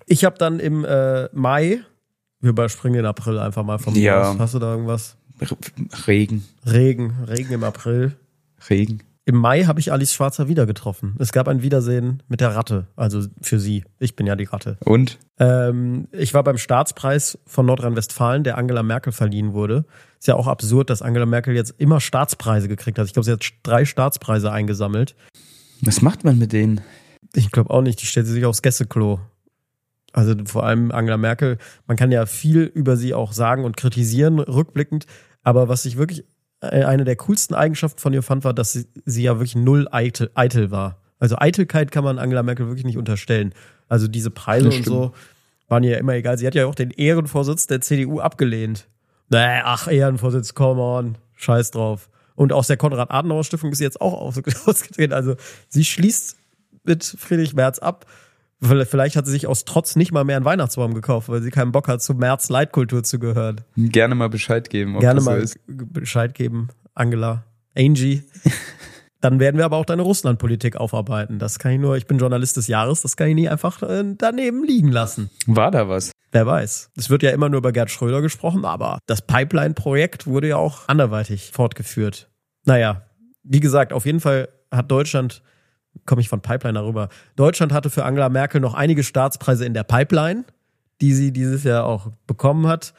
Ich 0.06 0.24
habe 0.24 0.38
dann 0.38 0.60
im 0.60 0.84
äh, 0.84 1.28
Mai, 1.32 1.80
wir 2.40 2.50
überspringen 2.50 2.96
den 2.96 3.06
April 3.06 3.38
einfach 3.38 3.64
mal 3.64 3.78
vom 3.78 3.94
ja. 3.94 4.30
Aus. 4.30 4.38
Hast 4.38 4.54
du 4.54 4.58
da 4.58 4.72
irgendwas? 4.72 5.16
Regen. 6.06 6.44
Regen, 6.64 7.14
Regen 7.26 7.52
im 7.52 7.64
April. 7.64 8.16
Regen. 8.70 9.02
Im 9.26 9.36
Mai 9.36 9.64
habe 9.64 9.80
ich 9.80 9.90
Alice 9.90 10.12
Schwarzer 10.12 10.48
wieder 10.48 10.66
getroffen. 10.66 11.16
Es 11.18 11.32
gab 11.32 11.48
ein 11.48 11.62
Wiedersehen 11.62 12.22
mit 12.28 12.42
der 12.42 12.54
Ratte, 12.54 12.88
also 12.94 13.22
für 13.40 13.58
sie. 13.58 13.84
Ich 13.98 14.16
bin 14.16 14.26
ja 14.26 14.36
die 14.36 14.44
Ratte. 14.44 14.76
Und? 14.84 15.18
Ähm, 15.38 16.08
ich 16.12 16.34
war 16.34 16.44
beim 16.44 16.58
Staatspreis 16.58 17.38
von 17.46 17.64
Nordrhein-Westfalen, 17.64 18.44
der 18.44 18.58
Angela 18.58 18.82
Merkel 18.82 19.14
verliehen 19.14 19.54
wurde. 19.54 19.86
Ist 20.18 20.28
ja 20.28 20.34
auch 20.34 20.46
absurd, 20.46 20.90
dass 20.90 21.00
Angela 21.00 21.24
Merkel 21.24 21.54
jetzt 21.54 21.74
immer 21.78 22.02
Staatspreise 22.02 22.68
gekriegt 22.68 22.98
hat. 22.98 23.06
Ich 23.06 23.14
glaube, 23.14 23.24
sie 23.24 23.32
hat 23.32 23.42
drei 23.62 23.86
Staatspreise 23.86 24.52
eingesammelt. 24.52 25.16
Was 25.80 26.02
macht 26.02 26.24
man 26.24 26.38
mit 26.38 26.52
denen? 26.52 26.82
Ich 27.34 27.50
glaube 27.50 27.70
auch 27.70 27.82
nicht. 27.82 28.02
Die 28.02 28.06
stellt 28.06 28.26
sie 28.26 28.32
sich 28.34 28.44
aufs 28.44 28.60
Gästeklo. 28.60 29.20
Also 30.12 30.34
vor 30.44 30.64
allem 30.64 30.90
Angela 30.90 31.16
Merkel, 31.16 31.56
man 31.86 31.96
kann 31.96 32.12
ja 32.12 32.26
viel 32.26 32.60
über 32.62 32.98
sie 32.98 33.14
auch 33.14 33.32
sagen 33.32 33.64
und 33.64 33.78
kritisieren, 33.78 34.38
rückblickend. 34.38 35.06
Aber 35.42 35.68
was 35.68 35.86
ich 35.86 35.96
wirklich 35.96 36.24
eine 36.70 37.04
der 37.04 37.16
coolsten 37.16 37.54
Eigenschaften 37.54 37.98
von 37.98 38.12
ihr 38.12 38.22
fand, 38.22 38.44
war, 38.44 38.54
dass 38.54 38.72
sie, 38.72 38.86
sie 39.04 39.22
ja 39.22 39.34
wirklich 39.34 39.56
null 39.56 39.88
eitel, 39.90 40.30
eitel 40.34 40.70
war. 40.70 40.98
Also 41.18 41.36
Eitelkeit 41.38 41.90
kann 41.90 42.04
man 42.04 42.18
Angela 42.18 42.42
Merkel 42.42 42.66
wirklich 42.66 42.84
nicht 42.84 42.98
unterstellen. 42.98 43.54
Also 43.88 44.08
diese 44.08 44.30
Preise 44.30 44.68
und 44.68 44.84
so 44.84 45.12
waren 45.68 45.82
ihr 45.82 45.92
ja 45.92 45.98
immer 45.98 46.14
egal. 46.14 46.38
Sie 46.38 46.46
hat 46.46 46.54
ja 46.54 46.66
auch 46.66 46.74
den 46.74 46.90
Ehrenvorsitz 46.90 47.66
der 47.66 47.80
CDU 47.80 48.20
abgelehnt. 48.20 48.86
Nee, 49.30 49.60
ach, 49.64 49.88
Ehrenvorsitz, 49.88 50.54
come 50.54 50.80
on, 50.80 51.18
scheiß 51.34 51.70
drauf. 51.70 52.10
Und 52.34 52.52
aus 52.52 52.66
der 52.66 52.76
Konrad-Adenauer-Stiftung 52.76 53.72
ist 53.72 53.78
sie 53.78 53.84
jetzt 53.84 54.00
auch 54.00 54.12
ausgetreten. 54.66 55.12
Also 55.12 55.36
sie 55.68 55.84
schließt 55.84 56.36
mit 56.84 57.04
Friedrich 57.04 57.54
Merz 57.54 57.78
ab. 57.78 58.06
Vielleicht 58.64 59.16
hat 59.16 59.26
sie 59.26 59.32
sich 59.32 59.46
aus 59.46 59.64
Trotz 59.64 59.96
nicht 59.96 60.12
mal 60.12 60.24
mehr 60.24 60.36
einen 60.36 60.44
Weihnachtsbaum 60.44 60.94
gekauft, 60.94 61.28
weil 61.28 61.42
sie 61.42 61.50
keinen 61.50 61.72
Bock 61.72 61.88
hat, 61.88 62.02
zur 62.02 62.16
März-Leitkultur 62.16 63.02
zu 63.02 63.18
gehören. 63.18 63.60
Gerne 63.76 64.14
mal 64.14 64.28
Bescheid 64.28 64.70
geben. 64.70 64.94
Ob 64.96 65.00
Gerne 65.00 65.16
das 65.16 65.24
mal 65.24 65.38
so 65.38 65.44
ist. 65.44 65.58
Bescheid 65.66 66.34
geben, 66.34 66.68
Angela, 66.94 67.44
Angie. 67.76 68.22
Dann 69.20 69.40
werden 69.40 69.56
wir 69.56 69.64
aber 69.64 69.78
auch 69.78 69.86
deine 69.86 70.02
Russlandpolitik 70.02 70.76
aufarbeiten. 70.76 71.38
Das 71.38 71.58
kann 71.58 71.72
ich 71.72 71.78
nur, 71.78 71.96
ich 71.96 72.06
bin 72.06 72.18
Journalist 72.18 72.58
des 72.58 72.66
Jahres, 72.66 73.00
das 73.00 73.16
kann 73.16 73.28
ich 73.28 73.34
nie 73.34 73.48
einfach 73.48 73.82
äh, 73.82 74.04
daneben 74.18 74.64
liegen 74.64 74.88
lassen. 74.88 75.30
War 75.46 75.70
da 75.70 75.88
was? 75.88 76.12
Wer 76.30 76.46
weiß. 76.46 76.90
Es 76.96 77.08
wird 77.08 77.22
ja 77.22 77.30
immer 77.30 77.48
nur 77.48 77.58
über 77.58 77.72
Gerd 77.72 77.90
Schröder 77.90 78.20
gesprochen, 78.20 78.64
aber 78.66 78.98
das 79.06 79.22
Pipeline-Projekt 79.22 80.26
wurde 80.26 80.48
ja 80.48 80.56
auch 80.56 80.88
anderweitig 80.88 81.52
fortgeführt. 81.52 82.28
Naja, 82.66 83.06
wie 83.44 83.60
gesagt, 83.60 83.92
auf 83.92 84.04
jeden 84.04 84.20
Fall 84.20 84.48
hat 84.70 84.90
Deutschland 84.90 85.42
komme 86.06 86.20
ich 86.20 86.28
von 86.28 86.40
Pipeline 86.40 86.78
darüber. 86.78 87.08
Deutschland 87.36 87.72
hatte 87.72 87.90
für 87.90 88.04
Angela 88.04 88.28
Merkel 88.28 88.60
noch 88.60 88.74
einige 88.74 89.02
Staatspreise 89.02 89.64
in 89.64 89.74
der 89.74 89.84
Pipeline, 89.84 90.44
die 91.00 91.14
sie 91.14 91.32
dieses 91.32 91.64
Jahr 91.64 91.84
auch 91.84 92.10
bekommen 92.26 92.66
hat, 92.66 92.94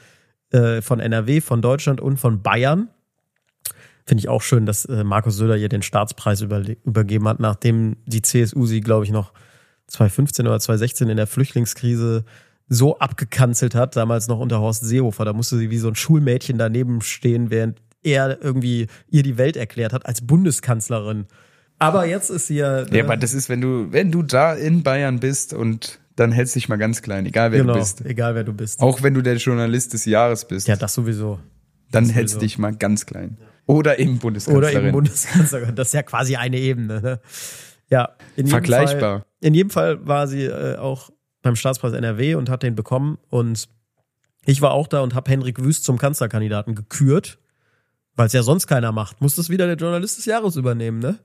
äh, 0.52 0.82
von 0.82 1.00
NRW, 1.00 1.42
von 1.42 1.62
Deutschland 1.62 2.02
und 2.02 2.18
von 2.18 2.42
Bayern. 2.42 2.90
Finde 4.06 4.20
ich 4.20 4.30
auch 4.30 4.42
schön, 4.42 4.66
dass 4.66 4.86
äh, 4.86 5.04
Markus 5.04 5.38
Söder 5.38 5.58
ihr 5.58 5.70
den 5.70 5.82
Staatspreis 5.82 6.42
über, 6.42 6.62
übergeben 6.84 7.28
hat, 7.28 7.40
nachdem 7.40 7.98
die 8.06 8.22
CSU 8.22 8.66
sie, 8.66 8.82
glaube 8.82 9.06
ich, 9.06 9.12
noch 9.12 9.34
2015 9.88 10.48
oder 10.48 10.60
2016 10.60 11.10
in 11.10 11.18
der 11.18 11.28
Flüchtlingskrise 11.28 12.26
so 12.68 12.98
abgekanzelt 12.98 13.76
hat, 13.76 13.96
damals 13.96 14.28
noch 14.28 14.40
unter 14.40 14.60
Horst 14.60 14.84
Seehofer. 14.86 15.26
Da 15.26 15.34
musste 15.34 15.58
sie 15.58 15.70
wie 15.70 15.78
so 15.78 15.88
ein 15.88 15.96
Schulmädchen 15.96 16.58
daneben 16.58 17.02
stehen, 17.02 17.52
während 17.52 17.82
er 18.02 18.42
irgendwie 18.42 18.88
ihr 19.10 19.24
die 19.24 19.38
Welt 19.38 19.58
erklärt 19.58 19.94
hat 19.94 20.06
als 20.06 20.26
Bundeskanzlerin 20.26 21.26
Aber 21.80 22.06
jetzt 22.06 22.30
ist 22.30 22.48
sie 22.48 22.56
ja. 22.58 22.86
Ja, 22.88 23.04
aber 23.04 23.18
das 23.18 23.34
ist, 23.34 23.50
wenn 23.50 23.62
du, 23.62 23.92
wenn 23.92 24.12
du 24.12 24.24
da 24.24 24.54
in 24.54 24.84
Bayern 24.84 25.20
bist 25.20 25.54
und 25.54 26.00
dann 26.16 26.32
hältst 26.32 26.56
du 26.56 26.60
dich 26.60 26.70
mal 26.70 26.78
ganz 26.78 27.02
klein, 27.02 27.26
egal 27.26 27.52
wer 27.52 27.60
genau, 27.62 27.74
du 27.74 27.80
bist. 27.80 28.02
egal 28.06 28.36
wer 28.36 28.44
du 28.46 28.54
bist. 28.54 28.80
Auch 28.80 29.04
wenn 29.04 29.14
du 29.14 29.22
der 29.22 29.36
Journalist 29.36 29.94
des 29.94 30.06
Jahres 30.06 30.46
bist, 30.48 30.68
Ja, 30.68 30.78
das 30.78 30.94
sowieso. 30.94 31.40
dann 31.92 32.06
das 32.06 32.14
hältst 32.16 32.36
du 32.36 32.40
sowieso. 32.40 32.46
dich 32.48 32.58
mal 32.58 32.74
ganz 32.76 33.06
klein. 33.06 33.38
Oder 33.68 34.00
eben 34.00 34.12
Oder 34.14 34.20
Bundeskanzlerin. 34.22 34.78
eben 34.84 34.92
Bundeskanzlerin. 34.94 35.76
Das 35.76 35.88
ist 35.88 35.94
ja 35.94 36.04
quasi 36.04 36.36
eine 36.38 36.58
Ebene. 36.58 37.02
Ne? 37.02 37.20
Ja, 37.90 38.10
in 38.36 38.46
jedem 38.46 38.50
Vergleichbar. 38.52 39.20
Fall, 39.20 39.26
in 39.42 39.54
jedem 39.54 39.70
Fall 39.72 40.08
war 40.08 40.28
sie 40.28 40.44
äh, 40.46 40.78
auch 40.78 41.10
beim 41.42 41.56
Staatspreis 41.56 41.94
NRW 41.94 42.36
und 42.36 42.50
hat 42.50 42.64
den 42.64 42.76
bekommen. 42.76 43.18
Und 43.30 43.68
ich 44.46 44.62
war 44.62 44.72
auch 44.72 44.88
da 44.88 45.02
und 45.02 45.16
habe 45.16 45.30
Henrik 45.30 45.62
Wüst 45.64 45.84
zum 45.84 45.98
Kanzlerkandidaten 45.98 46.76
gekürt, 46.76 47.40
weil 48.16 48.28
es 48.28 48.34
ja 48.34 48.44
sonst 48.44 48.68
keiner 48.68 48.92
macht. 48.92 49.20
Muss 49.20 49.36
das 49.36 49.50
wieder 49.50 49.66
der 49.68 49.76
Journalist 49.76 50.18
des 50.20 50.26
Jahres 50.26 50.56
übernehmen, 50.56 51.00
ne? 51.00 51.20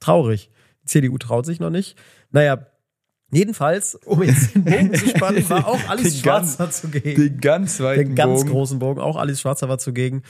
Traurig. 0.00 0.50
Die 0.82 0.86
CDU 0.86 1.18
traut 1.18 1.46
sich 1.46 1.60
noch 1.60 1.70
nicht. 1.70 1.96
Naja, 2.30 2.66
jedenfalls, 3.32 3.94
um 4.04 4.22
jetzt 4.22 4.54
den 4.54 4.64
Bogen 4.64 4.94
zu 4.94 5.08
spannen, 5.08 5.48
war 5.50 5.66
auch 5.66 5.80
Alice 5.88 6.14
Den 6.14 6.22
ganz- 6.22 6.56
Schwarzer 6.56 6.70
zugegen. 6.70 7.20
Den 7.22 7.40
ganz 7.40 7.80
weiten 7.80 8.00
Den 8.10 8.14
ganz 8.14 8.40
Bogen. 8.42 8.50
großen 8.52 8.78
Bogen, 8.78 9.00
auch 9.00 9.16
Alice 9.16 9.40
Schwarzer 9.40 9.68
war 9.68 9.78
zugegen. 9.78 10.22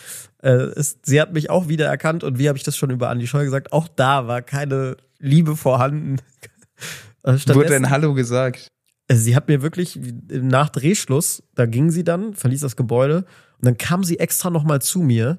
Äh, 0.42 0.50
es, 0.50 0.98
sie 1.05 1.20
hat 1.20 1.33
mich 1.33 1.50
auch 1.50 1.68
wieder 1.68 1.87
erkannt 1.87 2.24
und 2.24 2.38
wie 2.38 2.48
habe 2.48 2.57
ich 2.59 2.64
das 2.64 2.76
schon 2.76 2.90
über 2.90 3.11
Andi 3.11 3.26
Scheu 3.26 3.44
gesagt, 3.44 3.72
auch 3.72 3.88
da 3.88 4.26
war 4.26 4.42
keine 4.42 4.96
Liebe 5.18 5.57
vorhanden. 5.57 6.16
Äh, 7.24 7.37
Wurde 7.55 7.74
ein 7.76 7.90
Hallo 7.90 8.14
gesagt. 8.14 8.68
also 9.09 9.22
sie 9.22 9.35
hat 9.37 9.48
mir 9.48 9.62
wirklich 9.62 9.98
nach 10.29 10.68
Drehschluss, 10.70 11.42
da 11.55 11.66
ging 11.66 11.90
sie 11.90 12.05
dann, 12.05 12.35
verließ 12.35 12.61
das 12.61 12.76
Gebäude 12.76 13.24
und 13.59 13.64
dann 13.66 13.79
kam 13.79 14.05
sie 14.05 14.18
extra 14.18 14.50
nochmal 14.50 14.81
zu 14.81 15.00
mir 15.00 15.38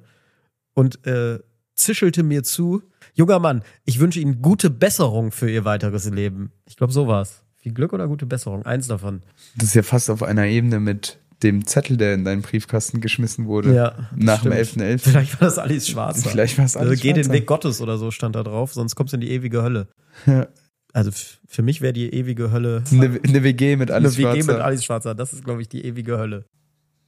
und 0.74 1.06
äh, 1.08 1.40
zischelte 1.76 2.24
mir 2.24 2.44
zu, 2.44 2.82
junger 3.18 3.40
Mann, 3.40 3.64
ich 3.86 4.00
wünsche 4.00 4.20
Ihnen 4.20 4.42
gute 4.42 4.70
Besserung 4.70 5.32
für 5.32 5.50
Ihr 5.50 5.66
weiteres 5.66 6.10
Leben. 6.10 6.52
Ich 6.68 6.78
glaube, 6.78 6.94
so 6.94 7.08
war's. 7.08 7.42
Viel 7.58 7.74
Glück 7.74 7.92
oder 7.94 8.08
gute 8.08 8.26
Besserung? 8.26 8.66
Eins 8.66 8.88
davon. 8.88 9.24
Das 9.56 9.70
ist 9.70 9.74
ja 9.76 9.84
fast 9.84 10.10
auf 10.10 10.24
einer 10.24 10.46
Ebene 10.46 10.80
mit 10.80 11.18
dem 11.44 11.66
Zettel, 11.68 11.98
der 11.98 12.14
in 12.14 12.24
deinen 12.24 12.42
Briefkasten 12.42 13.02
geschmissen 13.02 13.46
wurde. 13.46 13.74
Ja, 13.74 13.94
Nach 14.16 14.42
dem 14.42 14.54
stimmt. 14.66 14.84
11.11. 14.86 14.98
Vielleicht 15.00 15.34
war 15.42 15.48
das 15.50 15.58
Alice 15.60 15.88
Schwarzer. 15.88 16.30
Vielleicht 16.30 16.58
war 16.58 16.66
es 16.66 16.76
Also 16.78 16.90
alles 16.90 17.02
geh 17.02 17.14
den 17.14 17.26
Schwarzer. 17.26 17.34
Weg 17.40 17.46
Gottes 17.46 17.82
oder 17.82 17.98
so 17.98 18.10
stand 18.12 18.36
da 18.36 18.44
drauf, 18.44 18.74
sonst 18.74 18.96
kommst 18.96 19.14
du 19.14 19.18
in 19.18 19.22
die 19.22 19.32
ewige 19.32 19.62
Hölle. 19.62 19.88
Ja. 20.26 20.48
Also 20.94 21.12
für 21.48 21.62
mich 21.62 21.82
wäre 21.82 21.94
die 21.94 22.12
ewige 22.12 22.52
Hölle 22.52 22.84
Eine, 22.92 23.20
eine 23.24 23.44
WG 23.44 23.76
mit 23.76 23.92
eine 23.92 23.98
alles 23.98 24.18
WG 24.18 24.28
mit 24.38 24.46
Schwarzer. 24.46 24.66
Alice 24.66 24.84
Schwarzer. 24.84 25.16
Das 25.16 25.34
ist, 25.34 25.44
glaube 25.44 25.62
ich, 25.62 25.70
die 25.70 25.86
ewige 25.86 26.18
Hölle. 26.18 26.46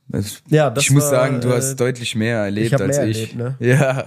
Das- 0.09 0.43
Ja, 0.49 0.69
das 0.69 0.83
ich 0.83 0.91
muss 0.91 1.03
war, 1.03 1.09
sagen, 1.11 1.41
du 1.41 1.49
äh, 1.49 1.53
hast 1.53 1.75
deutlich 1.77 2.15
mehr 2.15 2.39
erlebt 2.39 2.67
ich 2.73 2.79
als 2.79 2.97
mehr 2.97 3.07
ich. 3.07 3.17
erlebt, 3.33 3.35
ne? 3.35 3.55
Ja, 3.59 4.05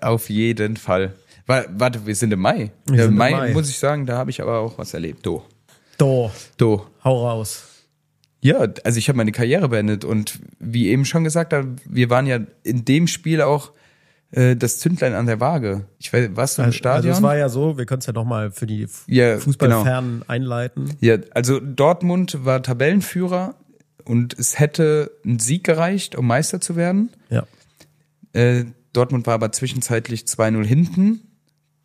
auf 0.00 0.30
jeden 0.30 0.76
Fall. 0.78 1.14
Wa- 1.50 1.64
Warte, 1.76 2.06
wir 2.06 2.14
sind 2.14 2.32
im 2.32 2.40
Mai. 2.40 2.70
Wir 2.86 3.06
im 3.06 3.16
Mai, 3.16 3.30
Mai. 3.32 3.52
muss 3.52 3.68
ich 3.68 3.78
sagen, 3.78 4.06
da 4.06 4.16
habe 4.16 4.30
ich 4.30 4.40
aber 4.40 4.58
auch 4.60 4.78
was 4.78 4.94
erlebt. 4.94 5.26
Do. 5.26 5.42
Do, 5.98 6.30
Do. 6.56 6.86
hau 7.04 7.26
raus. 7.26 7.64
Ja, 8.40 8.66
also 8.84 8.98
ich 8.98 9.08
habe 9.08 9.16
meine 9.18 9.32
Karriere 9.32 9.68
beendet 9.68 10.04
und 10.04 10.38
wie 10.58 10.88
eben 10.88 11.04
schon 11.04 11.24
gesagt, 11.24 11.54
wir 11.84 12.08
waren 12.08 12.26
ja 12.26 12.38
in 12.62 12.84
dem 12.86 13.06
Spiel 13.06 13.42
auch 13.42 13.72
äh, 14.30 14.56
das 14.56 14.78
Zündlein 14.78 15.12
an 15.14 15.26
der 15.26 15.40
Waage. 15.40 15.84
Ich 15.98 16.10
weiß, 16.12 16.30
warst 16.34 16.56
du 16.56 16.62
im 16.62 16.66
Also, 16.66 16.78
Stadion? 16.78 17.10
also 17.10 17.18
es 17.18 17.22
war 17.22 17.36
ja 17.36 17.48
so, 17.50 17.76
wir 17.76 17.84
können 17.84 17.98
es 17.98 18.06
ja 18.06 18.12
nochmal 18.14 18.50
für 18.50 18.66
die 18.66 18.86
Ja, 19.08 19.36
Fußballfernen 19.38 20.22
einleiten. 20.28 20.90
Ja, 21.00 21.18
also 21.32 21.60
Dortmund 21.60 22.44
war 22.46 22.62
Tabellenführer 22.62 23.56
und 24.04 24.32
es 24.38 24.58
hätte 24.58 25.10
ein 25.26 25.38
Sieg 25.38 25.64
gereicht, 25.64 26.16
um 26.16 26.26
Meister 26.26 26.62
zu 26.62 26.76
werden. 26.76 27.10
Ja. 27.28 27.44
Äh, 28.32 28.64
Dortmund 28.94 29.26
war 29.26 29.34
aber 29.34 29.52
zwischenzeitlich 29.52 30.22
2-0 30.22 30.64
hinten. 30.64 31.20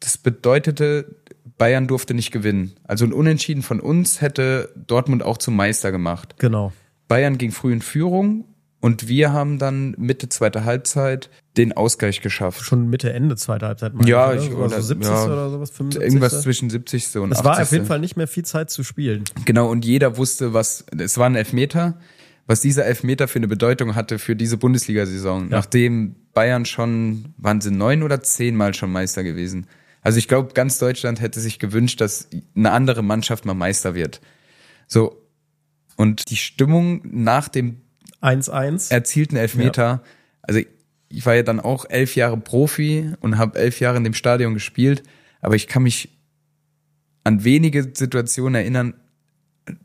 Das 0.06 0.20
bedeutete, 0.20 1.16
Bayern 1.58 1.88
durfte 1.88 2.14
nicht 2.14 2.32
gewinnen. 2.32 2.74
Also 2.84 3.06
ein 3.06 3.12
Unentschieden 3.12 3.64
von 3.64 3.80
uns 3.80 4.22
hätte 4.22 4.72
Dortmund 4.76 5.24
auch 5.24 5.40
zum 5.40 5.56
Meister 5.56 5.92
gemacht. 5.92 6.36
Genau. 6.38 6.72
Bayern 7.08 7.40
ging 7.40 7.52
früh 7.52 7.74
in 7.74 7.82
Führung 7.82 8.46
und 8.82 9.08
wir 9.08 9.34
haben 9.34 9.58
dann 9.58 9.96
Mitte 9.98 10.30
zweiter 10.30 10.64
Halbzeit 10.64 11.32
den 11.58 11.74
Ausgleich 11.74 12.22
geschafft. 12.22 12.62
Schon 12.62 12.88
Mitte, 12.88 13.12
Ende 13.12 13.36
zweiter 13.36 13.70
Halbzeit. 13.70 13.94
Ja, 14.06 14.32
ich, 14.36 14.52
oder? 14.52 14.66
Oder 14.66 14.82
so 14.84 14.90
70. 14.90 15.12
ja, 15.12 15.26
oder 15.26 15.50
sowas, 15.50 15.72
75. 15.72 16.04
Irgendwas 16.04 16.42
zwischen 16.44 16.70
70. 16.70 17.16
und 17.16 17.32
Es 17.32 17.40
80. 17.40 17.46
war 17.46 17.62
auf 17.64 17.72
jeden 17.72 17.86
Fall 17.88 18.00
nicht 18.00 18.16
mehr 18.16 18.28
viel 18.28 18.46
Zeit 18.46 18.70
zu 18.70 18.84
spielen. 18.84 19.24
Genau, 19.46 19.72
und 19.72 19.86
jeder 19.86 20.18
wusste, 20.18 20.54
was, 20.54 20.86
es 20.96 21.18
war 21.18 21.26
ein 21.26 21.36
Elfmeter, 21.36 21.98
was 22.46 22.62
dieser 22.62 22.86
Elfmeter 22.86 23.28
für 23.28 23.40
eine 23.40 23.48
Bedeutung 23.48 23.96
hatte 23.96 24.20
für 24.20 24.36
diese 24.36 24.58
Bundesliga-Saison. 24.58 25.48
Nachdem 25.50 26.16
Bayern 26.36 26.66
schon, 26.66 27.34
waren 27.38 27.60
sie 27.60 27.72
neun 27.72 28.04
oder 28.04 28.22
zehnmal 28.22 28.76
schon 28.76 28.92
Meister 28.92 29.24
gewesen. 29.24 29.66
Also 30.06 30.20
ich 30.20 30.28
glaube, 30.28 30.54
ganz 30.54 30.78
Deutschland 30.78 31.20
hätte 31.20 31.40
sich 31.40 31.58
gewünscht, 31.58 32.00
dass 32.00 32.30
eine 32.56 32.72
andere 32.72 33.02
Mannschaft 33.02 33.44
mal 33.46 33.56
Meister 33.56 33.96
wird. 33.96 34.22
So. 34.86 35.20
Und 35.96 36.30
die 36.30 36.36
Stimmung 36.36 37.02
nach 37.06 37.48
dem 37.48 37.82
1-1. 38.22 38.92
erzielten 38.92 39.36
Elfmeter, 39.36 40.04
also 40.44 40.62
ich 41.10 41.26
war 41.26 41.34
ja 41.34 41.42
dann 41.42 41.60
auch 41.60 41.90
elf 41.90 42.16
Jahre 42.16 42.38
Profi 42.38 43.14
und 43.20 43.40
habe 43.40 43.58
elf 43.58 43.80
Jahre 43.80 43.98
in 43.98 44.04
dem 44.04 44.14
Stadion 44.14 44.54
gespielt, 44.54 45.02
aber 45.42 45.56
ich 45.56 45.68
kann 45.68 45.82
mich 45.82 46.16
an 47.24 47.44
wenige 47.44 47.82
Situationen 47.82 48.54
erinnern, 48.54 48.94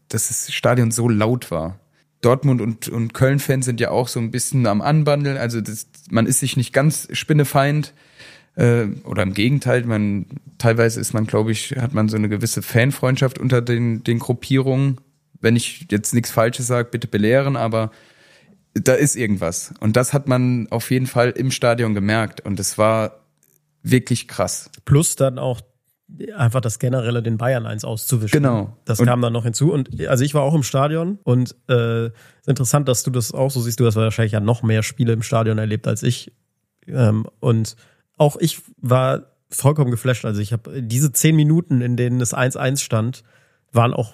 dass 0.08 0.28
das 0.28 0.52
Stadion 0.52 0.90
so 0.90 1.08
laut 1.08 1.50
war. 1.50 1.80
Dortmund 2.20 2.60
und, 2.60 2.88
und 2.88 3.14
Köln-Fans 3.14 3.64
sind 3.64 3.80
ja 3.80 3.90
auch 3.90 4.08
so 4.08 4.20
ein 4.20 4.30
bisschen 4.30 4.66
am 4.66 4.82
Anbandeln, 4.82 5.38
also 5.38 5.62
das, 5.62 5.86
man 6.10 6.26
ist 6.26 6.40
sich 6.40 6.58
nicht 6.58 6.74
ganz 6.74 7.08
spinnefeind 7.12 7.94
äh, 8.60 8.88
oder 9.04 9.22
im 9.22 9.32
Gegenteil, 9.32 9.84
man 9.84 10.26
teilweise 10.58 11.00
ist 11.00 11.14
man, 11.14 11.26
glaube 11.26 11.52
ich, 11.52 11.72
hat 11.78 11.94
man 11.94 12.08
so 12.08 12.16
eine 12.16 12.28
gewisse 12.28 12.62
Fanfreundschaft 12.62 13.38
unter 13.38 13.62
den, 13.62 14.04
den 14.04 14.18
Gruppierungen. 14.18 14.98
Wenn 15.40 15.56
ich 15.56 15.86
jetzt 15.90 16.12
nichts 16.12 16.30
Falsches 16.30 16.66
sage, 16.66 16.88
bitte 16.90 17.08
belehren, 17.08 17.56
aber 17.56 17.90
da 18.74 18.92
ist 18.92 19.16
irgendwas. 19.16 19.72
Und 19.80 19.96
das 19.96 20.12
hat 20.12 20.28
man 20.28 20.68
auf 20.70 20.90
jeden 20.90 21.06
Fall 21.06 21.30
im 21.30 21.50
Stadion 21.50 21.94
gemerkt. 21.94 22.42
Und 22.42 22.60
es 22.60 22.76
war 22.76 23.20
wirklich 23.82 24.28
krass. 24.28 24.70
Plus 24.84 25.16
dann 25.16 25.38
auch 25.38 25.62
einfach 26.36 26.60
das 26.60 26.78
generelle 26.78 27.22
den 27.22 27.38
Bayern 27.38 27.66
eins 27.66 27.84
auszuwischen. 27.84 28.36
Genau. 28.36 28.76
Das 28.84 29.00
Und- 29.00 29.06
kam 29.06 29.22
dann 29.22 29.32
noch 29.32 29.44
hinzu. 29.44 29.72
Und 29.72 30.06
also 30.06 30.24
ich 30.24 30.34
war 30.34 30.42
auch 30.42 30.54
im 30.54 30.62
Stadion 30.62 31.18
und 31.22 31.56
äh, 31.68 32.06
ist 32.06 32.48
interessant, 32.48 32.88
dass 32.88 33.02
du 33.02 33.10
das 33.10 33.32
auch 33.32 33.50
so 33.50 33.60
siehst. 33.60 33.80
Du 33.80 33.86
hast 33.86 33.96
wahrscheinlich 33.96 34.32
ja 34.32 34.40
noch 34.40 34.62
mehr 34.62 34.82
Spiele 34.82 35.12
im 35.14 35.22
Stadion 35.22 35.56
erlebt 35.56 35.86
als 35.86 36.02
ich. 36.02 36.32
Ähm, 36.86 37.26
und 37.40 37.76
auch 38.20 38.36
ich 38.38 38.60
war 38.80 39.22
vollkommen 39.50 39.90
geflasht. 39.90 40.24
Also 40.24 40.40
ich 40.40 40.52
habe 40.52 40.82
diese 40.82 41.10
zehn 41.12 41.34
Minuten, 41.34 41.80
in 41.80 41.96
denen 41.96 42.20
es 42.20 42.34
1-1 42.34 42.78
stand, 42.80 43.24
waren 43.72 43.94
auch, 43.94 44.12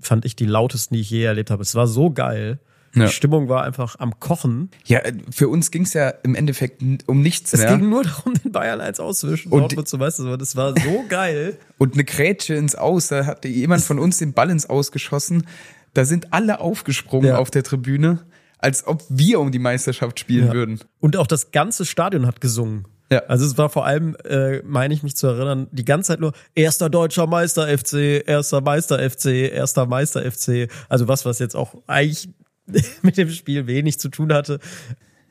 fand 0.00 0.24
ich, 0.24 0.36
die 0.36 0.46
lautesten, 0.46 0.94
die 0.94 1.00
ich 1.00 1.10
je 1.10 1.24
erlebt 1.24 1.50
habe. 1.50 1.62
Es 1.62 1.74
war 1.74 1.86
so 1.86 2.10
geil. 2.10 2.58
Ja. 2.94 3.06
Die 3.06 3.12
Stimmung 3.12 3.48
war 3.48 3.64
einfach 3.64 3.96
am 4.00 4.20
Kochen. 4.20 4.70
Ja, 4.84 5.00
für 5.30 5.48
uns 5.48 5.70
ging 5.70 5.82
es 5.84 5.94
ja 5.94 6.10
im 6.10 6.34
Endeffekt 6.34 6.82
um 7.06 7.22
nichts 7.22 7.52
Es 7.54 7.60
mehr. 7.60 7.76
ging 7.76 7.88
nur 7.88 8.04
darum, 8.04 8.34
den 8.34 8.52
Bayern 8.52 8.80
eins 8.80 9.00
auszuwischen. 9.00 9.50
Und- 9.50 9.60
Dortmund 9.62 9.88
zu 9.88 9.98
weißt 9.98 10.20
du, 10.20 10.36
das 10.36 10.56
war 10.56 10.74
so 10.78 11.04
geil. 11.08 11.58
Und 11.78 11.94
eine 11.94 12.04
Grätsche 12.04 12.54
ins 12.54 12.74
Aus, 12.74 13.08
da 13.08 13.26
hatte 13.26 13.48
jemand 13.48 13.82
von 13.82 13.98
uns 13.98 14.18
den 14.18 14.34
Ball 14.34 14.50
ins 14.50 14.68
Aus 14.68 14.92
geschossen. 14.92 15.46
Da 15.94 16.04
sind 16.04 16.32
alle 16.32 16.60
aufgesprungen 16.60 17.28
Ja. 17.28 17.38
auf 17.38 17.50
der 17.50 17.62
Tribüne, 17.62 18.20
als 18.58 18.86
ob 18.86 19.02
wir 19.08 19.40
um 19.40 19.52
die 19.52 19.58
Meisterschaft 19.58 20.20
spielen 20.20 20.48
Ja. 20.48 20.52
würden. 20.52 20.80
Und 21.00 21.16
auch 21.16 21.26
das 21.26 21.50
ganze 21.50 21.84
Stadion 21.86 22.26
hat 22.26 22.40
gesungen. 22.42 22.86
Ja. 23.10 23.20
Also 23.28 23.44
es 23.44 23.58
war 23.58 23.68
vor 23.68 23.84
allem, 23.84 24.16
äh, 24.24 24.62
meine 24.62 24.94
ich 24.94 25.02
mich 25.02 25.16
zu 25.16 25.26
erinnern, 25.26 25.66
die 25.70 25.84
ganze 25.84 26.08
Zeit 26.08 26.20
nur 26.20 26.32
erster 26.54 26.88
deutscher 26.88 27.26
Meister 27.26 27.66
FC, 27.68 28.22
erster 28.26 28.60
Meister 28.60 28.98
FC, 29.10 29.26
erster 29.52 29.86
Meister 29.86 30.22
FC. 30.30 30.68
Also 30.88 31.08
was, 31.08 31.24
was 31.26 31.38
jetzt 31.38 31.54
auch 31.54 31.74
eigentlich 31.86 32.28
mit 33.02 33.16
dem 33.18 33.30
Spiel 33.30 33.66
wenig 33.66 33.98
zu 33.98 34.08
tun 34.08 34.32
hatte. 34.32 34.60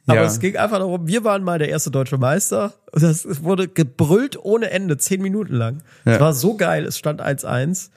Aber 0.06 0.22
Ja. 0.22 0.26
es 0.26 0.40
ging 0.40 0.58
einfach 0.58 0.78
darum, 0.80 1.08
wir 1.08 1.24
waren 1.24 1.44
mal 1.44 1.58
der 1.60 1.70
erste 1.70 1.90
deutsche 1.92 2.18
Meister. 2.18 2.74
Das 2.92 3.26
es 3.26 3.44
wurde 3.44 3.68
gebrüllt 3.68 4.38
ohne 4.44 4.70
Ende, 4.72 4.98
zehn 4.98 5.22
Minuten 5.22 5.56
lang. 5.56 5.82
Es 6.06 6.14
Ja. 6.16 6.20
war 6.20 6.34
so 6.34 6.58
geil, 6.58 6.86
es 6.86 6.98
stand 6.98 7.22
1-1. 7.22 7.90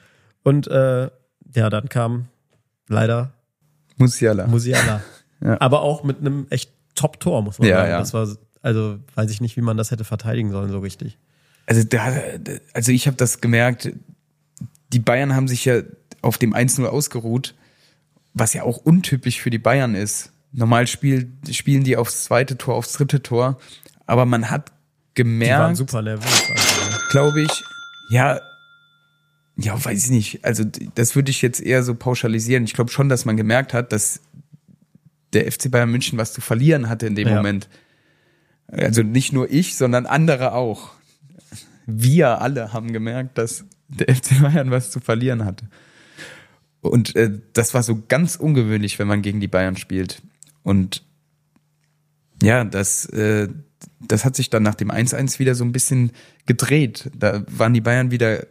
Und 0.43 0.67
äh, 0.67 1.09
ja, 1.55 1.69
dann 1.69 1.89
kam 1.89 2.27
leider 2.87 3.33
Musiala. 3.97 4.47
Musiala. 4.47 5.01
Ja. 5.41 5.57
Aber 5.59 5.81
auch 5.81 6.03
mit 6.03 6.19
einem 6.21 6.47
echt 6.49 6.71
Top-Tor, 6.95 7.41
muss 7.43 7.59
man 7.59 7.67
Ja, 7.67 7.77
sagen. 7.79 7.89
ja. 7.91 7.99
Das 7.99 8.13
war, 8.13 8.27
also 8.65 8.97
weiß 9.13 9.29
ich 9.29 9.41
nicht, 9.41 9.57
wie 9.57 9.61
man 9.61 9.77
das 9.77 9.91
hätte 9.91 10.03
verteidigen 10.03 10.51
sollen, 10.51 10.71
so 10.71 10.79
richtig. 10.79 11.17
Also, 11.67 11.83
da, 11.83 12.11
also 12.73 12.91
ich 12.91 13.05
habe 13.05 13.15
das 13.15 13.39
gemerkt, 13.39 13.91
die 14.91 14.99
Bayern 14.99 15.35
haben 15.35 15.47
sich 15.47 15.65
ja 15.65 15.81
auf 16.23 16.39
dem 16.39 16.55
1-0 16.55 16.83
ausgeruht, 16.85 17.53
was 18.33 18.53
ja 18.53 18.63
auch 18.63 18.77
untypisch 18.77 19.39
für 19.39 19.51
die 19.51 19.59
Bayern 19.59 19.93
ist. 19.93 20.31
Normal 20.51 20.87
spiel, 20.87 21.31
spielen 21.51 21.83
die 21.83 21.95
aufs 21.95 22.23
zweite 22.23 22.57
Tor, 22.57 22.75
aufs 22.75 22.93
dritte 22.93 23.21
Tor, 23.21 23.59
aber 24.07 24.25
man 24.25 24.49
hat 24.49 24.69
Die 25.15 25.21
waren 25.21 25.39
gemerkt, 25.39 25.77
super 25.77 26.01
nervös. 26.01 26.49
Also. 26.49 26.97
glaube 27.11 27.41
ich, 27.43 27.63
ja, 28.09 28.39
ja, 29.57 29.85
weiß 29.85 30.05
ich 30.05 30.09
nicht. 30.11 30.43
Also 30.43 30.63
das 30.95 31.15
würde 31.15 31.29
ich 31.29 31.41
jetzt 31.41 31.61
eher 31.61 31.83
so 31.83 31.93
pauschalisieren. 31.93 32.63
Ich 32.63 32.73
glaube 32.73 32.89
schon, 32.91 33.09
dass 33.09 33.25
man 33.25 33.37
gemerkt 33.37 33.73
hat, 33.73 33.91
dass 33.91 34.21
der 35.33 35.51
FC 35.51 35.69
Bayern 35.69 35.91
München 35.91 36.17
was 36.17 36.33
zu 36.33 36.41
verlieren 36.41 36.89
hatte 36.89 37.05
in 37.05 37.15
dem 37.15 37.27
Ja. 37.27 37.35
Moment. 37.35 37.69
Also 38.67 39.03
nicht 39.03 39.33
nur 39.33 39.51
ich, 39.51 39.75
sondern 39.75 40.05
andere 40.05 40.53
auch. 40.53 40.91
wir 41.85 42.41
alle 42.41 42.73
haben 42.73 42.93
gemerkt, 42.93 43.37
dass 43.37 43.65
der 43.87 44.15
FC 44.15 44.41
Bayern 44.41 44.71
was 44.71 44.91
zu 44.91 44.99
verlieren 44.99 45.45
hatte. 45.45 45.67
Und 46.81 47.15
äh, 47.15 47.31
das 47.53 47.73
war 47.73 47.83
so 47.83 48.03
ganz 48.07 48.35
ungewöhnlich, 48.35 48.99
wenn 48.99 49.07
man 49.07 49.21
gegen 49.21 49.39
die 49.39 49.47
Bayern 49.47 49.77
spielt. 49.77 50.21
Und 50.63 51.03
ja, 52.41 52.63
das, 52.63 53.05
äh, 53.07 53.47
das 53.99 54.25
hat 54.25 54.35
sich 54.35 54.49
dann 54.49 54.63
nach 54.63 54.75
dem 54.75 54.91
1-1 54.91 55.39
wieder 55.39 55.55
so 55.55 55.63
ein 55.63 55.71
bisschen 55.71 56.11
gedreht. 56.45 57.09
Da 57.17 57.43
waren 57.47 57.73
die 57.73 57.81
Bayern 57.81 58.11
wieder 58.11 58.45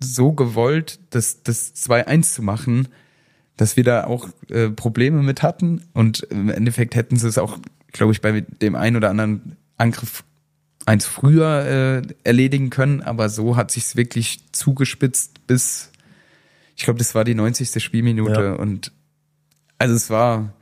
so 0.00 0.32
gewollt, 0.32 1.00
das, 1.10 1.42
das 1.42 1.74
2-1 1.74 2.34
zu 2.34 2.42
machen, 2.42 2.88
dass 3.56 3.76
wir 3.76 3.84
da 3.84 4.04
auch 4.04 4.28
äh, 4.50 4.68
Probleme 4.68 5.22
mit 5.22 5.42
hatten. 5.42 5.82
Und 5.92 6.20
im 6.30 6.50
Endeffekt 6.50 6.94
hätten 6.94 7.16
sie 7.16 7.28
es 7.28 7.38
auch, 7.38 7.58
glaube 7.92 8.12
ich, 8.12 8.20
bei 8.20 8.40
dem 8.40 8.74
einen 8.74 8.96
oder 8.96 9.10
anderen 9.10 9.56
Angriff 9.76 10.24
eins 10.86 11.06
früher 11.06 12.02
äh, 12.06 12.14
erledigen 12.24 12.70
können. 12.70 13.02
Aber 13.02 13.28
so 13.28 13.56
hat 13.56 13.70
sich's 13.70 13.96
wirklich 13.96 14.40
zugespitzt 14.52 15.46
bis, 15.46 15.90
ich 16.76 16.84
glaube, 16.84 16.98
das 16.98 17.14
war 17.14 17.24
die 17.24 17.34
90. 17.34 17.82
Spielminute. 17.82 18.40
Ja. 18.40 18.52
Und 18.54 18.92
also 19.78 19.94
es 19.94 20.10
war, 20.10 20.52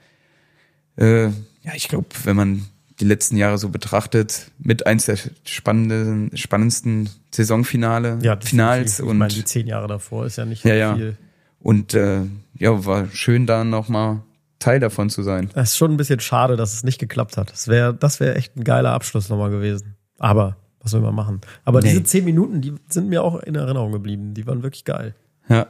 äh, 0.97 1.25
ja, 1.27 1.75
ich 1.75 1.89
glaube, 1.89 2.07
wenn 2.25 2.37
man 2.37 2.65
die 3.01 3.05
letzten 3.05 3.37
Jahre 3.37 3.59
so 3.59 3.69
betrachtet, 3.71 4.51
mit 4.59 4.87
eins 4.87 5.07
der 5.07 5.19
spannenden, 5.45 6.37
spannendsten 6.37 7.11
Saisonfinale, 7.33 8.19
Ja, 8.23 8.39
Finals 8.41 9.01
und 9.01 9.09
ich 9.09 9.15
meine, 9.15 9.35
die 9.35 9.45
zehn 9.45 9.67
Jahre 9.67 9.89
davor 9.89 10.27
ist 10.27 10.37
ja 10.37 10.45
nicht 10.45 10.65
Ja, 10.65 10.75
ja. 10.75 10.95
viel. 10.95 11.17
und 11.59 11.95
äh, 11.95 12.21
ja, 12.57 12.85
war 12.87 13.09
schön 13.13 13.47
da 13.47 13.65
nochmal 13.65 14.21
Teil 14.59 14.81
davon 14.81 15.11
zu 15.11 15.23
sein. 15.23 15.51
Es 15.55 15.71
ist 15.73 15.77
schon 15.77 15.91
ein 15.93 15.97
bisschen 15.97 16.21
schade, 16.21 16.57
dass 16.57 16.73
es 16.75 16.85
nicht 16.85 16.99
geklappt 16.99 17.37
hat. 17.37 17.51
Das 17.53 17.69
wäre 17.69 17.95
das 17.95 18.21
wäre 18.21 18.35
echt 18.37 18.57
ein 18.57 18.65
geiler 18.65 18.93
Abschluss 18.93 19.29
nochmal 19.29 19.51
gewesen. 19.51 19.97
Aber 20.19 20.57
was 20.81 20.91
soll 20.93 21.01
man 21.01 21.15
machen? 21.15 21.41
Aber 21.65 21.81
Nee. 21.81 21.89
diese 21.91 22.05
zehn 22.05 22.25
Minuten, 22.25 22.61
die 22.61 22.75
sind 22.89 23.09
mir 23.09 23.23
auch 23.23 23.41
in 23.41 23.55
Erinnerung 23.55 23.93
geblieben. 23.93 24.35
Die 24.35 24.47
waren 24.47 24.63
wirklich 24.63 24.85
geil. 24.85 25.15
Ja. 25.49 25.67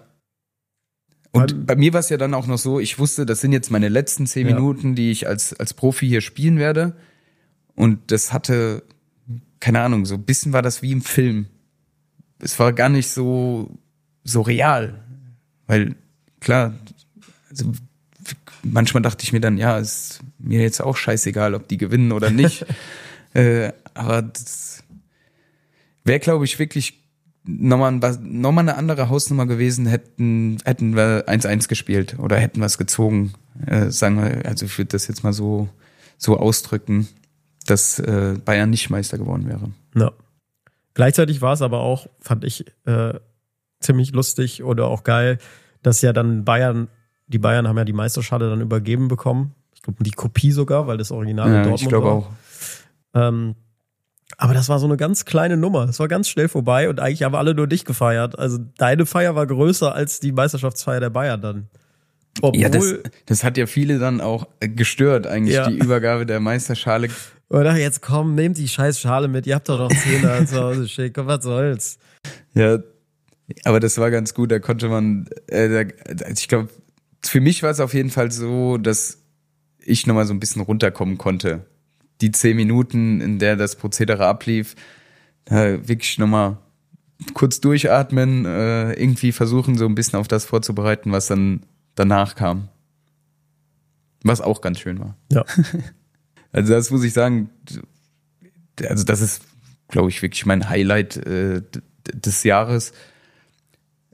Und 1.33 1.49
Beim- 1.53 1.67
bei 1.67 1.77
mir 1.77 1.93
war 1.93 2.01
es 2.01 2.09
ja 2.11 2.17
dann 2.17 2.35
auch 2.35 2.47
noch 2.47 2.59
so, 2.59 2.79
ich 2.79 2.99
wusste, 2.99 3.27
das 3.27 3.41
sind 3.41 3.53
jetzt 3.53 3.71
meine 3.71 3.89
letzten 3.89 4.27
zehn 4.27 4.49
Ja. 4.49 4.55
Minuten, 4.55 4.95
die 4.95 5.11
ich 5.11 5.27
als, 5.27 5.53
als 5.55 5.75
Profi 5.75 6.07
hier 6.07 6.21
spielen 6.21 6.59
werde. 6.59 6.95
Und 7.75 8.13
das 8.13 8.33
hatte, 8.33 8.85
keine 9.59 9.81
Ahnung, 9.81 10.07
so 10.07 10.15
ein 10.15 10.23
bisschen 10.25 10.53
war 10.53 10.63
das 10.63 10.83
wie 10.83 10.93
im 10.93 11.03
Film. 11.03 11.47
Es 12.39 12.59
war 12.61 12.73
gar 12.73 12.89
nicht 12.89 13.09
so, 13.09 13.79
so 14.23 14.43
real. 14.43 15.03
Weil, 15.67 15.97
klar, 16.41 16.75
also, 17.51 17.73
manchmal 18.65 19.03
dachte 19.03 19.25
ich 19.25 19.33
mir 19.33 19.41
dann, 19.41 19.59
ja, 19.59 19.79
ist 19.79 20.21
mir 20.39 20.61
jetzt 20.61 20.81
auch 20.81 20.97
scheißegal, 20.97 21.55
ob 21.55 21.69
die 21.69 21.77
gewinnen 21.77 22.13
oder 22.13 22.31
nicht. 22.31 22.67
äh, 23.35 23.73
aber 23.95 24.23
das 24.23 24.83
wäre, 26.05 26.21
glaube 26.21 26.45
ich, 26.45 26.59
wirklich 26.59 27.05
nochmal, 27.45 27.93
ein, 27.93 28.41
nochmal 28.41 28.63
eine 28.63 28.77
andere 28.77 29.09
Hausnummer 29.09 29.47
gewesen, 29.47 29.87
hätten, 29.87 30.59
hätten 30.65 30.97
wir 30.97 31.29
1-1 31.29 31.69
gespielt 31.69 32.17
oder 32.19 32.37
hätten 32.37 32.61
wir 32.61 32.67
es 32.67 32.79
gezogen. 32.79 33.35
Äh, 33.67 33.91
sagen 33.91 34.17
wir, 34.17 34.47
also 34.47 34.67
ich 34.67 34.77
würde 34.79 34.91
das 34.91 35.07
jetzt 35.09 35.23
mal 35.23 35.33
so, 35.33 35.69
so 36.17 36.39
ausdrücken, 36.39 37.09
dass 37.67 37.99
äh, 37.99 38.37
Bayern 38.45 38.71
nicht 38.71 38.91
Meister 38.91 39.19
geworden 39.19 39.49
wäre. 39.49 39.71
Ja. 39.95 40.13
Gleichzeitig 40.95 41.43
war 41.43 41.53
es 41.53 41.63
aber 41.63 41.81
auch, 41.81 42.09
fand 42.21 42.45
ich, 42.45 42.67
äh, 42.87 43.15
ziemlich 43.81 44.13
lustig 44.13 44.63
oder 44.63 44.87
auch 44.87 45.03
geil, 45.03 45.39
dass 45.83 46.03
ja 46.03 46.13
dann 46.13 46.45
Bayern, 46.45 46.89
die 47.27 47.39
Bayern 47.39 47.67
haben 47.69 47.77
ja 47.79 47.85
die 47.85 47.93
Meisterschale 47.93 48.49
dann 48.51 48.61
übergeben 48.61 49.09
bekommen. 49.09 49.55
Ich 49.75 49.83
glaube, 49.83 50.03
die 50.05 50.11
Kopie 50.13 50.53
sogar, 50.53 50.87
weil 50.87 50.97
das 50.99 51.11
Original 51.11 51.49
in 51.49 51.55
Ja, 51.55 51.59
Dortmund 51.63 51.83
ich 51.83 51.89
glaube 51.89 52.07
war. 52.07 52.13
auch. 52.15 52.31
Ähm, 53.15 53.55
aber 54.37 54.55
das 54.55 54.69
war 54.69 54.79
so 54.79 54.87
eine 54.87 54.97
ganz 54.97 55.25
kleine 55.25 55.57
Nummer. 55.57 55.89
Es 55.89 55.99
war 56.01 56.09
ganz 56.09 56.29
schnell 56.29 56.49
vorbei 56.49 56.89
und 56.89 56.99
eigentlich 57.01 57.23
haben 57.23 57.35
alle 57.35 57.55
nur 57.55 57.67
dich 57.67 57.85
gefeiert. 57.85 58.39
Also 58.39 58.59
deine 58.79 59.07
Feier 59.07 59.35
war 59.37 59.47
größer 59.47 59.95
als 59.95 60.21
die 60.21 60.33
Meisterschaftsfeier 60.33 61.01
der 61.01 61.11
Bayern 61.11 61.41
dann. 61.41 61.69
Obwohl, 62.43 62.61
Ja, 62.61 62.69
das, 62.69 62.95
das 63.27 63.45
hat 63.45 63.57
ja 63.57 63.67
viele 63.67 63.99
dann 64.01 64.21
auch 64.21 64.49
äh, 64.61 64.69
gestört, 64.69 65.27
eigentlich 65.27 65.55
Ja. 65.55 65.69
die 65.69 65.77
Übergabe 65.79 66.27
der 66.27 66.41
Meisterschale. 66.41 67.09
oder 67.49 67.77
jetzt 67.77 68.03
komm, 68.03 68.35
nehmt 68.35 68.59
die 68.59 68.67
scheiß 68.67 68.99
Schale 68.99 69.29
mit. 69.29 69.47
Ihr 69.47 69.55
habt 69.55 69.69
doch 69.69 69.79
noch 69.79 69.91
Zehner 69.93 70.45
zu 70.47 70.61
Hause 70.61 70.89
schick. 70.89 71.15
Komm, 71.15 71.27
was 71.29 71.45
soll's? 71.45 71.99
Ja, 72.55 72.79
aber 73.65 73.79
das 73.79 73.99
war 73.99 74.11
ganz 74.11 74.35
gut. 74.35 74.51
Da 74.51 74.59
konnte 74.59 74.89
man, 74.89 75.29
äh, 75.47 75.85
da, 75.85 76.27
ich 76.33 76.49
glaube, 76.49 76.71
für 77.27 77.41
mich 77.41 77.63
war 77.63 77.71
es 77.71 77.81
auf 77.81 77.95
jeden 77.95 78.11
Fall 78.11 78.31
so, 78.31 78.79
dass 78.79 79.19
ich 79.79 80.07
nochmal 80.07 80.27
so 80.27 80.35
ein 80.35 80.41
bisschen 80.41 80.63
runterkommen 80.63 81.19
konnte. 81.19 81.67
Die 82.21 82.33
zehn 82.33 82.57
Minuten, 82.57 83.21
in 83.21 83.39
der 83.39 83.57
das 83.57 83.77
Prozedere 83.77 84.27
ablief, 84.27 84.77
wirklich 85.47 86.19
nochmal 86.19 86.59
kurz 87.35 87.61
durchatmen, 87.61 88.45
äh, 88.45 88.93
irgendwie 88.95 89.33
versuchen, 89.33 89.79
so 89.79 89.87
ein 89.87 89.95
bisschen 89.95 90.19
auf 90.19 90.29
das 90.29 90.45
vorzubereiten, 90.45 91.13
was 91.13 91.27
dann 91.27 91.61
danach 91.95 92.35
kam. 92.35 92.69
Was 94.23 94.41
auch 94.41 94.61
ganz 94.61 94.81
schön 94.81 94.99
war. 95.01 95.17
Ja. 95.33 95.45
Also 96.53 96.73
das 96.73 96.93
muss 96.93 97.03
ich 97.03 97.13
sagen, 97.13 97.51
also 98.89 99.03
das 99.03 99.21
ist, 99.21 99.43
glaube 99.89 100.11
ich, 100.11 100.23
wirklich 100.23 100.47
mein 100.47 100.69
Highlight 100.69 101.17
äh, 101.17 101.63
des 102.13 102.45
Jahres, 102.45 102.93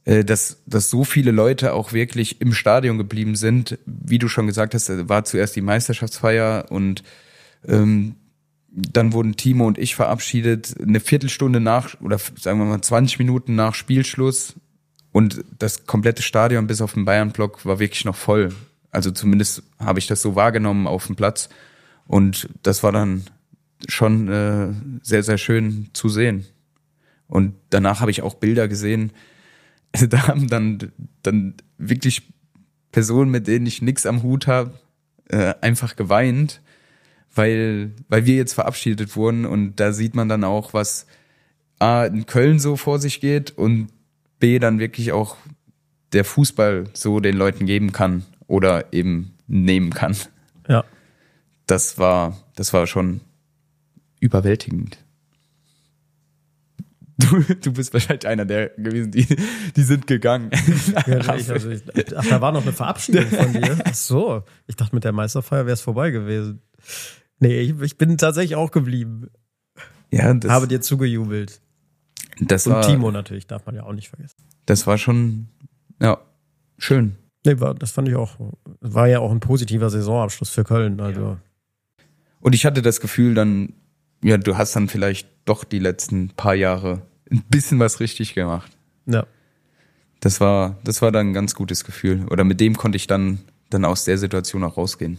dass, 0.04 0.62
dass 0.66 0.90
so 0.90 1.04
viele 1.04 1.30
Leute 1.30 1.72
auch 1.74 1.92
wirklich 1.92 2.40
im 2.40 2.52
Stadion 2.52 2.98
geblieben 2.98 3.36
sind. 3.36 3.78
Wie 3.86 4.18
du 4.18 4.28
schon 4.28 4.46
gesagt 4.46 4.74
hast, 4.74 4.88
äh, 4.88 5.08
war 5.08 5.24
zuerst 5.24 5.56
die 5.56 5.60
Meisterschaftsfeier 5.60 6.66
und 6.70 7.02
ähm, 7.66 8.16
dann 8.72 9.12
wurden 9.12 9.36
Timo 9.36 9.66
und 9.66 9.78
ich 9.78 9.96
verabschiedet, 9.96 10.76
eine 10.80 11.00
Viertelstunde 11.00 11.60
nach, 11.60 12.00
oder 12.00 12.18
sagen 12.18 12.58
wir 12.58 12.66
mal 12.66 12.80
20 12.80 13.18
Minuten 13.18 13.54
nach 13.56 13.74
Spielschluss. 13.74 14.54
Und 15.12 15.44
das 15.58 15.86
komplette 15.86 16.22
Stadion 16.22 16.68
bis 16.68 16.80
auf 16.80 16.94
den 16.94 17.04
Bayern-Block 17.04 17.66
war 17.66 17.80
wirklich 17.80 18.04
noch 18.04 18.14
voll. 18.14 18.54
Also 18.92 19.10
zumindest 19.10 19.64
habe 19.78 19.98
ich 19.98 20.06
das 20.06 20.22
so 20.22 20.36
wahrgenommen 20.36 20.86
auf 20.86 21.06
dem 21.06 21.16
Platz. 21.16 21.48
Und 22.06 22.48
das 22.62 22.84
war 22.84 22.92
dann 22.92 23.24
schon 23.88 24.28
äh, 24.28 24.68
sehr, 25.02 25.24
sehr 25.24 25.38
schön 25.38 25.90
zu 25.92 26.08
sehen. 26.08 26.46
Und 27.26 27.54
danach 27.70 28.00
habe 28.00 28.10
ich 28.10 28.22
auch 28.22 28.34
Bilder 28.34 28.68
gesehen. 28.68 29.12
Also 29.92 30.06
da 30.08 30.28
haben 30.28 30.48
dann, 30.48 30.92
dann 31.22 31.54
wirklich 31.78 32.22
Personen, 32.92 33.30
mit 33.30 33.46
denen 33.46 33.66
ich 33.66 33.82
nichts 33.82 34.06
am 34.06 34.22
Hut 34.22 34.46
habe, 34.46 34.72
äh, 35.28 35.54
einfach 35.60 35.96
geweint, 35.96 36.60
weil, 37.34 37.92
weil 38.08 38.26
wir 38.26 38.36
jetzt 38.36 38.54
verabschiedet 38.54 39.16
wurden. 39.16 39.46
Und 39.46 39.76
da 39.76 39.92
sieht 39.92 40.14
man 40.14 40.28
dann 40.28 40.44
auch, 40.44 40.74
was 40.74 41.06
A, 41.78 42.04
in 42.04 42.26
Köln 42.26 42.58
so 42.58 42.76
vor 42.76 42.98
sich 42.98 43.20
geht 43.20 43.56
und 43.56 43.88
B, 44.38 44.58
dann 44.58 44.78
wirklich 44.78 45.12
auch 45.12 45.36
der 46.12 46.24
Fußball 46.24 46.84
so 46.92 47.20
den 47.20 47.36
Leuten 47.36 47.66
geben 47.66 47.92
kann 47.92 48.24
oder 48.46 48.92
eben 48.92 49.34
nehmen 49.46 49.90
kann. 49.90 50.16
Ja. 50.68 50.84
Das 51.66 51.98
war, 51.98 52.36
das 52.56 52.72
war 52.72 52.86
schon 52.86 53.20
überwältigend. 54.18 54.98
Du, 57.20 57.42
du 57.54 57.72
bist 57.72 57.92
wahrscheinlich 57.92 58.26
einer 58.26 58.44
der 58.44 58.70
gewesen, 58.70 59.10
die, 59.10 59.26
die 59.76 59.82
sind 59.82 60.06
gegangen. 60.06 60.50
Ja, 61.06 61.34
ich, 61.34 61.50
also 61.50 61.70
ich, 61.70 61.82
ach, 62.16 62.26
da 62.26 62.40
war 62.40 62.52
noch 62.52 62.62
eine 62.62 62.72
Verabschiedung 62.72 63.26
von 63.26 63.52
dir. 63.52 63.78
Ach 63.84 63.94
so. 63.94 64.42
Ich 64.66 64.76
dachte, 64.76 64.94
mit 64.94 65.04
der 65.04 65.12
Meisterfeier 65.12 65.66
wäre 65.66 65.74
es 65.74 65.80
vorbei 65.80 66.10
gewesen. 66.10 66.62
Nee, 67.38 67.60
ich, 67.60 67.80
ich 67.80 67.98
bin 67.98 68.16
tatsächlich 68.18 68.56
auch 68.56 68.70
geblieben. 68.70 69.28
ja, 70.10 70.32
das, 70.34 70.50
Habe 70.50 70.68
dir 70.68 70.80
zugejubelt. 70.80 71.60
das 72.40 72.66
Und 72.66 72.74
war, 72.74 72.82
Timo 72.82 73.10
natürlich, 73.10 73.46
darf 73.46 73.66
man 73.66 73.74
ja 73.74 73.82
auch 73.84 73.92
nicht 73.92 74.08
vergessen. 74.08 74.36
das 74.66 74.86
war 74.86 74.96
schon, 74.98 75.48
ja, 76.00 76.18
schön. 76.78 77.16
Nee, 77.44 77.58
war, 77.60 77.74
das 77.74 77.90
fand 77.92 78.08
ich 78.08 78.14
auch. 78.16 78.36
War 78.80 79.08
ja 79.08 79.20
auch 79.20 79.30
ein 79.30 79.40
positiver 79.40 79.88
Saisonabschluss 79.90 80.50
für 80.50 80.64
Köln. 80.64 81.00
Also, 81.00 81.38
Und 82.40 82.54
ich 82.54 82.66
hatte 82.66 82.82
das 82.82 83.00
Gefühl 83.00 83.34
dann, 83.34 83.72
ja, 84.22 84.36
du 84.36 84.58
hast 84.58 84.76
dann 84.76 84.88
vielleicht 84.88 85.28
doch 85.46 85.64
die 85.64 85.78
letzten 85.78 86.28
paar 86.30 86.54
Jahre 86.54 87.02
ein 87.30 87.42
bisschen 87.48 87.78
was 87.78 88.00
richtig 88.00 88.34
gemacht. 88.34 88.70
ja. 89.06 89.26
Das 90.20 90.38
war, 90.40 90.76
das 90.84 91.00
war 91.00 91.12
dann 91.12 91.28
ein 91.28 91.32
ganz 91.32 91.54
gutes 91.54 91.84
Gefühl. 91.84 92.26
Oder 92.30 92.44
mit 92.44 92.60
dem 92.60 92.76
konnte 92.76 92.96
ich 92.96 93.06
dann, 93.06 93.38
dann 93.70 93.86
aus 93.86 94.04
der 94.04 94.18
Situation 94.18 94.62
auch 94.64 94.76
rausgehen. 94.76 95.18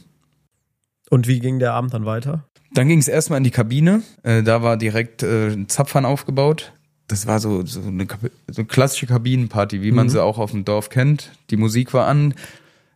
Und 1.09 1.27
wie 1.27 1.39
ging 1.39 1.59
der 1.59 1.73
Abend 1.73 1.93
dann 1.93 2.05
weiter? 2.05 2.45
Dann 2.73 2.87
ging 2.87 2.99
es 2.99 3.07
erstmal 3.07 3.37
in 3.37 3.43
die 3.43 3.51
Kabine. 3.51 4.03
Äh, 4.23 4.43
da 4.43 4.61
war 4.61 4.77
direkt 4.77 5.23
äh, 5.23 5.47
ein 5.47 5.67
Zapfhahn 5.67 6.05
aufgebaut. 6.05 6.71
Das 7.07 7.27
war 7.27 7.39
so, 7.39 7.65
so, 7.65 7.81
eine, 7.81 8.07
so 8.47 8.61
eine 8.61 8.67
klassische 8.67 9.07
Kabinenparty, 9.07 9.81
wie 9.81 9.91
man 9.91 10.07
sie 10.07 10.23
auch 10.23 10.37
auf 10.37 10.51
dem 10.51 10.63
Dorf 10.63 10.89
kennt. 10.89 11.31
Die 11.49 11.57
Musik 11.57 11.93
war 11.93 12.07
an, 12.07 12.33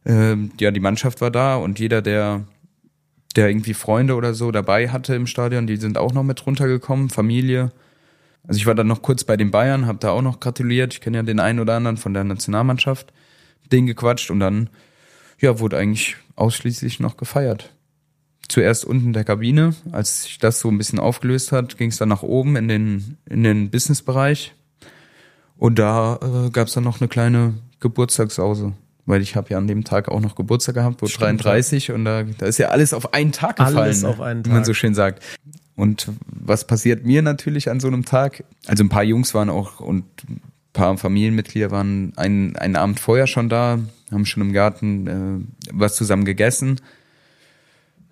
ähm, 0.06 0.52
ja, 0.60 0.72
die 0.72 0.80
Mannschaft 0.80 1.20
war 1.20 1.32
da 1.32 1.58
und 1.58 1.80
jeder, 1.80 2.02
der, 2.02 2.46
der 3.36 3.50
irgendwie 3.50 3.74
Freunde 3.74 4.16
oder 4.16 4.34
so 4.34 4.52
dabei 4.52 4.90
hatte 4.90 5.16
im 5.16 5.28
Stadion, 5.28 5.68
die 5.68 5.76
sind 5.76 5.98
auch 5.98 6.14
noch 6.14 6.24
mit 6.24 6.46
runtergekommen, 6.46 7.10
Familie. 7.10 7.72
Also 8.48 8.58
ich 8.58 8.66
war 8.66 8.76
dann 8.76 8.88
noch 8.88 9.02
kurz 9.02 9.24
bei 9.24 9.38
den 9.38 9.52
Bayern, 9.52 9.86
habe 9.88 10.00
da 10.00 10.12
auch 10.12 10.22
noch 10.22 10.40
gratuliert. 10.40 10.94
Ich 10.94 11.02
kenne 11.02 11.18
ja 11.18 11.24
den 11.24 11.40
einen 11.40 11.60
oder 11.60 11.76
anderen 11.76 11.98
von 11.98 12.14
der 12.14 12.24
Nationalmannschaft, 12.24 13.12
den 13.72 13.88
gequatscht 13.88 14.30
und 14.32 14.40
dann, 14.40 14.70
ja, 15.40 15.60
wurde 15.60 15.78
eigentlich 15.78 16.16
ausschließlich 16.36 17.00
noch 17.00 17.18
gefeiert. 17.18 17.72
zuerst 18.48 18.86
unten 18.86 19.08
in 19.08 19.14
der 19.14 19.24
Kabine. 19.24 19.74
Als 19.92 20.24
sich 20.24 20.38
das 20.38 20.60
so 20.60 20.70
ein 20.70 20.78
bisschen 20.78 21.00
aufgelöst 21.00 21.52
hat, 21.52 21.78
ging 21.78 21.90
es 21.90 21.98
dann 21.98 22.10
nach 22.10 22.22
oben 22.22 22.56
in 22.56 22.68
den, 22.68 23.18
in 23.28 23.44
den 23.44 23.72
Businessbereich. 23.72 24.54
Und 25.58 25.80
da 25.80 26.20
äh, 26.22 26.50
gab 26.52 26.68
es 26.68 26.74
dann 26.76 26.84
noch 26.84 27.02
eine 27.02 27.08
kleine 27.08 27.56
Geburtstagssause. 27.80 28.74
Weil 29.08 29.22
ich 29.22 29.36
habe 29.36 29.50
ja 29.52 29.58
an 29.58 29.68
dem 29.68 29.84
Tag 29.84 30.10
auch 30.10 30.20
noch 30.20 30.36
Geburtstag 30.36 30.76
gehabt, 30.76 31.02
wo 31.02 31.08
Stimmt, 31.08 31.44
33 31.44 31.92
und 31.92 32.06
da, 32.06 32.24
da 32.24 32.46
ist 32.48 32.58
ja 32.58 32.70
alles 32.70 32.94
auf 32.94 33.14
einen 33.14 33.32
Tag 33.32 33.56
gefallen, 33.58 33.78
Alles 33.78 34.02
ne? 34.04 34.10
auf 34.10 34.20
einen 34.22 34.44
wie 34.46 34.50
man 34.50 34.60
Tag. 34.60 34.66
so 34.66 34.74
schön 34.74 34.94
sagt. 34.96 35.24
Und 35.76 36.12
was 36.28 36.66
passiert 36.66 37.06
mir 37.06 37.22
natürlich 37.22 37.70
an 37.70 37.80
so 37.80 37.88
einem 37.88 38.06
Tag? 38.06 38.44
Also 38.66 38.84
ein 38.84 38.90
paar 38.90 39.04
Jungs 39.04 39.34
waren 39.34 39.50
auch 39.50 39.80
und 39.80 40.06
ein 40.30 40.42
paar 40.74 40.98
Familienmitglieder 40.98 41.72
waren 41.72 42.14
einen, 42.16 42.56
einen 42.56 42.76
Abend 42.76 43.00
vorher 43.00 43.28
schon 43.28 43.50
da, 43.50 43.80
haben 44.12 44.26
schon 44.26 44.42
im 44.42 44.54
Garten 44.54 45.08
äh, 45.08 45.74
was 45.74 45.96
zusammen 45.96 46.24
gegessen. 46.24 46.80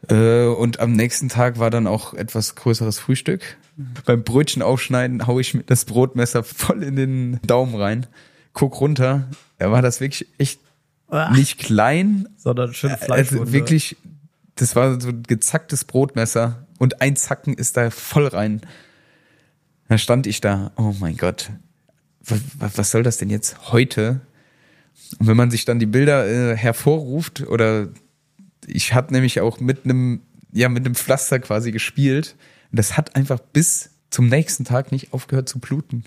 Äh, 0.09 0.45
und 0.45 0.79
am 0.79 0.91
nächsten 0.91 1.29
Tag 1.29 1.57
war 1.57 1.69
dann 1.69 1.87
auch 1.87 2.13
etwas 2.13 2.55
größeres 2.55 2.99
Frühstück. 2.99 3.57
Beim 4.05 4.23
Brötchen 4.23 4.61
aufschneiden 4.61 5.25
haue 5.25 5.41
ich 5.41 5.53
mir 5.53 5.63
das 5.63 5.85
Brotmesser 5.85 6.43
voll 6.43 6.83
in 6.83 6.95
den 6.95 7.39
Daumen 7.47 7.75
rein, 7.75 8.07
guck 8.51 8.79
runter. 8.81 9.29
Da 9.57 9.71
war 9.71 9.81
das 9.81 10.01
wirklich 10.01 10.27
echt 10.37 10.59
nicht 11.31 11.59
klein, 11.59 12.27
sondern 12.37 12.73
schön 12.73 12.95
Fleisch. 12.97 13.31
also 13.31 13.53
wirklich, 13.53 13.95
das 14.55 14.75
war 14.75 14.99
so 14.99 15.09
ein 15.09 15.23
gezacktes 15.23 15.85
Brotmesser 15.85 16.62
und 16.83 17.01
ein 17.01 17.15
Zacken 17.15 17.53
ist 17.53 17.77
da 17.77 17.89
voll 17.89 18.27
rein. 18.27 18.59
Da 19.87 19.97
stand 19.97 20.27
ich 20.27 20.41
da, 20.41 20.73
oh 20.75 20.93
mein 20.99 21.15
Gott, 21.15 21.49
was, 22.19 22.91
soll 22.91 23.03
das 23.03 23.15
denn 23.15 23.29
jetzt 23.29 23.71
heute? 23.71 24.19
Und 25.17 25.27
wenn 25.27 25.37
man 25.37 25.49
sich 25.49 25.63
dann 25.63 25.79
die 25.79 25.85
Bilder 25.85 26.27
äh, 26.27 26.57
hervorruft 26.57 27.39
oder 27.47 27.87
ich 28.67 28.93
habe 28.93 29.13
nämlich 29.13 29.39
auch 29.39 29.61
mit 29.61 29.85
einem 29.85 30.23
ja 30.51 30.67
mit 30.67 30.85
einem 30.85 30.95
Pflaster 30.95 31.39
quasi 31.39 31.71
gespielt 31.71 32.35
und 32.71 32.79
das 32.79 32.97
hat 32.97 33.15
einfach 33.15 33.39
bis 33.39 33.91
zum 34.09 34.27
nächsten 34.27 34.65
Tag 34.65 34.91
nicht 34.91 35.13
aufgehört 35.13 35.47
zu 35.47 35.59
bluten. 35.59 36.03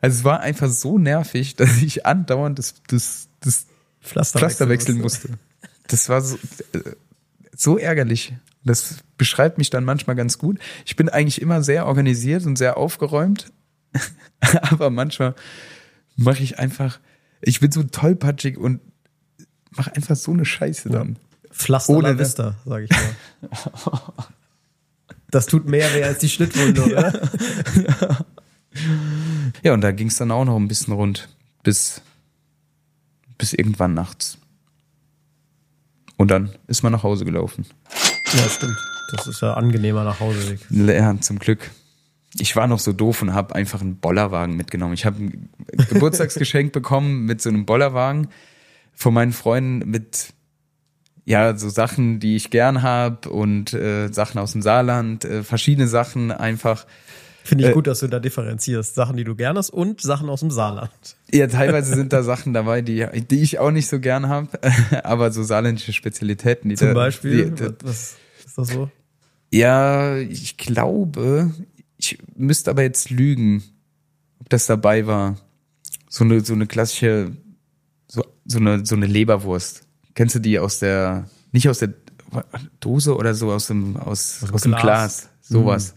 Also 0.00 0.18
es 0.18 0.22
war 0.24 0.38
einfach 0.40 0.70
so 0.70 0.96
nervig, 0.98 1.56
dass 1.56 1.82
ich 1.82 2.06
andauernd 2.06 2.56
das 2.56 2.76
das 2.86 3.26
das 3.40 3.66
Pflaster, 4.00 4.38
Pflaster 4.38 4.68
wechseln 4.68 5.00
musste. 5.00 5.30
Das 5.88 6.08
war 6.08 6.20
so, 6.20 6.36
äh, 6.72 6.92
so 7.56 7.78
ärgerlich. 7.78 8.34
Das 8.64 8.96
beschreibt 9.16 9.58
mich 9.58 9.70
dann 9.70 9.84
manchmal 9.84 10.16
ganz 10.16 10.38
gut. 10.38 10.58
Ich 10.84 10.96
bin 10.96 11.08
eigentlich 11.08 11.40
immer 11.40 11.62
sehr 11.62 11.86
organisiert 11.86 12.44
und 12.46 12.56
sehr 12.56 12.76
aufgeräumt, 12.76 13.52
aber 14.62 14.90
manchmal 14.90 15.34
mache 16.16 16.42
ich 16.42 16.58
einfach, 16.58 16.98
ich 17.40 17.60
bin 17.60 17.72
so 17.72 17.82
tollpatschig 17.82 18.58
und 18.58 18.80
mache 19.70 19.94
einfach 19.94 20.16
so 20.16 20.32
eine 20.32 20.44
Scheiße 20.44 20.88
dann. 20.90 21.18
Pflaster 21.50 21.94
Ohne 21.94 22.12
la 22.12 22.18
Vista, 22.18 22.56
sage 22.64 22.84
ich 22.84 22.90
mal. 22.90 24.24
Das 25.30 25.46
tut 25.46 25.66
mehr 25.66 25.92
weh 25.94 26.04
als 26.04 26.18
die 26.18 26.28
Schnittwunde, 26.28 26.84
oder? 26.84 27.30
Ja, 29.62 29.72
und 29.72 29.80
da 29.80 29.92
ging 29.92 30.08
es 30.08 30.16
dann 30.16 30.30
auch 30.30 30.44
noch 30.44 30.56
ein 30.56 30.68
bisschen 30.68 30.92
rund, 30.92 31.28
bis, 31.62 32.02
bis 33.38 33.52
irgendwann 33.52 33.94
nachts. 33.94 34.38
Und 36.16 36.30
dann 36.30 36.50
ist 36.66 36.82
man 36.82 36.92
nach 36.92 37.02
Hause 37.02 37.24
gelaufen. 37.24 37.66
Ja, 38.34 38.48
stimmt. 38.48 38.76
Das 39.10 39.26
ist 39.26 39.40
ja 39.40 39.54
angenehmer 39.54 40.04
nach 40.04 40.20
Hause 40.20 40.50
weg. 40.50 40.60
Ja, 40.70 41.18
zum 41.20 41.38
Glück. 41.38 41.70
Ich 42.38 42.56
war 42.56 42.66
noch 42.66 42.78
so 42.78 42.92
doof 42.92 43.22
und 43.22 43.32
habe 43.32 43.54
einfach 43.54 43.80
einen 43.80 43.96
Bollerwagen 43.96 44.56
mitgenommen. 44.56 44.92
Ich 44.92 45.06
habe 45.06 45.18
ein 45.18 45.48
Geburtstagsgeschenk 45.88 46.72
bekommen 46.74 47.24
mit 47.24 47.40
so 47.40 47.48
einem 47.48 47.64
Bollerwagen 47.64 48.28
von 48.94 49.14
meinen 49.14 49.32
Freunden 49.32 49.78
mit 49.90 50.34
ja 51.24 51.56
so 51.56 51.68
Sachen, 51.70 52.20
die 52.20 52.36
ich 52.36 52.50
gern 52.50 52.82
habe 52.82 53.30
und 53.30 53.72
äh, 53.72 54.08
Sachen 54.08 54.38
aus 54.38 54.52
dem 54.52 54.62
Saarland, 54.62 55.24
äh, 55.24 55.42
verschiedene 55.42 55.88
Sachen 55.88 56.30
einfach. 56.30 56.86
Finde 57.48 57.64
ich 57.64 57.70
Äh, 57.70 57.74
gut, 57.74 57.86
dass 57.86 58.00
du 58.00 58.08
da 58.08 58.20
differenzierst. 58.20 58.94
Sachen, 58.94 59.16
die 59.16 59.24
du 59.24 59.34
gern 59.34 59.56
hast 59.56 59.70
und 59.70 60.02
Sachen 60.02 60.28
aus 60.28 60.40
dem 60.40 60.50
Saarland. 60.50 60.90
Ja, 61.32 61.46
teilweise 61.46 61.94
sind 61.94 62.12
da 62.12 62.22
Sachen 62.22 62.52
dabei, 62.52 62.82
die, 62.82 63.06
die 63.30 63.40
ich 63.40 63.58
auch 63.58 63.70
nicht 63.70 63.88
so 63.88 64.00
gern 64.00 64.28
habe, 64.28 64.48
aber 65.02 65.30
so 65.32 65.42
saarländische 65.42 65.94
Spezialitäten, 65.94 66.68
die 66.68 66.76
Zum 66.76 66.88
da, 66.88 66.94
Beispiel, 66.94 67.50
Die, 67.50 67.64
was 67.82 68.16
ist 68.44 68.58
das 68.58 68.68
so? 68.68 68.90
Ja, 69.50 70.18
ich 70.18 70.58
glaube, 70.58 71.50
ich 71.96 72.18
müsste 72.36 72.70
aber 72.70 72.82
jetzt 72.82 73.08
lügen, 73.08 73.62
ob 74.40 74.50
das 74.50 74.66
dabei 74.66 75.06
war. 75.06 75.36
So 76.10 76.24
eine, 76.24 76.40
so 76.40 76.52
eine 76.52 76.66
klassische, 76.66 77.32
so, 78.08 78.24
so 78.44 78.58
eine, 78.58 78.84
so 78.84 78.94
eine 78.94 79.06
Leberwurst. 79.06 79.84
Kennst 80.14 80.34
du 80.34 80.38
die 80.38 80.58
aus 80.58 80.80
der, 80.80 81.30
nicht 81.52 81.66
aus 81.66 81.78
der 81.78 81.94
Dose 82.80 83.16
oder 83.16 83.34
so, 83.34 83.50
aus 83.50 83.68
dem, 83.68 83.96
aus, 83.96 84.42
Aus 84.42 84.52
aus 84.52 84.62
dem 84.62 84.72
Glas. 84.72 84.82
Glas, 84.82 85.28
sowas. 85.40 85.94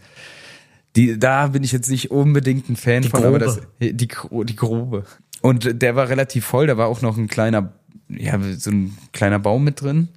Die, 0.96 1.18
da 1.18 1.48
bin 1.48 1.64
ich 1.64 1.72
jetzt 1.72 1.88
nicht 1.88 2.10
unbedingt 2.10 2.68
ein 2.68 2.76
Fan 2.76 3.02
Die 3.02 3.08
von, 3.08 3.24
aber 3.24 3.38
das, 3.38 3.56
grobe. 3.56 3.66
die, 3.80 3.96
die 3.96 4.56
grobe. 4.56 5.04
Und 5.40 5.82
der 5.82 5.96
war 5.96 6.08
relativ 6.08 6.44
voll, 6.44 6.66
da 6.66 6.76
war 6.76 6.86
auch 6.86 7.02
noch 7.02 7.16
ein 7.16 7.28
kleiner, 7.28 7.72
ja, 8.08 8.38
so 8.56 8.70
ein 8.70 8.96
kleiner 9.12 9.38
Baum 9.38 9.64
mit 9.64 9.80
drin. 9.80 10.08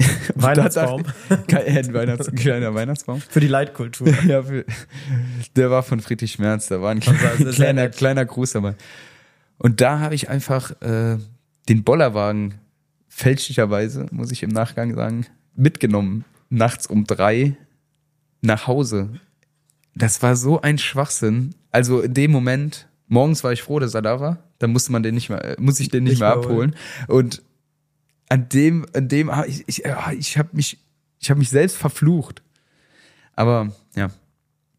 Weihnachtsbaum. 0.34 1.04
Kein 1.48 1.66
ein 1.66 1.94
Weihnachts, 1.94 2.28
ein 2.28 2.34
kleiner 2.34 2.74
Weihnachtsbaum. 2.74 3.20
Für 3.20 3.40
die 3.40 3.48
Leitkultur. 3.48 4.08
Ja, 4.26 4.42
für, 4.42 4.64
der 5.56 5.70
war 5.70 5.82
von 5.82 6.00
Friedrich 6.00 6.38
Merz, 6.38 6.68
da 6.68 6.80
war 6.80 6.90
ein 6.90 7.00
kleiner, 7.52 7.72
nett. 7.72 7.96
kleiner 7.96 8.24
Gruß 8.24 8.52
dabei. 8.52 8.74
Und 9.58 9.80
da 9.80 9.98
habe 10.00 10.14
ich 10.14 10.28
einfach 10.28 10.70
äh, 10.80 11.18
den 11.68 11.84
Bollerwagen 11.84 12.54
fälschlicherweise, 13.08 14.06
muss 14.10 14.30
ich 14.30 14.42
im 14.42 14.50
Nachgang 14.50 14.94
sagen, 14.94 15.26
mitgenommen, 15.54 16.24
nachts 16.48 16.86
um 16.86 17.04
drei 17.04 17.56
nach 18.40 18.66
Hause. 18.66 19.10
Das 20.00 20.22
war 20.22 20.34
so 20.34 20.60
ein 20.62 20.78
Schwachsinn. 20.78 21.54
Also 21.70 22.00
in 22.00 22.14
dem 22.14 22.30
Moment, 22.30 22.88
morgens 23.06 23.44
war 23.44 23.52
ich 23.52 23.62
froh, 23.62 23.78
dass 23.78 23.94
er 23.94 24.02
da 24.02 24.18
war. 24.18 24.38
Dann 24.58 24.72
musste 24.72 24.92
man 24.92 25.02
den 25.02 25.14
nicht 25.14 25.28
mehr, 25.28 25.44
äh, 25.44 25.56
muss 25.60 25.78
ich 25.78 25.88
den 25.88 26.04
nicht, 26.04 26.12
Nicht 26.12 26.20
mehr 26.20 26.32
abholen. 26.32 26.74
Und 27.06 27.42
an 28.30 28.48
dem, 28.48 28.86
an 28.94 29.08
dem, 29.08 29.28
ah, 29.28 29.44
ich, 29.46 29.64
ich, 29.66 29.86
ah, 29.86 30.12
ich 30.12 30.38
habe 30.38 30.50
mich, 30.52 30.78
ich 31.18 31.30
habe 31.30 31.38
mich 31.38 31.50
selbst 31.50 31.76
verflucht. 31.76 32.42
Aber 33.34 33.72
ja, 33.94 34.10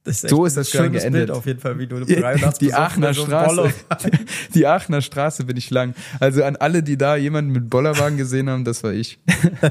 Das 0.03 0.21
So 0.21 0.45
ist 0.45 0.57
das 0.57 0.73
ein 0.73 0.85
schönes 0.85 1.03
geendet. 1.03 1.27
Bild 1.27 1.31
auf 1.37 1.45
jeden 1.45 1.59
Fall, 1.59 1.77
wie 1.77 1.85
du 1.85 2.03
die 2.03 2.21
Weihnachtsbesoffen 2.21 3.03
Aachener 3.03 3.13
Straße, 3.13 3.73
die 4.55 4.65
Aachener 4.65 5.01
Straße 5.01 5.43
bin 5.43 5.57
ich 5.57 5.69
lang. 5.69 5.93
Also 6.19 6.43
an 6.43 6.55
alle, 6.55 6.81
die 6.81 6.97
da 6.97 7.15
jemanden 7.15 7.51
mit 7.51 7.69
Bollerwagen 7.69 8.17
gesehen 8.17 8.49
haben, 8.49 8.65
das 8.65 8.83
war 8.83 8.93
ich. 8.93 9.19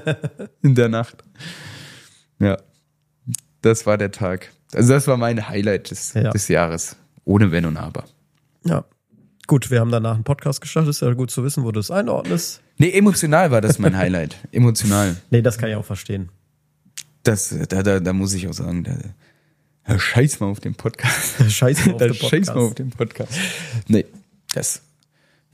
In 0.62 0.76
der 0.76 0.88
Nacht. 0.88 1.24
Ja. 2.38 2.58
Das 3.62 3.86
war 3.86 3.98
der 3.98 4.12
Tag. 4.12 4.52
Also 4.74 4.92
das 4.92 5.06
war 5.06 5.16
mein 5.16 5.48
Highlight 5.48 5.90
des, 5.90 6.14
Ja. 6.14 6.30
des 6.30 6.48
Jahres. 6.48 6.96
Ohne 7.24 7.52
Wenn 7.52 7.64
und 7.66 7.76
Aber. 7.76 8.04
Ja. 8.64 8.84
Gut, 9.46 9.70
wir 9.70 9.80
haben 9.80 9.90
danach 9.90 10.14
einen 10.14 10.24
Podcast 10.24 10.60
gestartet. 10.60 10.90
Ist 10.90 11.02
ja 11.02 11.12
gut 11.12 11.30
zu 11.30 11.42
wissen, 11.42 11.64
wo 11.64 11.72
du 11.72 11.80
es 11.80 11.90
einordnest. 11.90 12.60
Nee, 12.78 12.90
emotional 12.92 13.50
war 13.50 13.60
das 13.60 13.78
mein 13.78 13.96
Highlight. 13.96 14.36
Emotional. 14.52 15.16
Nee, 15.30 15.42
das 15.42 15.58
kann 15.58 15.70
ich 15.70 15.76
auch 15.76 15.84
verstehen. 15.84 16.28
Das, 17.24 17.54
da, 17.68 17.82
da, 17.82 18.00
da 18.00 18.12
muss 18.12 18.32
ich 18.32 18.46
auch 18.48 18.52
sagen, 18.52 18.84
da, 18.84 18.96
da 19.86 19.98
scheiß 19.98 20.40
mal 20.40 20.46
auf 20.46 20.60
den 20.60 20.74
Podcast. 20.74 21.42
Scheiß 21.50 21.86
mal 21.86 21.92
auf 21.94 21.98
da 21.98 22.06
den 22.06 22.14
scheiß 22.14 22.46
mal 22.46 22.52
auf 22.56 22.68
Podcast. 22.74 22.78
den 22.78 22.90
Podcast. 22.90 23.32
Nee, 23.88 24.06
das, 24.54 24.82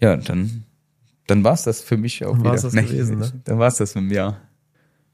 ja, 0.00 0.16
dann, 0.16 0.64
dann 1.26 1.42
war's 1.42 1.64
das 1.64 1.80
für 1.80 1.96
mich 1.96 2.24
auch 2.24 2.32
Dann 2.32 2.40
wieder. 2.40 2.50
war's 2.50 2.62
das 2.62 2.72
gewesen, 2.74 3.18
ne? 3.18 3.32
Dann 3.44 3.58
war's 3.58 3.76
das 3.78 3.96
im 3.96 4.10
Jahr. 4.10 4.40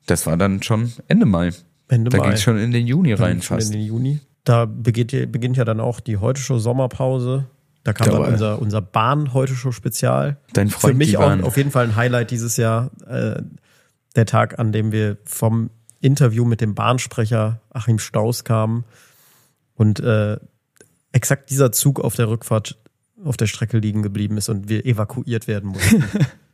Das 0.07 0.27
war 0.27 0.37
dann 0.37 0.63
schon 0.63 0.93
Ende 1.09 1.25
Mai. 1.25 1.53
Ende 1.93 2.11
Da 2.11 2.19
Mai. 2.19 2.29
ging's 2.29 2.43
schon 2.43 2.59
in 2.59 2.73
den 2.73 2.87
Juni 2.87 3.13
rein 3.13 3.43
fast. 3.43 3.67
in 3.67 3.79
den 3.79 3.87
Juni. 3.87 4.21
Da 4.45 4.65
beginnt, 4.65 5.11
beginnt 5.31 5.57
ja 5.57 5.65
dann 5.65 5.79
auch 5.79 6.01
die 6.01 6.17
Heute-Show 6.17 6.59
Sommerpause. 6.59 7.45
Da 7.85 7.93
kam 7.93 8.09
Jawohl. 8.09 8.25
dann 8.25 8.33
unser, 8.33 8.63
unser 8.63 8.81
Bahn-Heute-Show-Spezial. 8.81 10.39
Dein 10.53 10.69
Für 10.71 10.81
Freund 10.81 10.99
mich 10.99 11.11
die 11.11 11.17
auch 11.17 11.43
auf 11.43 11.57
jeden 11.57 11.71
Fall 11.71 11.85
ein 11.85 11.97
Highlight 11.97 12.31
dieses 12.31 12.57
Jahr. 12.57 12.91
Äh, 13.07 13.43
der 14.17 14.27
Tag, 14.27 14.59
an 14.59 14.73
dem 14.73 14.93
wir 14.93 15.19
vom 15.25 15.71
Interview 16.01 16.45
mit 16.45 16.61
dem 16.61 16.75
Bahnsprecher 16.75 17.61
Achim 17.71 17.99
Staus 17.99 18.45
kamen 18.45 18.85
und 19.75 20.01
äh, 20.01 20.39
exakt 21.13 21.51
dieser 21.51 21.73
Zug 21.73 22.01
auf 22.01 22.15
der 22.15 22.29
Rückfahrt 22.29 22.79
auf 23.25 23.37
der 23.37 23.47
Strecke 23.47 23.79
liegen 23.79 24.03
geblieben 24.03 24.37
ist 24.37 24.49
und 24.49 24.69
wir 24.69 24.85
evakuiert 24.87 25.47
werden 25.47 25.71
mussten. 25.71 26.05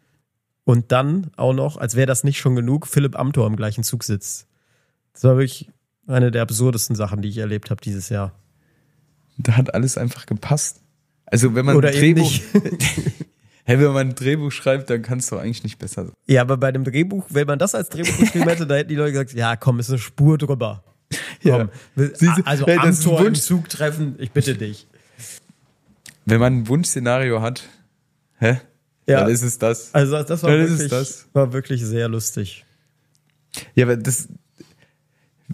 und 0.65 0.93
dann 0.93 1.31
auch 1.37 1.55
noch, 1.55 1.77
als 1.77 1.95
wäre 1.95 2.07
das 2.07 2.25
nicht 2.25 2.39
schon 2.39 2.57
genug, 2.57 2.87
Philipp 2.87 3.19
Amthor 3.19 3.47
im 3.47 3.57
gleichen 3.57 3.85
Zug 3.85 4.05
sitzt. 4.05 4.48
Das 5.19 5.25
war 5.25 5.37
wirklich 5.37 5.69
eine 6.07 6.31
der 6.31 6.43
absurdesten 6.43 6.95
Sachen, 6.95 7.23
die 7.23 7.29
ich 7.29 7.39
erlebt 7.39 7.71
habe 7.71 7.81
dieses 7.81 8.09
Jahr. 8.09 8.39
Da 9.37 9.57
hat 9.57 9.75
alles 9.75 9.99
einfach 9.99 10.27
gepasst. 10.27 10.81
Also 11.27 11.57
wenn 11.57 11.67
man 11.67 11.75
Oder 11.75 11.89
ein 11.89 11.97
Drehbuch, 11.97 12.31
hey, 13.65 13.81
wenn 13.81 13.93
man 13.93 14.11
ein 14.11 14.15
Drehbuch 14.15 14.53
schreibt, 14.53 14.89
dann 14.91 15.03
kann 15.03 15.19
es 15.19 15.27
doch 15.27 15.41
eigentlich 15.41 15.65
nicht 15.65 15.81
besser 15.81 16.05
sein. 16.05 16.15
Ja, 16.29 16.43
aber 16.43 16.57
bei 16.57 16.71
dem 16.71 16.85
Drehbuch, 16.85 17.27
wenn 17.31 17.49
man 17.49 17.59
das 17.59 17.75
als 17.75 17.89
Drehbuch 17.89 18.17
geschrieben 18.17 18.49
hätte, 18.49 18.65
da 18.69 18.77
hätten 18.77 18.91
die 18.91 18.95
Leute 18.95 19.11
gesagt, 19.11 19.33
ja, 19.33 19.57
komm, 19.57 19.81
ist 19.81 19.91
eine 19.91 19.99
Spur 19.99 20.39
drüber. 20.39 20.85
Komm. 21.43 21.71
Siehst 21.97 22.23
du, 22.23 22.43
also 22.45 22.67
hey, 22.67 22.79
ein 22.79 22.91
Amtor 22.91 23.27
im. 23.27 23.35
Zug 23.35 23.69
treffen, 23.69 24.15
ich 24.19 24.31
bitte 24.31 24.55
dich. 24.55 24.87
Wenn 26.27 26.39
man 26.39 26.59
ein 26.59 26.69
Wunschszenario 26.69 27.43
hat, 27.43 27.69
hä? 28.39 28.61
Ja. 29.09 29.23
Dann 29.23 29.31
ist 29.31 29.43
es 29.43 29.59
das. 29.59 29.93
Also 29.95 30.23
das 30.23 30.45
war, 30.45 30.51
Ja, 30.55 30.63
ist 30.63 30.71
wirklich, 30.71 30.91
das. 30.91 31.27
war 31.33 31.53
wirklich 31.53 31.85
sehr 31.85 32.07
lustig. 32.09 32.65
Ja, 33.75 33.87
aber 33.87 33.97
das, 33.97 34.29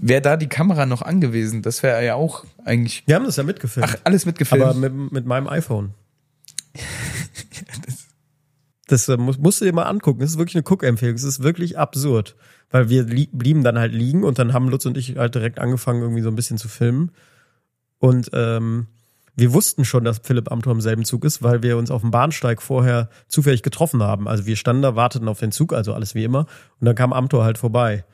wäre 0.04 0.20
da 0.20 0.36
die 0.36 0.48
Kamera 0.48 0.86
noch 0.86 1.02
angewiesen, 1.02 1.62
das 1.62 1.82
wäre 1.82 2.04
ja 2.04 2.14
auch 2.14 2.44
eigentlich. 2.64 3.02
Wir 3.06 3.16
haben 3.16 3.24
das 3.24 3.36
ja 3.36 3.42
mitgefilmt. 3.42 3.88
Ach, 3.90 3.96
alles 4.04 4.26
mitgefilmt. 4.26 4.64
aber 4.64 4.74
mit, 4.74 5.12
mit 5.12 5.26
meinem 5.26 5.48
iPhone. 5.48 5.94
Das 8.86 9.08
äh, 9.08 9.16
musst, 9.16 9.40
musst 9.40 9.60
du 9.62 9.64
dir 9.64 9.72
mal 9.72 9.84
angucken. 9.84 10.20
Das 10.20 10.30
ist 10.30 10.38
wirklich 10.38 10.56
eine 10.56 10.62
Guck-Empfehlung. 10.62 11.14
Es 11.14 11.22
ist 11.22 11.42
wirklich 11.42 11.78
absurd. 11.78 12.36
Weil 12.70 12.90
wir 12.90 13.04
li 13.04 13.30
blieben 13.32 13.64
dann 13.64 13.78
halt 13.78 13.94
liegen 13.94 14.24
und 14.24 14.38
dann 14.38 14.52
haben 14.52 14.68
Lutz 14.68 14.84
und 14.84 14.98
ich 14.98 15.16
halt 15.16 15.34
direkt 15.34 15.58
angefangen, 15.58 16.02
irgendwie 16.02 16.20
so 16.20 16.28
ein 16.28 16.36
bisschen 16.36 16.58
zu 16.58 16.68
filmen. 16.68 17.10
Und 17.98 18.30
ähm, 18.34 18.88
wir 19.36 19.54
wussten 19.54 19.86
schon, 19.86 20.04
dass 20.04 20.18
Philipp 20.22 20.52
Amthor 20.52 20.74
im 20.74 20.82
selben 20.82 21.06
Zug 21.06 21.24
ist, 21.24 21.42
weil 21.42 21.62
wir 21.62 21.78
uns 21.78 21.90
auf 21.90 22.02
dem 22.02 22.10
Bahnsteig 22.10 22.60
vorher 22.60 23.08
zufällig 23.26 23.62
getroffen 23.62 24.02
haben. 24.02 24.28
Also 24.28 24.44
wir 24.44 24.56
standen 24.56 24.82
da, 24.82 24.96
warteten 24.96 25.28
auf 25.28 25.40
den 25.40 25.50
Zug, 25.50 25.72
also 25.72 25.94
alles 25.94 26.14
wie 26.14 26.24
immer. 26.24 26.46
Und 26.78 26.84
dann 26.84 26.94
kam 26.94 27.14
Amthor 27.14 27.42
halt 27.42 27.56
vorbei 27.56 28.04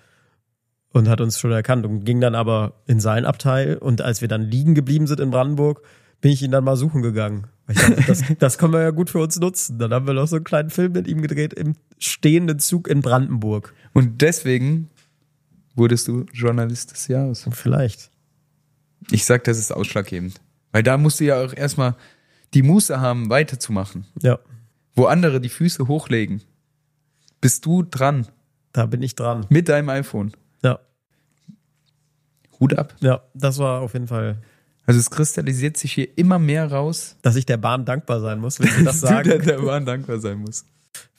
und 0.93 1.09
hat 1.09 1.21
uns 1.21 1.39
schon 1.39 1.53
erkannt 1.53 1.87
und 1.87 2.05
ging 2.05 2.21
dann 2.21 2.35
aber 2.35 2.75
in 2.87 3.01
sein 3.01 3.25
Abteil. 3.25 3.77
Und 3.77 4.03
als 4.03 4.21
wir 4.21 4.29
dann 4.29 4.43
liegen 4.43 4.75
geblieben 4.75 5.07
sind 5.07 5.21
in 5.21 5.31
Brandenburg, 5.31 5.83
bin 6.21 6.33
ich 6.33 6.43
ihn 6.43 6.51
dann 6.51 6.65
mal 6.65 6.77
suchen 6.77 7.03
gegangen. 7.03 7.47
Weil 7.67 7.77
Ich 7.77 7.83
dachte, 7.83 8.05
das, 8.07 8.23
das 8.39 8.59
können 8.59 8.73
wir 8.73 8.83
ja 8.83 8.91
gut 8.91 9.11
für 9.11 9.21
uns 9.21 9.39
nutzen. 9.39 9.79
Dann 9.79 9.93
haben 9.93 10.07
wir 10.07 10.15
noch 10.15 10.27
so 10.27 10.37
einen 10.37 10.45
kleinen 10.45 10.71
Film 10.71 10.93
mit 10.93 11.07
ihm 11.07 11.23
gedreht 11.23 11.55
im 11.55 11.77
stehenden 11.99 12.59
Zug 12.59 12.89
in 12.89 13.01
Brandenburg. 13.01 13.75
Und 13.93 14.21
deswegen 14.21 14.91
wurdest 15.75 16.09
du 16.09 16.27
Journalist 16.33 16.91
des 16.91 17.09
Jahres. 17.09 17.47
Vielleicht. 17.53 18.11
Ich 19.11 19.25
sag, 19.25 19.45
das 19.45 19.59
ist 19.59 19.73
ausschlaggebend. 19.73 20.41
Weil 20.73 20.83
da 20.83 20.99
musst 20.99 21.21
du 21.21 21.25
ja 21.25 21.43
auch 21.43 21.55
erstmal 21.55 21.97
die 22.55 22.63
Muße 22.63 23.01
haben, 23.01 23.31
weiterzumachen. 23.31 24.07
Ja, 24.23 24.39
Wo 24.95 25.07
andere 25.07 25.41
die 25.41 25.49
Füße 25.49 25.89
hochlegen, 25.89 26.43
bist 27.41 27.65
du 27.65 27.83
dran 27.83 28.27
da 28.73 28.87
bin 28.87 29.03
ich 29.03 29.17
dran. 29.17 29.47
mit 29.49 29.69
deinem 29.69 29.89
iPhone. 29.89 30.33
Ja, 32.61 32.65
Hut 32.67 32.75
ab. 32.79 32.95
ja, 33.01 33.21
das 33.35 33.59
war 33.59 33.81
auf 33.81 33.95
jeden 33.95 34.07
Fall, 34.09 34.37
Also 34.87 35.01
es 35.01 35.11
kristallisiert 35.11 35.77
sich 35.77 35.93
hier 35.93 36.09
immer 36.17 36.39
mehr 36.39 36.71
raus, 36.71 37.17
dass 37.23 37.37
ich 37.37 37.47
der 37.47 37.57
Bahn 37.57 37.85
dankbar 37.85 38.21
sein 38.21 38.39
muss, 38.41 38.61
wenn 38.61 38.69
Sie 38.79 38.85
das 38.85 39.01
du 39.01 39.07
der, 39.09 39.17
sagen. 39.25 39.43
der 39.47 39.59
Bahn 39.63 39.87
dankbar 39.87 40.19
sein 40.21 40.39
muss. 40.39 40.65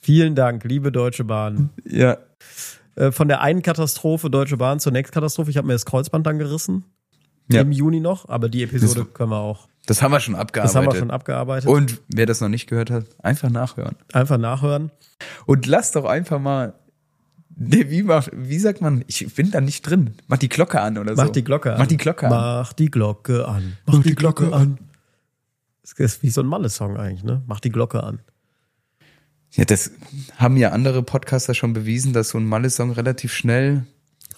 Vielen 0.00 0.34
Dank, 0.34 0.64
liebe 0.64 0.90
Deutsche 0.92 1.24
Bahn. 1.24 1.70
Ja. 1.84 2.18
Äh, 2.96 3.10
von 3.12 3.28
der 3.28 3.40
einen 3.40 3.62
Katastrophe 3.62 4.28
Deutsche 4.30 4.56
Bahn 4.56 4.80
zur 4.80 4.92
nächsten 4.92 5.14
Katastrophe. 5.14 5.50
Ich 5.50 5.56
habe 5.56 5.66
mir 5.66 5.72
das 5.74 5.86
Kreuzband 5.86 6.26
dann 6.26 6.38
gerissen. 6.38 6.84
Ja. 7.50 7.60
Im 7.62 7.72
Juni 7.72 8.00
noch, 8.00 8.28
aber 8.28 8.48
die 8.48 8.62
Episode 8.62 9.00
Das- 9.04 9.14
können 9.14 9.30
wir 9.30 9.38
auch. 9.38 9.68
Das 9.86 10.00
haben 10.00 10.12
wir 10.12 10.20
schon 10.20 10.34
Das 10.34 10.42
abgearbeitet. 10.42 10.76
haben 10.76 10.92
wir 10.92 10.98
schon 10.98 11.10
abgearbeitet. 11.10 11.68
Und 11.68 12.00
wer 12.08 12.24
das 12.26 12.40
noch 12.40 12.48
nicht 12.48 12.68
gehört 12.68 12.90
hat, 12.90 13.04
einfach 13.20 13.50
nachhören. 13.50 13.96
Einfach 14.12 14.38
nachhören. 14.38 14.92
Und 15.46 15.66
lass 15.66 15.90
doch 15.90 16.04
einfach 16.04 16.38
mal. 16.38 16.74
Nee, 17.54 17.90
wie, 17.90 18.02
mach, 18.02 18.28
wie 18.32 18.58
sagt 18.58 18.80
man? 18.80 19.04
Ich 19.06 19.34
bin 19.34 19.50
da 19.50 19.60
nicht 19.60 19.82
drin. 19.82 20.14
Mach 20.26 20.38
die 20.38 20.48
Glocke 20.48 20.80
an 20.80 20.98
oder 20.98 21.14
so. 21.14 21.22
Mach 21.22 21.30
die 21.30 21.44
Glocke 21.44 21.72
an. 21.72 21.78
Mach 21.78 21.86
die 21.86 21.96
Glocke 21.96 22.26
an. 22.26 22.32
Mach 22.32 22.72
die 22.72 22.90
Glocke 22.90 23.46
an. 23.48 23.76
Mach 23.86 24.02
die 24.02 24.14
Glocke 24.14 24.52
an. 24.52 24.78
Das 25.82 25.92
ist 25.92 26.22
wie 26.22 26.30
so 26.30 26.40
ein 26.40 26.46
Malle-Song 26.46 26.96
eigentlich, 26.96 27.24
ne? 27.24 27.42
Mach 27.46 27.60
die 27.60 27.70
Glocke 27.70 28.02
an. 28.02 28.20
Ja, 29.50 29.64
das 29.64 29.90
haben 30.36 30.56
ja 30.56 30.70
andere 30.70 31.02
Podcaster 31.02 31.54
schon 31.54 31.72
bewiesen, 31.74 32.12
dass 32.12 32.30
so 32.30 32.38
ein 32.38 32.46
Malle-Song 32.46 32.92
relativ 32.92 33.32
schnell 33.32 33.84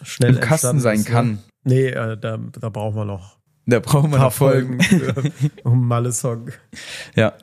Schnell 0.03 0.35
im 0.35 0.41
Kasten 0.41 0.81
sein 0.81 1.01
ist, 1.01 1.09
ne? 1.09 1.15
kann. 1.15 1.39
Nee, 1.63 1.87
äh, 1.89 2.19
da, 2.19 2.39
da 2.39 2.69
brauchen 2.69 2.97
wir 2.97 3.05
noch 3.05 3.39
Da 3.67 3.81
brauchen 3.81 4.11
wir 4.11 4.19
noch 4.19 4.33
Folgen. 4.33 4.83
Folgen 4.83 5.33
für 5.33 5.33
um 5.65 5.87
Malle-Song. 5.87 6.51
Ja. 7.15 7.35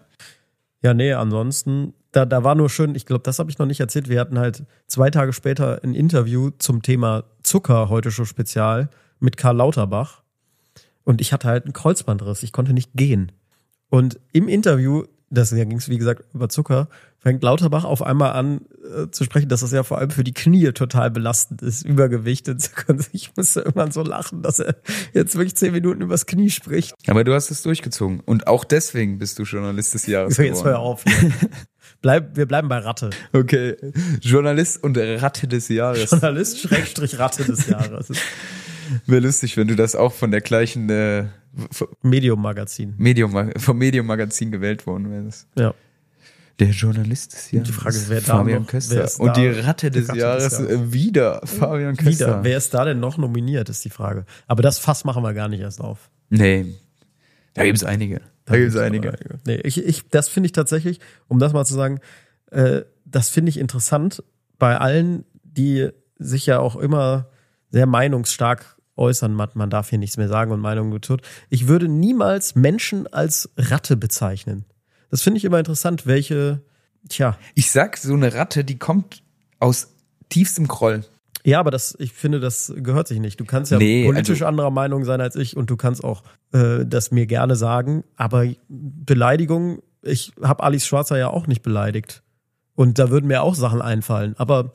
Ja, 0.84 0.94
nee, 0.96 1.14
ansonsten, 1.14 1.94
da, 2.12 2.26
da 2.26 2.44
war 2.44 2.56
nur 2.56 2.70
schön, 2.70 2.96
ich 2.96 3.06
glaube, 3.06 3.24
das 3.24 3.40
habe 3.40 3.50
ich 3.50 3.58
noch 3.58 3.66
nicht 3.66 3.80
erzählt. 3.80 4.10
Wir 4.10 4.20
hatten 4.20 4.38
halt 4.38 4.64
zwei 4.88 5.10
Tage 5.10 5.34
später 5.34 5.82
ein 5.84 5.94
Interview 5.94 6.50
zum 6.58 6.82
Thema 6.82 7.24
Zucker, 7.44 7.90
heute 7.90 8.12
schon 8.12 8.26
spezial, 8.26 8.90
mit 9.20 9.38
Karl 9.38 9.58
Lauterbach. 9.58 10.22
Und 11.04 11.22
ich 11.22 11.34
hatte 11.34 11.48
halt 11.48 11.66
einen 11.66 11.74
Kreuzbandriss, 11.74 12.44
ich 12.44 12.52
konnte 12.52 12.74
nicht 12.74 12.92
gehen. 12.94 13.32
Und 13.90 14.20
im 14.34 14.48
Interview, 14.48 15.06
das 15.32 15.50
da 15.50 15.64
ging 15.64 15.78
es 15.78 15.90
wie 15.90 15.98
gesagt 15.98 16.24
über 16.34 16.50
Zucker, 16.50 16.88
fängt 17.18 17.44
Lauterbach 17.44 17.84
auf 17.84 18.02
einmal 18.02 18.34
an 18.34 18.62
äh, 18.84 19.10
zu 19.12 19.24
sprechen, 19.24 19.48
dass 19.48 19.62
das 19.62 19.72
ja 19.72 19.84
vor 19.84 19.98
allem 19.98 20.10
für 20.12 20.24
die 20.24 20.34
Knie 20.34 20.72
total 20.74 21.10
belastend 21.10 21.62
ist, 21.62 21.84
Übergewicht. 21.84 22.50
Und 22.50 22.70
ich 23.14 23.32
musste 23.36 23.62
irgendwann 23.62 23.92
so 23.92 24.04
lachen, 24.04 24.42
dass 24.42 24.60
er 24.60 24.76
jetzt 25.14 25.36
wirklich 25.36 25.56
zehn 25.56 25.72
Minuten 25.72 26.02
übers 26.02 26.26
Knie 26.26 26.50
spricht. 26.50 26.94
Aber 27.08 27.24
du 27.24 27.34
hast 27.34 27.50
es 27.52 27.62
durchgezogen. 27.62 28.20
Und 28.20 28.48
auch 28.48 28.66
deswegen 28.66 29.20
bist 29.20 29.40
du 29.40 29.44
Journalist 29.44 29.94
des 29.94 30.08
Jahres 30.08 30.36
So, 30.36 30.42
jetzt 30.44 30.64
hör 30.64 30.74
geworden. 30.74 30.84
auf. 30.84 31.04
Hier. 31.04 31.32
Bleib, 32.02 32.36
wir 32.36 32.48
bleiben 32.48 32.68
bei 32.68 32.80
Ratte. 32.80 33.12
Okay. 33.32 33.76
Journalist 34.22 34.84
und 34.84 34.98
Ratte 34.98 35.48
des 35.48 35.70
Jahres. 35.70 36.10
Journalist 36.10 36.60
Schrägstrich 36.60 37.20
Ratte 37.20 37.44
des 37.44 37.68
Jahres. 37.70 38.10
Wäre 39.06 39.22
lustig, 39.22 39.56
wenn 39.58 39.68
du 39.68 39.76
das 39.76 39.96
auch 39.96 40.12
von 40.14 40.32
der 40.32 40.42
gleichen 40.42 40.90
äh, 40.90 41.26
Medium-Magazin. 42.02 42.94
Medium, 42.98 43.52
vom 43.58 43.78
Medium-Magazin 43.78 44.52
gewählt 44.52 44.86
worden 44.88 45.12
wärst. 45.12 45.48
Ja. 45.56 45.74
Der 46.60 46.70
Journalist 46.70 47.34
des 47.34 47.52
Jahres. 47.52 47.68
Die 47.68 47.74
Frage 47.74 47.96
ist, 47.96 48.10
wer 48.10 48.22
da 48.22 48.26
Fabian 48.38 48.62
noch- 48.62 48.68
Köster. 48.70 48.96
wer 48.96 49.04
ist 49.06 49.20
Und 49.20 49.28
da 49.30 49.34
die 49.34 49.48
Ratte 49.48 49.90
des 49.92 50.04
Ratte 50.10 50.14
des 50.14 50.22
Jahres 50.22 50.52
Jahres? 50.54 50.70
äh, 50.70 50.94
wieder 50.94 51.42
Fabian 51.46 51.98
Köster. 51.98 52.28
Wieder. 52.28 52.44
Wer 52.44 52.58
ist 52.58 52.74
da 52.74 52.86
denn 52.86 53.00
noch 53.00 53.18
nominiert, 53.18 53.70
ist 53.70 53.84
die 53.84 53.90
Frage. 53.90 54.26
Aber 54.48 54.62
das 54.62 54.78
Fass 54.78 55.04
machen 55.04 55.24
wir 55.24 55.34
gar 55.34 55.48
nicht 55.50 55.62
erst 55.62 55.82
auf. 55.82 56.12
Nee. 56.30 56.76
Da 57.54 57.64
gibt's 57.66 57.84
einige. 57.84 58.22
Da 58.46 58.58
gibt's 58.58 58.78
einige. 58.78 59.14
Nee, 59.46 59.56
ich, 59.64 59.84
ich, 59.84 60.08
das 60.10 60.30
finde 60.30 60.46
ich 60.48 60.52
tatsächlich, 60.52 61.00
um 61.28 61.40
das 61.40 61.52
mal 61.54 61.66
zu 61.66 61.74
sagen, 61.74 62.00
äh, 62.52 62.82
das 63.06 63.30
finde 63.30 63.50
ich 63.50 63.58
interessant 63.58 64.24
bei 64.60 64.78
allen, 64.78 65.26
die 65.44 65.90
sich 66.20 66.46
ja 66.46 66.60
auch 66.60 66.76
immer 66.76 67.28
sehr 67.70 67.88
meinungsstark 67.88 68.78
äußern. 69.02 69.34
Man, 69.34 69.50
man 69.56 69.70
darf 69.70 69.90
hier 69.90 70.00
nichts 70.00 70.16
mehr 70.18 70.30
sagen 70.30 70.52
und 70.52 70.62
Meinungen 70.62 70.92
getut. 70.92 71.22
Ich 71.50 71.68
würde 71.68 71.88
niemals 71.90 72.56
Menschen 72.56 73.08
als 73.12 73.50
Ratte 73.58 73.98
bezeichnen. 73.98 74.64
Das 75.10 75.22
finde 75.22 75.40
ich 75.40 75.44
immer 75.46 75.60
interessant, 75.60 76.06
welche, 76.06 76.62
tja, 77.10 77.38
Ich 77.56 77.72
sag, 77.72 77.98
so 77.98 78.14
eine 78.14 78.34
Ratte, 78.34 78.64
die 78.64 78.78
kommt 78.80 79.24
aus 79.60 79.90
tiefstem 80.30 80.68
Groll. 80.68 81.04
Ja, 81.44 81.60
aber 81.60 81.72
das, 81.72 81.96
ich 82.00 82.14
finde, 82.14 82.40
das 82.40 82.72
gehört 82.78 83.08
sich 83.08 83.20
nicht. 83.20 83.40
Du 83.40 83.46
kannst 83.46 83.72
ja 83.72 83.80
Nee, 83.80 84.06
politisch 84.06 84.42
also- 84.42 84.46
anderer 84.46 84.70
Meinung 84.70 85.04
sein 85.06 85.20
als 85.22 85.36
ich 85.36 85.58
und 85.58 85.70
du 85.72 85.76
kannst 85.76 86.04
auch 86.04 86.24
äh, 86.54 86.86
das 86.86 87.10
mir 87.12 87.26
gerne 87.26 87.56
sagen. 87.56 88.04
Aber 88.16 88.46
Beleidigung, 88.70 89.82
ich 90.04 90.32
habe 90.42 90.64
Alice 90.64 90.86
Schwarzer 90.86 91.18
ja 91.18 91.30
auch 91.30 91.48
nicht 91.48 91.64
beleidigt. 91.64 92.22
Und 92.76 93.00
da 93.00 93.10
würden 93.10 93.28
mir 93.28 93.42
auch 93.44 93.56
Sachen 93.56 93.82
einfallen. 93.82 94.36
Aber 94.38 94.74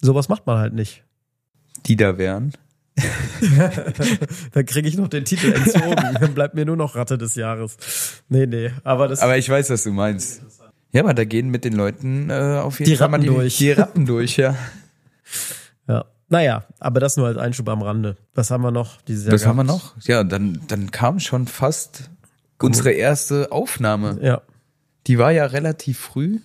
sowas 0.00 0.28
macht 0.28 0.46
man 0.46 0.58
halt 0.58 0.74
nicht. 0.74 1.02
Die 1.86 1.96
da 1.96 2.18
wären. 2.18 2.52
Dann 4.52 4.66
kriege 4.66 4.88
ich 4.88 4.96
noch 4.96 5.08
den 5.08 5.24
Titel 5.24 5.52
entzogen. 5.52 5.96
Dann 6.20 6.34
bleibt 6.34 6.54
mir 6.54 6.64
nur 6.64 6.76
noch 6.76 6.96
Ratte 6.96 7.18
des 7.18 7.34
Jahres. 7.34 7.76
Nee, 8.28 8.46
nee. 8.46 8.70
Aber 8.84 9.08
das 9.08 9.20
Aber 9.20 9.38
ich 9.38 9.48
weiß, 9.48 9.70
was 9.70 9.84
du 9.84 9.92
meinst. 9.92 10.42
Ja, 10.92 11.02
aber 11.02 11.14
da 11.14 11.24
gehen 11.24 11.50
mit 11.50 11.64
den 11.64 11.74
Leuten 11.74 12.30
äh, 12.30 12.60
auf 12.62 12.78
jeden 12.80 12.90
Die 12.90 12.96
Fall 12.96 13.08
mal 13.08 13.18
Ratten 13.18 13.34
durch. 13.34 13.58
Die 13.58 13.72
Ratten 13.72 14.06
durch, 14.06 14.36
ja. 14.36 14.56
ja. 15.88 16.04
Naja, 16.28 16.64
aber 16.78 17.00
das 17.00 17.16
nur 17.16 17.26
als 17.26 17.38
Einschub 17.38 17.68
am 17.68 17.82
Rande. 17.82 18.16
Was 18.34 18.50
haben 18.50 18.62
wir 18.62 18.70
noch 18.70 19.00
dieses 19.02 19.24
Jahr? 19.24 19.34
Was 19.34 19.46
haben 19.46 19.56
wir 19.56 19.64
noch? 19.64 19.94
Ja, 20.02 20.24
dann, 20.24 20.60
dann 20.68 20.90
kam 20.90 21.20
schon 21.20 21.46
fast 21.46 22.10
unsere 22.60 22.92
erste 22.92 23.50
Aufnahme. 23.52 24.18
Ja. 24.22 24.42
Die 25.06 25.18
war 25.18 25.32
ja 25.32 25.46
relativ 25.46 25.98
früh. 25.98 26.38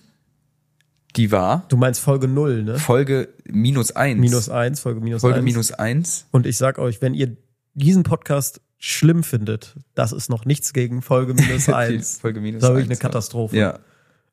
Die 1.16 1.32
war 1.32 1.64
Du 1.68 1.76
meinst 1.76 2.00
Folge 2.00 2.28
null, 2.28 2.62
ne? 2.62 2.78
Folge 2.78 3.28
minus 3.44 3.92
eins. 3.96 4.20
Minus 4.20 4.48
eins, 4.48 4.80
Folge 4.80 5.00
minus 5.00 5.22
Folge 5.22 5.36
eins. 5.38 5.44
minus 5.44 5.72
eins. 5.72 6.26
Und 6.30 6.46
ich 6.46 6.56
sag 6.58 6.78
euch, 6.78 7.00
wenn 7.02 7.14
ihr 7.14 7.36
diesen 7.74 8.02
Podcast 8.02 8.60
schlimm 8.78 9.22
findet, 9.22 9.74
das 9.94 10.12
ist 10.12 10.28
noch 10.28 10.44
nichts 10.44 10.72
gegen 10.72 11.00
Folge 11.02 11.34
minus 11.34 11.68
eins. 11.70 12.18
Folge 12.18 12.40
minus 12.40 12.60
Das 12.60 12.68
war 12.70 12.76
wirklich 12.76 12.90
eine 12.90 12.98
Katastrophe. 12.98 13.56
Ja. 13.56 13.78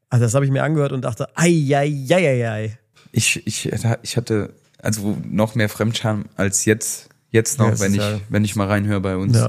Also 0.09 0.25
das 0.25 0.33
habe 0.33 0.45
ich 0.45 0.51
mir 0.51 0.63
angehört 0.63 0.91
und 0.91 1.01
dachte, 1.03 1.27
ei, 1.35 1.49
ei, 1.73 2.05
ei, 2.09 2.27
ei, 2.27 2.49
ei. 2.49 2.77
Ich, 3.11 3.45
ich, 3.47 3.71
ich 4.01 4.17
hatte 4.17 4.53
also 4.81 5.17
noch 5.27 5.55
mehr 5.55 5.69
Fremdscham 5.69 6.25
als 6.35 6.65
jetzt, 6.65 7.09
jetzt 7.29 7.57
noch, 7.59 7.69
Ja, 7.71 7.79
wenn 7.79 7.93
ich, 7.93 7.99
ja- 8.01 8.19
wenn 8.29 8.43
ich 8.43 8.55
mal 8.55 8.67
reinhöre 8.67 8.99
bei 9.01 9.15
uns. 9.17 9.37
Ja. 9.37 9.47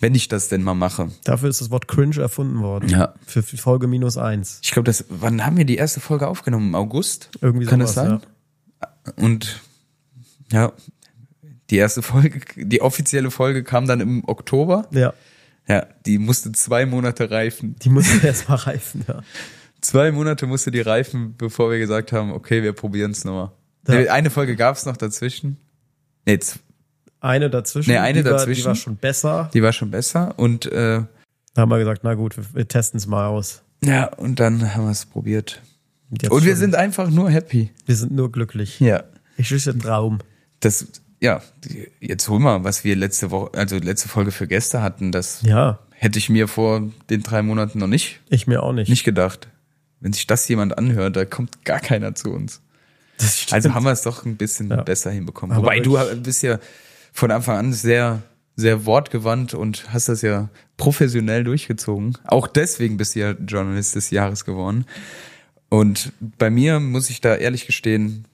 Wenn 0.00 0.14
ich 0.14 0.28
das 0.28 0.48
denn 0.48 0.62
mal 0.62 0.74
mache. 0.74 1.10
Dafür 1.24 1.48
ist 1.48 1.60
das 1.60 1.70
Wort 1.70 1.88
cringe 1.88 2.18
erfunden 2.20 2.60
worden. 2.60 2.88
Ja. 2.88 3.14
Für 3.26 3.42
Folge 3.42 3.86
minus 3.86 4.16
eins. 4.16 4.58
Ich 4.62 4.72
glaube, 4.72 4.86
das, 4.86 5.04
wann 5.08 5.46
haben 5.46 5.56
wir 5.56 5.64
die 5.64 5.76
erste 5.76 6.00
Folge 6.00 6.26
aufgenommen? 6.26 6.68
Im 6.68 6.74
August? 6.74 7.30
Irgendwie 7.40 7.66
Kann 7.66 7.80
sowas, 7.80 7.94
das 7.94 8.04
sein? 8.04 8.20
Und 9.16 9.60
ja, 10.52 10.72
die 11.70 11.76
erste 11.76 12.02
Folge, 12.02 12.40
die 12.56 12.82
offizielle 12.82 13.30
Folge 13.30 13.62
kam 13.62 13.86
dann 13.86 14.00
im 14.00 14.24
Oktober. 14.26 14.88
Ja. 14.90 15.00
ja. 15.00 15.14
Ja, 15.66 15.86
die 16.04 16.18
musste 16.18 16.52
zwei 16.52 16.84
Monate 16.84 17.30
reifen. 17.30 17.76
Die 17.82 17.88
muss 17.88 18.22
erst 18.22 18.48
mal 18.48 18.56
reifen, 18.56 19.04
ja. 19.08 19.22
Zwei 19.80 20.12
Monate 20.12 20.46
musste 20.46 20.70
die 20.70 20.80
reifen, 20.80 21.34
bevor 21.36 21.70
wir 21.70 21.78
gesagt 21.78 22.10
haben, 22.10 22.32
okay, 22.32 22.62
wir 22.62 22.72
probieren 22.72 23.10
es 23.10 23.24
nochmal. 23.26 23.52
Ja. 23.86 24.12
Eine 24.12 24.30
Folge 24.30 24.56
gab 24.56 24.76
es 24.76 24.86
noch 24.86 24.96
dazwischen. 24.96 25.58
Nee, 26.24 26.38
Eine 27.24 27.48
dazwischen. 27.50 27.90
Nee, 27.90 27.98
eine 27.98 28.18
die 28.22 28.24
War, 28.24 28.32
die 28.32 28.38
dazwischen. 28.38 28.64
war 28.66 28.74
schon 28.74 28.96
besser. 28.96 29.50
die 29.54 29.62
war 29.62 29.72
schon 29.72 29.90
besser. 29.90 30.38
Und 30.38 30.66
äh, 30.66 31.02
Da 31.54 31.62
haben 31.62 31.70
wir 31.70 31.78
gesagt, 31.78 32.02
na 32.04 32.14
gut, 32.14 32.36
wir, 32.36 32.44
wir 32.52 32.68
testen 32.68 32.98
es 32.98 33.06
mal 33.06 33.26
aus. 33.26 33.62
ja, 33.82 34.06
und 34.14 34.40
dann 34.40 34.74
haben 34.74 34.84
wir 34.84 34.90
es 34.90 35.06
probiert. 35.06 35.62
Jetzt 36.10 36.30
Und 36.30 36.44
wir 36.44 36.54
sind 36.56 36.74
einfach 36.74 37.10
nur 37.10 37.30
happy. 37.30 37.70
wir 37.86 37.96
sind 37.96 38.12
nur 38.12 38.30
glücklich. 38.30 38.78
Ja. 38.80 39.02
Ich 39.36 39.48
schüsse 39.48 39.76
Traum. 39.76 40.18
Das, 40.60 40.86
ja, 41.20 41.40
jetzt 42.00 42.28
hol 42.28 42.38
mal, 42.38 42.62
was 42.62 42.84
wir 42.84 42.94
letzte 42.94 43.30
Woche, 43.30 43.56
also 43.58 43.76
letzte 43.78 44.08
Folge 44.08 44.30
für 44.30 44.46
Gäste 44.46 44.82
hatten, 44.82 45.10
das 45.10 45.40
Ja, 45.42 45.78
hätte 45.90 46.18
ich 46.18 46.28
mir 46.28 46.46
vor 46.46 46.82
den 47.10 47.22
drei 47.22 47.42
Monaten 47.42 47.78
noch 47.78 47.86
nicht, 47.88 48.20
ich 48.28 48.46
mir 48.46 48.62
auch 48.62 48.72
nicht. 48.72 48.88
nicht 48.90 49.02
gedacht. 49.04 49.48
Wenn 50.00 50.12
sich 50.12 50.26
das 50.26 50.46
jemand 50.48 50.76
anhört, 50.78 51.16
da 51.16 51.24
kommt 51.24 51.64
gar 51.64 51.80
keiner 51.80 52.14
zu 52.14 52.30
uns. 52.30 52.60
Das. 53.16 53.46
Also 53.52 53.72
haben 53.74 53.84
wir 53.84 53.92
es 53.92 54.02
doch 54.02 54.24
ein 54.26 54.36
bisschen 54.36 54.68
Ja. 54.70 54.82
besser 54.82 55.10
hinbekommen. 55.10 55.56
Aber 55.56 55.64
Wobei 55.66 55.80
du 55.80 55.98
bist 56.22 56.42
ja 56.42 56.58
von 57.14 57.30
Anfang 57.30 57.56
an 57.56 57.72
sehr, 57.72 58.22
sehr 58.56 58.84
wortgewandt 58.84 59.54
und 59.54 59.92
hast 59.94 60.08
das 60.08 60.20
ja 60.20 60.50
professionell 60.76 61.44
durchgezogen. 61.44 62.18
Auch 62.24 62.48
deswegen 62.48 62.96
bist 62.96 63.14
du 63.14 63.20
ja 63.20 63.30
Journalist 63.30 63.94
des 63.94 64.10
Jahres 64.10 64.44
geworden. 64.44 64.84
Und 65.68 66.12
bei 66.38 66.50
mir 66.50 66.80
muss 66.80 67.10
ich 67.10 67.20
da 67.20 67.36
ehrlich 67.36 67.66
gestehen, 67.66 68.26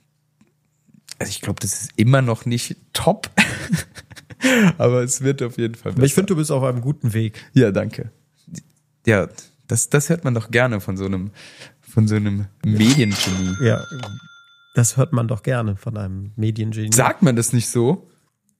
also 1.19 1.29
ich 1.29 1.41
glaube, 1.41 1.59
das 1.61 1.73
ist 1.73 1.91
immer 1.95 2.23
noch 2.23 2.45
nicht 2.45 2.75
top. 2.91 3.29
Aber 4.79 5.03
es 5.03 5.21
wird 5.21 5.43
auf 5.43 5.59
jeden 5.59 5.75
Fall 5.75 5.91
besser. 5.91 6.05
Ich 6.05 6.15
finde, 6.15 6.27
du 6.33 6.35
bist 6.35 6.51
auf 6.51 6.63
einem 6.63 6.81
guten 6.81 7.13
Weg. 7.13 7.45
Ja, 7.53 7.71
danke. 7.71 8.11
Ja, 9.05 9.29
das, 9.67 9.89
das 9.89 10.09
hört 10.09 10.23
man 10.23 10.33
doch 10.33 10.49
gerne 10.49 10.81
von 10.81 10.97
so 10.97 11.05
einem, 11.05 11.29
von 11.81 12.07
so 12.07 12.15
einem 12.15 12.47
Mediengenie. 12.65 13.55
Ja, 13.63 13.83
das 14.73 14.97
hört 14.97 15.13
man 15.13 15.27
doch 15.27 15.43
gerne 15.43 15.75
von 15.75 15.97
einem 15.97 16.31
Mediengenie. 16.35 16.91
Sagt 16.91 17.21
man 17.21 17.35
das 17.35 17.53
nicht 17.53 17.69
so? 17.69 18.10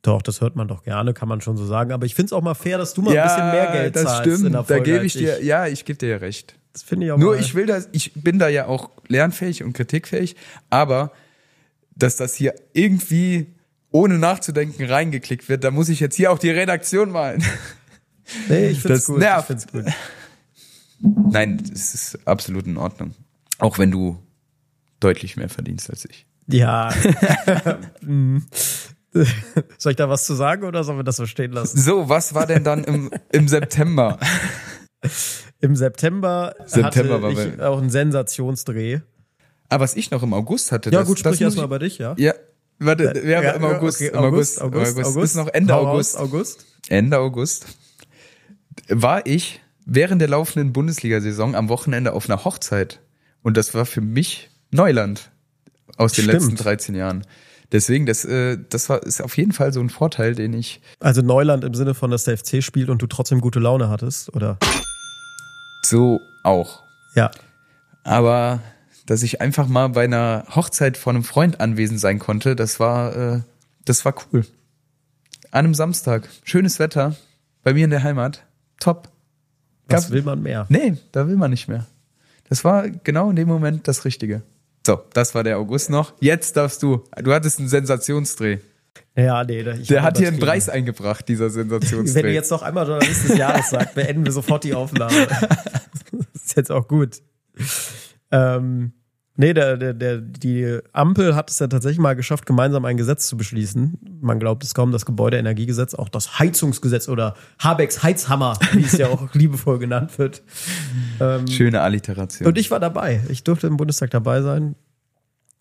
Doch, 0.04 0.22
das 0.22 0.41
hört 0.41 0.56
man 0.56 0.68
doch 0.68 0.84
gerne, 0.84 1.14
kann 1.14 1.28
man 1.28 1.41
schon 1.41 1.58
so 1.58 1.66
sagen. 1.66 1.91
Aber 1.91 2.06
ich 2.06 2.16
finde 2.16 2.28
es 2.28 2.34
auch 2.34 2.41
mal 2.41 2.56
fair, 2.56 2.78
dass 2.80 2.93
du 2.93 3.02
mal 3.04 3.16
ein 3.16 3.24
bisschen 3.28 3.52
mehr 3.52 3.72
Geld 3.72 3.95
das 3.95 4.04
zahlst 4.04 4.22
stimmt. 4.22 4.45
in 4.47 4.52
der 4.54 4.62
da 4.62 4.64
Folge 4.64 4.84
gebe 4.84 4.97
als 4.99 5.06
ich 5.06 5.14
dir, 5.14 5.43
ja, 5.43 5.68
ich 5.68 5.86
gebe 5.86 5.97
dir 5.99 6.10
ja 6.10 6.18
recht. 6.18 6.56
Das 6.74 6.82
finde 6.84 7.06
ich 7.06 7.12
auch 7.12 7.18
Nur 7.18 7.34
mal. 7.36 7.39
ich 7.39 7.54
will 7.54 7.66
das, 7.68 7.88
ich 7.91 8.14
bin 8.16 8.39
da 8.39 8.47
ja 8.47 8.66
auch 8.66 8.89
lernfähig 9.08 9.64
und 9.64 9.74
kritikfähig, 9.74 10.36
aber 10.70 11.12
dass 11.95 12.16
das 12.16 12.34
hier 12.34 12.56
irgendwie 12.74 13.47
ohne 13.91 14.18
nachzudenken 14.18 14.86
reingeklickt 14.86 15.49
wird, 15.49 15.64
da 15.66 15.70
muss 15.70 15.89
ich 15.89 15.99
jetzt 15.99 16.16
hier 16.16 16.32
auch 16.32 16.39
die 16.39 16.49
Redaktion 16.52 17.12
malen. 17.12 17.43
Nee, 18.47 18.70
ich 18.70 18.80
finde 18.80 18.93
es 18.93 19.02
Das 19.02 19.08
gut. 19.08 19.20
nervt. 19.20 19.41
Ich 19.41 19.45
find's 19.47 19.68
gut. 19.68 19.86
Nein, 21.34 21.62
es 21.74 21.93
ist 21.93 22.20
absolut 22.26 22.66
in 22.66 22.78
Ordnung. 22.78 23.14
Auch 23.58 23.78
wenn 23.78 23.91
du 23.91 24.20
deutlich 25.02 25.36
mehr 25.36 25.49
verdienst 25.49 25.89
als 25.89 26.06
ich. 26.06 26.26
Ja. 26.47 26.93
Soll 29.78 29.91
ich 29.91 29.95
da 29.97 30.09
was 30.09 30.26
zu 30.26 30.34
sagen 30.36 30.64
oder 30.64 30.84
sollen 30.84 30.97
wir 30.99 31.03
das 31.03 31.18
so 31.18 31.26
stehen 31.26 31.51
lassen? 31.51 31.78
So, 31.78 32.07
was 32.09 32.34
war 32.34 32.47
denn 32.47 32.64
dann 32.64 32.84
im, 32.84 33.12
im 33.32 33.47
September? 33.47 34.18
Im 35.62 35.76
September, 35.76 36.55
September 36.66 37.16
hatte 37.16 37.22
war 37.22 37.30
ich 37.32 37.57
wir- 37.57 37.70
auch 37.70 37.80
einen 37.80 37.89
Sensationsdreh. 37.89 38.99
Ah, 39.70 39.80
was 39.80 39.95
ich 39.95 40.12
noch 40.12 40.22
im 40.24 40.34
August 40.34 40.72
hatte. 40.72 40.89
Ja, 40.91 40.99
das, 40.99 41.07
gut, 41.07 41.20
sprich 41.20 41.39
erstmal 41.41 41.68
bei 41.68 41.78
dich, 41.80 41.97
ja? 41.97 42.14
Ja, 42.18 42.34
warte, 42.80 43.14
wir 43.24 43.38
haben 43.38 43.43
Ja, 43.43 43.51
im 43.53 43.64
August, 43.66 44.01
okay, 44.01 44.09
im 44.12 44.20
August, 44.20 44.62
August, 44.62 44.97
im 44.97 45.05
August, 45.05 45.24
Ist 45.24 45.36
noch 45.36 45.47
Ende 45.47 45.76
August. 45.76 46.18
August. 46.18 46.66
Ende 46.89 47.18
August 47.20 47.66
war 48.89 49.26
ich 49.26 49.62
während 49.86 50.22
der 50.22 50.30
laufenden 50.30 50.74
Bundesliga-Saison 50.74 51.55
am 51.55 51.70
Wochenende 51.70 52.14
auf 52.14 52.30
einer 52.30 52.43
Hochzeit. 52.43 52.99
Und 53.43 53.55
das 53.57 53.74
war 53.74 53.86
für 53.86 54.01
mich 54.01 54.49
Neuland 54.72 55.32
aus 55.97 56.14
den 56.14 56.24
Stimmt. 56.26 56.41
letzten 56.41 56.55
13 56.57 56.95
Jahren. 56.95 57.26
Deswegen, 57.72 58.05
das, 58.05 58.26
äh, 58.26 58.57
das 58.69 58.89
war, 58.89 59.01
ist 59.03 59.22
auf 59.22 59.38
jeden 59.38 59.53
Fall 59.53 59.72
so 59.72 59.80
ein 59.80 59.89
Vorteil, 59.89 60.36
den 60.36 60.53
ich 60.53 60.82
Also 60.99 61.22
Neuland 61.22 61.63
im 61.63 61.74
Sinne 61.74 61.93
von, 61.93 62.11
dass 62.11 62.26
der 62.26 62.38
FC 62.38 62.61
spielt 62.61 62.89
und 62.89 63.01
du 63.01 63.07
trotzdem 63.07 63.39
gute 63.41 63.59
Laune 63.59 63.89
hattest, 63.89 64.34
oder? 64.36 64.57
so 65.86 66.19
auch. 66.43 66.84
Ja. 67.15 67.32
Aber 68.03 68.59
dass 69.05 69.24
ich 69.24 69.41
einfach 69.41 69.67
mal 69.67 69.89
bei 69.89 70.03
einer 70.05 70.45
Hochzeit 70.55 70.97
von 70.97 71.15
einem 71.15 71.24
Freund 71.24 71.59
anwesend 71.59 71.99
sein 71.99 72.19
konnte, 72.19 72.55
das 72.55 72.80
war, 72.80 73.15
äh, 73.15 73.41
das 73.86 74.05
war 74.05 74.13
cool. 74.32 74.45
An 75.51 75.65
einem 75.65 75.74
Samstag, 75.76 76.30
schönes 76.43 76.80
Wetter, 76.80 77.15
bei 77.63 77.74
mir 77.74 77.84
in 77.86 77.89
der 77.89 78.03
Heimat, 78.03 78.43
top. 78.80 79.09
Was 79.88 80.05
Gab- 80.05 80.11
will 80.11 80.24
man 80.24 80.41
mehr? 80.41 80.65
Nee, 80.69 80.97
da 81.11 81.28
will 81.28 81.36
man 81.36 81.51
nicht 81.51 81.67
mehr. 81.67 81.88
Das 82.47 82.63
war 82.63 82.89
genau 82.89 83.30
in 83.30 83.36
dem 83.36 83.47
Moment 83.47 83.88
das 83.88 84.05
Richtige. 84.05 84.41
So, 84.86 85.01
das 85.13 85.36
war 85.36 85.43
der 85.43 85.57
August 85.57 85.89
noch. 85.89 86.13
Jetzt 86.19 86.57
darfst 86.57 86.82
du. 86.82 87.03
Du 87.21 87.34
hattest 87.34 87.59
einen 87.59 87.67
Sensationsdreh. 87.67 88.57
Ja, 89.15 89.43
nee. 89.43 89.63
Der 89.63 90.01
hat 90.01 90.17
hier 90.17 90.29
einen. 90.29 90.39
Preis 90.39 90.69
eingebracht, 90.69 91.27
dieser 91.27 91.53
Wenn 91.53 91.69
ihr 91.69 91.79
Sensationsdreh. 91.79 92.34
jetzt 92.34 92.49
noch 92.49 92.61
einmal 92.61 92.88
Journalist 92.88 93.29
des 93.29 93.38
Jahres 93.38 93.69
sagt, 93.69 93.95
beenden 93.95 94.25
wir 94.25 94.32
sofort 94.32 94.63
die 94.63 94.73
Aufnahme. 94.73 95.27
das 96.34 96.43
ist 96.43 96.57
jetzt 96.57 96.71
auch 96.71 96.88
gut. 96.88 97.21
Ähm, 98.32 98.93
nee, 99.42 99.54
der, 99.54 99.76
der, 99.76 99.94
der, 99.94 100.18
die 100.20 100.80
Ampel 100.94 101.36
hat 101.36 101.50
es 101.50 101.58
ja 101.58 101.68
tatsächlich 101.68 102.00
mal 102.00 102.16
geschafft, 102.16 102.46
gemeinsam 102.46 102.86
ein 102.86 102.96
Gesetz 102.96 103.28
zu 103.28 103.36
beschließen. 103.36 104.20
Man 104.22 104.39
glaubt 104.39 104.64
es 104.64 104.76
kaum, 104.76 104.92
das 104.92 105.06
Gebäudeenergiegesetz, 105.06 105.96
auch 105.96 106.10
das 106.10 106.38
Heizungsgesetz 106.39 107.10
oder 107.10 107.36
Habecks 107.60 108.04
Heizhammer, 108.04 108.58
wie 108.74 108.84
es 108.84 108.98
ja 108.98 109.08
auch 109.08 109.28
liebevoll 109.34 109.80
genannt 109.80 110.20
wird. 110.20 110.44
Ähm, 111.20 111.48
Schöne 111.48 111.82
Alliteration. 111.82 112.48
und 112.48 112.58
ich 112.58 112.70
war 112.70 112.80
dabei. 112.80 113.22
Ich 113.30 113.44
durfte 113.44 113.66
im 113.66 113.78
Bundestag 113.78 114.12
dabei 114.12 114.42
sein. 114.44 114.76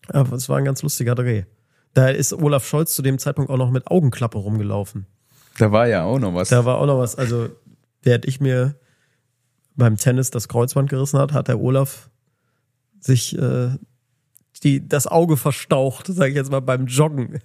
Aber 0.09 0.33
es 0.33 0.47
war 0.47 0.57
ein 0.57 0.65
ganz 0.65 0.83
lustiger 0.83 1.15
Dreh. 1.15 1.43
Da 1.93 2.09
ist 2.09 2.33
Olaf 2.33 2.65
Scholz 2.65 2.93
zu 2.95 3.01
dem 3.01 3.17
Zeitpunkt 3.17 3.49
auch 3.49 3.57
noch 3.57 3.71
mit 3.71 3.87
Augenklappe 3.87 4.37
rumgelaufen. 4.37 5.07
da 5.57 5.71
war 5.71 5.87
ja 5.87 6.03
auch 6.03 6.19
noch 6.19 6.35
was. 6.35 6.49
Da 6.49 6.65
war 6.65 6.77
auch 6.77 6.85
noch 6.85 6.99
was. 6.99 7.15
Also, 7.15 7.49
während 8.03 8.25
ich 8.25 8.39
mir 8.39 8.75
beim 9.75 9.97
Tennis 9.97 10.29
das 10.29 10.47
Kreuzband 10.47 10.89
gerissen 10.89 11.19
hat, 11.19 11.33
hat 11.33 11.47
der 11.47 11.59
Olaf 11.59 12.10
sich 13.01 13.37
äh, 13.37 13.71
die, 14.63 14.87
das 14.87 15.07
Auge 15.07 15.37
verstaucht, 15.37 16.07
sage 16.07 16.29
ich 16.29 16.35
jetzt 16.35 16.51
mal, 16.51 16.61
beim 16.61 16.85
Joggen. 16.85 17.39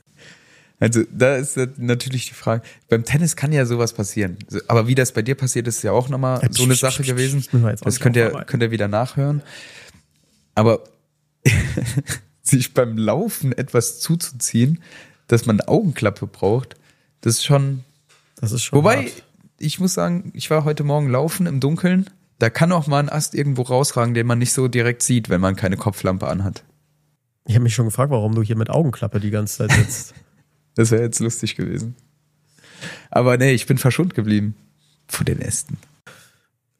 Also 0.78 1.04
da 1.11 1.36
ist 1.36 1.57
natürlich 1.78 2.28
die 2.28 2.34
Frage, 2.34 2.62
beim 2.88 3.04
Tennis 3.04 3.34
kann 3.34 3.50
ja 3.50 3.64
sowas 3.64 3.94
passieren. 3.94 4.36
Aber 4.68 4.86
wie 4.86 4.94
das 4.94 5.12
bei 5.12 5.22
dir 5.22 5.34
passiert, 5.34 5.66
ist 5.68 5.82
ja 5.82 5.92
auch 5.92 6.11
nochmal 6.11 6.40
Ja, 6.42 6.48
so 6.52 6.64
eine 6.64 6.74
Sache 6.74 7.02
gewesen. 7.02 7.44
Das 7.82 7.98
könnt 7.98 8.16
ihr, 8.16 8.30
könnt 8.46 8.62
ihr 8.62 8.70
wieder 8.70 8.86
nachhören. 8.86 9.42
Aber 10.54 10.84
sich 12.42 12.74
beim 12.74 12.98
Laufen 12.98 13.52
etwas 13.52 14.00
zuzuziehen, 14.00 14.82
dass 15.28 15.46
man 15.46 15.61
eine 15.61 15.68
Augenklappe 15.68 16.26
braucht, 16.26 16.76
das 17.22 17.34
ist 17.38 17.44
schon. 17.44 17.84
Das 18.36 18.52
ist 18.52 18.62
schon 18.62 18.78
Wobei, 18.78 19.04
hart. 19.04 19.22
ich 19.59 19.80
muss 19.80 19.94
sagen, 19.94 20.30
ich 20.34 20.50
war 20.50 20.64
heute 20.64 20.84
Morgen 20.84 21.11
laufen 21.11 21.46
im 21.46 21.59
Dunkeln. 21.61 22.11
Da 22.39 22.51
kann 22.51 22.72
auch 22.72 22.87
mal 22.87 22.99
ein 23.01 23.09
Ast 23.09 23.34
irgendwo 23.34 23.62
rausragen, 23.62 24.12
den 24.14 24.26
man 24.26 24.39
nicht 24.39 24.53
so 24.53 24.68
direkt 24.68 25.03
sieht, 25.03 25.28
wenn 25.30 25.41
man 25.41 25.57
keine 25.57 25.76
Kopflampe 25.76 26.26
anhat. 26.28 26.64
Ich 27.47 27.55
habe 27.55 27.62
mich 27.62 27.74
schon 27.74 27.87
gefragt, 27.87 28.11
warum 28.11 28.34
du 28.34 28.43
hier 28.43 28.57
mit 28.57 28.68
Augenklappe 28.70 29.20
die 29.20 29.30
ganze 29.30 29.59
Zeit 29.59 29.72
sitzt. 29.72 30.14
Das 30.78 30.91
wäre 30.91 31.03
jetzt 31.03 31.20
lustig 31.20 31.57
gewesen. 31.57 31.95
Aber 33.11 33.39
nee, 33.39 33.53
ich 33.53 33.64
bin 33.64 33.78
verschont 33.78 34.12
geblieben. 34.12 34.55
Vor 35.09 35.24
den 35.24 35.41
Ästen. 35.41 35.78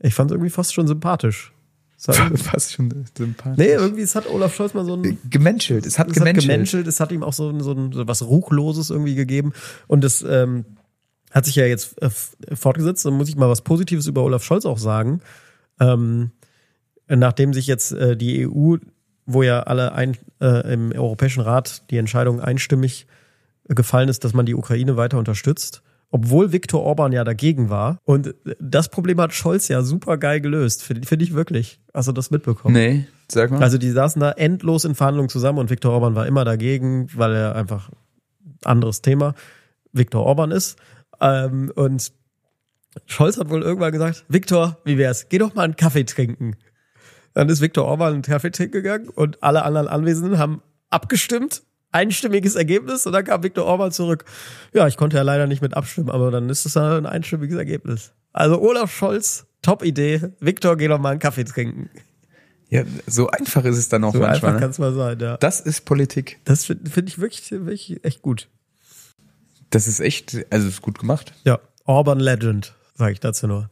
Ich 0.01 0.13
fand 0.15 0.31
es 0.31 0.35
irgendwie 0.35 0.51
fast 0.51 0.75
schon 0.75 0.87
sympathisch. 0.87 1.55
Fast 1.99 2.75
schon 2.75 3.07
sympathisch. 3.17 3.57
nee, 3.57 3.73
irgendwie, 3.73 4.03
es 4.03 4.15
hat 4.15 4.29
Olaf 4.29 4.55
Scholz 4.55 4.75
mal 4.75 4.85
so 4.85 4.97
ein 4.97 5.17
Gemenschelt. 5.31 5.87
Es 5.87 5.99
hat 5.99 6.09
es 6.09 6.13
gemenschelt. 6.13 6.43
hat 6.45 6.53
gemenschelt, 6.53 6.87
es 6.89 7.01
hat 7.01 7.11
ihm 7.11 7.23
auch 7.23 7.33
so, 7.33 7.49
ein- 7.49 7.63
so, 7.63 7.73
ein, 7.73 7.91
so 7.93 8.07
was 8.07 8.23
Ruchloses 8.23 8.91
irgendwie 8.91 9.15
gegeben. 9.15 9.55
Und 9.87 10.05
das 10.05 10.21
ähm, 10.21 10.67
hat 11.31 11.47
sich 11.47 11.55
ja 11.57 11.65
jetzt 11.65 12.01
äh, 12.03 12.11
fortgesetzt. 12.55 13.07
Dann 13.07 13.15
muss 13.15 13.31
ich 13.31 13.37
mal 13.37 13.49
was 13.49 13.63
Positives 13.63 14.07
über 14.09 14.23
Olaf 14.25 14.45
Scholz 14.45 14.67
auch 14.67 14.77
sagen. 14.79 15.23
Ähm, 15.81 16.31
nachdem 17.09 17.53
sich 17.53 17.67
jetzt 17.67 17.93
äh, 17.93 18.17
die 18.17 18.47
EU, 18.47 18.77
wo 19.27 19.43
ja 19.43 19.61
alle 19.61 19.93
ein, 19.93 20.17
äh, 20.41 20.73
im 20.73 20.93
Europäischen 20.93 21.41
Rat 21.41 21.91
die 21.91 21.99
Entscheidung 21.99 22.41
einstimmig 22.41 23.07
gefallen 23.69 24.09
ist, 24.09 24.25
dass 24.25 24.33
man 24.33 24.47
die 24.47 24.55
Ukraine 24.55 24.97
weiter 24.97 25.19
unterstützt, 25.19 25.83
obwohl 26.11 26.53
Viktor 26.53 26.83
Orban 26.83 27.13
ja 27.13 27.25
dagegen 27.25 27.69
war. 27.69 27.99
Und 28.05 28.35
das 28.61 28.89
Problem 28.89 29.21
hat 29.21 29.33
Scholz 29.35 29.69
ja 29.69 29.83
super 29.83 30.19
geil 30.19 30.41
gelöst, 30.41 30.83
finde 30.85 31.07
find 31.07 31.23
ich 31.23 31.35
wirklich. 31.35 31.81
Hast 31.93 32.09
du 32.09 32.13
das 32.13 32.31
mitbekommen? 32.31 32.75
Nee, 32.75 33.07
sag 33.29 33.51
mal. 33.51 33.63
Also 33.63 33.79
die 33.79 33.91
saßen 33.91 34.21
da 34.21 34.31
endlos 34.33 34.85
in 34.85 34.95
Verhandlungen 34.95 35.29
zusammen 35.29 35.59
und 35.59 35.71
Viktor 35.71 35.93
Orban 35.93 36.15
war 36.15 36.27
immer 36.27 36.45
dagegen, 36.45 37.09
weil 37.15 37.35
er 37.35 37.57
einfach 37.57 37.91
anderes 38.65 39.03
Thema 39.03 39.35
Viktor 39.93 40.25
Orban 40.25 40.53
ist. 40.53 40.79
Ähm, 41.21 41.73
und 41.75 42.13
Scholz 43.07 43.39
hat 43.39 43.51
wohl 43.51 43.63
irgendwann 43.63 43.93
gesagt, 43.93 44.25
Viktor, 44.29 44.79
wie 44.85 44.97
wär's? 44.99 45.29
Geh 45.29 45.39
doch 45.39 45.55
mal 45.55 45.63
einen 45.65 45.77
Kaffee 45.77 46.05
trinken. 46.05 46.57
Dann 47.35 47.49
ist 47.49 47.61
Viktor 47.61 47.85
Orban 47.85 48.15
einen 48.15 48.23
Kaffee 48.23 48.51
trinken 48.51 48.73
gegangen 48.73 49.09
und 49.09 49.43
alle 49.43 49.63
anderen 49.65 49.89
Anwesenden 49.89 50.39
haben 50.39 50.63
abgestimmt. 50.91 51.63
Einstimmiges 51.93 52.57
Ergebnis 52.57 53.07
und 53.07 53.13
dann 53.13 53.25
kam 53.25 53.43
Viktor 53.43 53.65
Orban 53.65 53.91
zurück. 53.93 54.25
Ja, 54.75 54.87
ich 54.87 54.97
konnte 54.97 55.17
ja 55.17 55.23
leider 55.23 55.47
nicht 55.47 55.63
mit 55.63 55.75
abstimmen, 55.75 56.11
aber 56.11 56.31
dann 56.31 56.51
ist 56.51 56.67
es 56.67 56.75
dann 56.75 56.93
ein 56.93 57.07
einstimmiges 57.07 57.57
Ergebnis. 57.57 58.13
Also 58.33 58.61
Olaf 58.61 58.93
Scholz, 58.95 59.47
top 59.63 59.83
Idee. 59.83 60.21
Viktor, 60.41 60.77
geh 60.77 60.89
doch 60.89 60.99
mal 60.99 61.11
einen 61.11 61.21
Kaffee 61.21 61.45
trinken. 61.45 61.89
ja, 62.69 62.83
so 63.07 63.29
einfach 63.29 63.65
ist 63.65 63.79
es 63.79 63.89
dann 63.89 64.05
auch 64.05 64.13
So 64.13 64.19
manchmal. 64.19 64.35
einfach 64.35 64.53
Ne? 64.55 64.61
kann 64.61 64.71
es 64.71 64.79
mal 64.79 64.93
sein, 64.93 65.19
ja. 65.21 65.37
Das 65.39 65.61
ist 65.61 65.87
Politik. 65.87 66.39
Das 66.45 66.67
finde 66.67 66.91
find 66.91 67.09
ich 67.09 67.19
wirklich, 67.19 67.51
wirklich 67.51 68.05
echt 68.05 68.21
gut. 68.21 68.49
Das 69.71 69.87
ist 69.87 70.01
echt, 70.01 70.37
also 70.51 70.69
ist 70.69 70.83
gut 70.83 70.99
gemacht. 70.99 71.33
Ja, 71.45 71.61
Orban 71.85 72.21
Legend, 72.21 72.75
sage 72.97 73.13
ich 73.13 73.21
dazu 73.21 73.47
nur. 73.47 73.71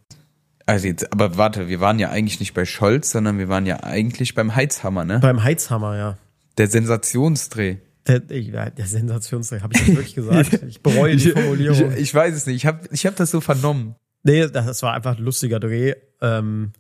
Also 0.67 0.87
jetzt, 0.87 1.13
aber 1.13 1.37
warte, 1.37 1.69
wir 1.69 1.81
waren 1.81 1.99
ja 1.99 2.11
eigentlich 2.11 2.41
nicht 2.41 2.55
bei 2.55 2.65
Scholz, 2.65 3.11
sondern 3.11 3.39
wir 3.39 3.49
waren 3.49 3.67
ja 3.67 3.83
eigentlich 3.83 4.35
beim 4.35 4.55
Heizhammer, 4.55 5.05
ne? 5.05 5.19
Beim 5.19 5.43
Heizhammer, 5.43 5.97
ja. 5.97 6.19
Der 6.57 6.69
Sensationsdreh. 6.69 7.77
Der, 8.07 8.21
der 8.21 8.87
Sensationsträger, 8.87 9.63
habe 9.63 9.75
ich 9.75 9.81
das 9.81 9.89
wirklich 9.89 10.15
gesagt? 10.15 10.63
Ich 10.69 10.83
bereue 10.83 11.17
die 11.17 11.31
Formulierung. 11.31 11.93
Ich, 11.93 12.01
ich 12.01 12.15
weiß 12.15 12.35
es 12.35 12.47
nicht. 12.47 12.57
Ich 12.57 12.67
habe 12.67 12.87
ich 12.91 13.07
hab 13.07 13.17
das 13.17 13.31
so 13.31 13.41
vernommen. 13.41 13.97
Nee, 14.23 14.47
das 14.49 14.83
war 14.83 14.95
einfach 14.95 15.19
ein 15.19 15.25
lustiger 15.25 15.61
Dreh. 15.61 15.95
Ähm, 16.21 16.73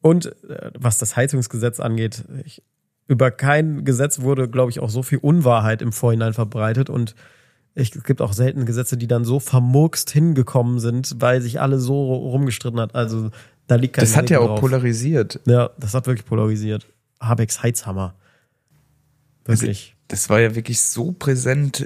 und 0.00 0.26
äh, 0.48 0.70
was 0.78 0.98
das 0.98 1.16
Heizungsgesetz 1.16 1.80
angeht, 1.80 2.24
ich, 2.44 2.62
über 3.08 3.30
kein 3.30 3.84
Gesetz 3.84 4.20
wurde, 4.20 4.48
glaube 4.48 4.70
ich, 4.70 4.80
auch 4.80 4.90
so 4.90 5.02
viel 5.02 5.18
Unwahrheit 5.18 5.82
im 5.82 5.92
Vorhinein 5.92 6.32
verbreitet. 6.32 6.90
Und 6.90 7.14
ich, 7.74 7.94
es 7.94 8.04
gibt 8.04 8.20
auch 8.22 8.32
selten 8.32 8.66
Gesetze, 8.66 8.96
die 8.96 9.06
dann 9.08 9.24
so 9.24 9.40
vermurkst 9.40 10.10
hingekommen 10.10 10.78
sind, 10.78 11.16
weil 11.18 11.40
sich 11.40 11.60
alle 11.60 11.78
so 11.80 12.14
rumgestritten 12.14 12.78
hat. 12.80 12.94
Also 12.94 13.30
da 13.66 13.74
liegt 13.76 13.94
kein 13.96 14.04
Das 14.04 14.16
hat 14.16 14.30
ja 14.30 14.38
auch 14.40 14.46
drauf. 14.46 14.60
polarisiert. 14.60 15.40
Ja, 15.46 15.70
das 15.78 15.94
hat 15.94 16.06
wirklich 16.06 16.26
polarisiert. 16.26 16.86
Habecks 17.20 17.62
Heizhammer. 17.62 18.14
Wirklich. 19.44 19.96
Das 20.08 20.28
war 20.30 20.40
ja 20.40 20.54
wirklich 20.54 20.80
so 20.82 21.12
präsent. 21.12 21.84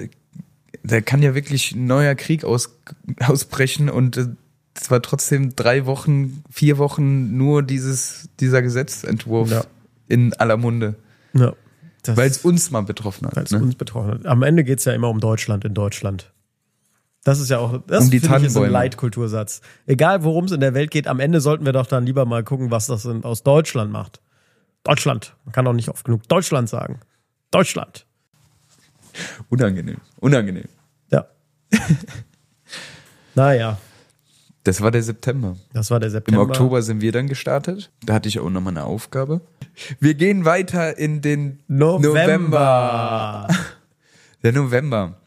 Da 0.83 1.01
kann 1.01 1.21
ja 1.21 1.35
wirklich 1.35 1.73
ein 1.73 1.87
neuer 1.87 2.15
Krieg 2.15 2.43
aus, 2.43 2.77
ausbrechen 3.25 3.89
und 3.89 4.17
äh, 4.17 4.27
es 4.75 4.89
war 4.91 5.01
trotzdem 5.01 5.55
drei 5.55 5.85
Wochen, 5.85 6.43
vier 6.49 6.77
Wochen 6.77 7.35
nur 7.35 7.63
dieses, 7.63 8.29
dieser 8.39 8.61
Gesetzentwurf 8.61 9.51
Ja. 9.51 9.63
in 10.07 10.33
aller 10.33 10.55
Munde. 10.57 10.95
Ja. 11.33 11.53
Weil 12.05 12.29
es 12.29 12.39
uns 12.39 12.71
mal 12.71 12.81
betroffen 12.81 13.27
hat. 13.27 13.35
Weil 13.35 13.43
es 13.43 13.51
Ne? 13.51 13.59
uns 13.61 13.75
betroffen 13.75 14.11
hat. 14.11 14.25
Am 14.25 14.43
Ende 14.43 14.63
geht's 14.63 14.85
ja 14.85 14.93
immer 14.93 15.09
um 15.09 15.19
Deutschland 15.19 15.65
in 15.65 15.73
Deutschland. 15.73 16.31
Das 17.23 17.39
ist 17.41 17.49
ja 17.49 17.59
auch, 17.59 17.81
das 17.85 18.05
Um 18.05 18.11
die 18.11 18.19
finde 18.21 18.37
ich 18.37 18.43
ist 18.45 18.57
ein. 18.57 18.71
Leitkultursatz. 18.71 19.61
Egal 19.85 20.23
worum 20.23 20.45
es 20.45 20.51
in 20.53 20.61
der 20.61 20.73
Welt 20.73 20.89
geht, 20.91 21.07
am 21.07 21.19
Ende 21.19 21.41
sollten 21.41 21.65
wir 21.65 21.73
doch 21.73 21.85
dann 21.85 22.05
lieber 22.05 22.25
mal 22.25 22.43
gucken, 22.43 22.71
was 22.71 22.87
das 22.87 23.03
in, 23.05 23.23
aus 23.25 23.43
Deutschland 23.43 23.91
macht. 23.91 24.21
Deutschland. 24.83 25.35
Man 25.43 25.51
kann 25.51 25.67
auch 25.67 25.73
nicht 25.73 25.89
oft 25.89 26.05
genug 26.05 26.27
Deutschland 26.29 26.69
sagen. 26.69 27.01
Deutschland. 27.51 28.05
Unangenehm. 29.49 29.97
Unangenehm. 30.21 30.69
Ja. 31.11 31.25
naja, 33.35 33.77
Das 34.69 34.81
war 34.81 34.91
der 34.91 35.01
September. 35.03 35.55
das 35.73 35.89
war 35.89 35.99
der 35.99 36.07
Im 36.07 36.13
September. 36.13 36.41
Oktober 36.41 36.81
sind 36.83 37.01
wir 37.01 37.11
dann 37.11 37.27
gestartet. 37.27 37.91
Da 38.05 38.13
hatte 38.13 38.29
ich 38.29 38.39
auch 38.39 38.49
nochmal 38.49 38.73
eine 38.73 38.83
Aufgabe. 38.83 39.41
Wir 39.99 40.13
gehen 40.13 40.45
weiter 40.45 40.97
in 40.97 41.21
den 41.21 41.59
November. 41.67 43.47
Der 44.43 44.53
November. 44.53 45.17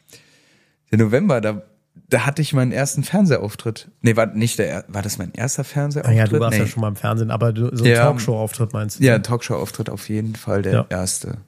Der 0.91 0.99
November, 0.99 1.41
da, 1.41 1.63
da 2.09 2.25
hatte 2.25 2.41
ich 2.41 2.53
meinen 2.55 2.73
ersten 2.73 3.03
Fernsehauftritt. 3.05 3.91
Nee, 4.01 4.17
war 4.17 4.27
nicht 4.27 4.59
der, 4.59 4.71
er- 4.71 4.85
war 4.89 5.03
das 5.03 5.19
mein 5.19 5.33
erster 5.33 5.65
Fernsehauftritt? 5.65 6.15
Naja, 6.17 6.29
du 6.29 6.41
warst 6.41 6.55
nee. 6.57 6.65
ja 6.65 6.67
schon 6.69 6.81
mal 6.81 6.89
im 6.89 6.97
Fernsehen, 6.97 7.31
aber 7.31 7.53
du, 7.53 7.75
so 7.77 7.85
ein 7.85 7.91
Ja. 7.91 8.05
Talkshow-Auftritt 8.05 8.73
meinst 8.73 9.01
du? 9.01 9.05
Ja, 9.05 9.19
Talkshow-Auftritt 9.19 9.91
auf 9.91 10.09
jeden 10.09 10.35
Fall 10.37 10.63
der 10.63 10.73
Ja. 10.73 10.87
erste. 10.89 11.39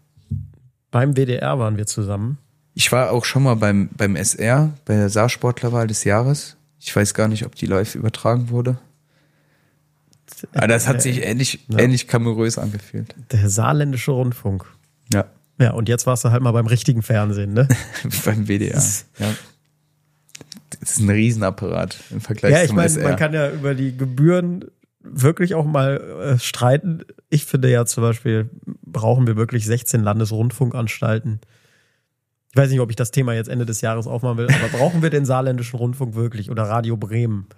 Beim 0.90 1.14
WDR 1.16 1.58
waren 1.58 1.76
wir 1.76 1.86
zusammen. 1.86 2.38
Ich 2.74 2.90
war 2.92 3.12
auch 3.12 3.24
schon 3.24 3.44
mal 3.44 3.54
beim, 3.56 3.88
beim 3.96 4.16
SR, 4.16 4.72
bei 4.84 4.94
der 4.96 5.08
Saarsportlerwahl 5.08 5.86
des 5.86 6.04
Jahres. 6.04 6.56
Ich 6.86 6.94
weiß 6.94 7.14
gar 7.14 7.28
nicht, 7.28 7.46
ob 7.46 7.54
die 7.54 7.64
live 7.64 7.94
übertragen 7.94 8.50
wurde. 8.50 8.78
Aber 10.52 10.68
das 10.68 10.86
hat 10.86 11.00
sich 11.00 11.22
ähnlich, 11.24 11.64
Ja. 11.68 11.78
ähnlich 11.78 12.06
kamerös 12.08 12.58
angefühlt. 12.58 13.14
Der 13.32 13.48
saarländische 13.48 14.10
Rundfunk. 14.10 14.66
Ja, 15.12 15.24
Ja, 15.58 15.70
und 15.72 15.88
jetzt 15.88 16.06
warst 16.06 16.24
du 16.24 16.30
halt 16.30 16.42
mal 16.42 16.52
beim 16.52 16.66
richtigen 16.66 17.02
Fernsehen, 17.02 17.54
ne? 17.54 17.68
beim 18.26 18.46
WDR. 18.48 18.82
Ja. 19.18 19.34
Das 20.80 20.90
ist 20.90 20.98
ein 21.00 21.08
Riesenapparat 21.08 21.96
im 22.10 22.20
Vergleich 22.20 22.52
Ja, 22.52 22.60
ich 22.62 22.66
zum 22.68 22.76
meine, 22.76 22.88
SR. 22.88 23.04
man 23.08 23.16
kann 23.16 23.32
ja 23.32 23.50
über 23.50 23.74
die 23.74 23.96
Gebühren 23.96 24.66
wirklich 25.00 25.54
auch 25.54 25.64
mal 25.64 26.34
äh, 26.34 26.38
streiten. 26.38 27.02
Ich 27.30 27.46
finde 27.46 27.70
ja 27.70 27.86
zum 27.86 28.02
Beispiel, 28.02 28.50
brauchen 28.84 29.26
wir 29.26 29.36
wirklich 29.36 29.64
16 29.64 30.02
Landesrundfunkanstalten. 30.02 31.40
Ich 32.54 32.56
weiß 32.56 32.70
nicht, 32.70 32.78
ob 32.78 32.88
ich 32.90 32.94
das 32.94 33.10
Thema 33.10 33.34
jetzt 33.34 33.48
Ende 33.48 33.66
des 33.66 33.80
Jahres 33.80 34.06
aufmachen 34.06 34.38
will, 34.38 34.46
aber 34.46 34.68
brauchen 34.78 35.02
wir 35.02 35.10
den 35.10 35.24
saarländischen 35.24 35.76
Rundfunk 35.76 36.14
wirklich 36.14 36.52
oder 36.52 36.62
Radio 36.62 36.96
Bremen? 36.96 37.48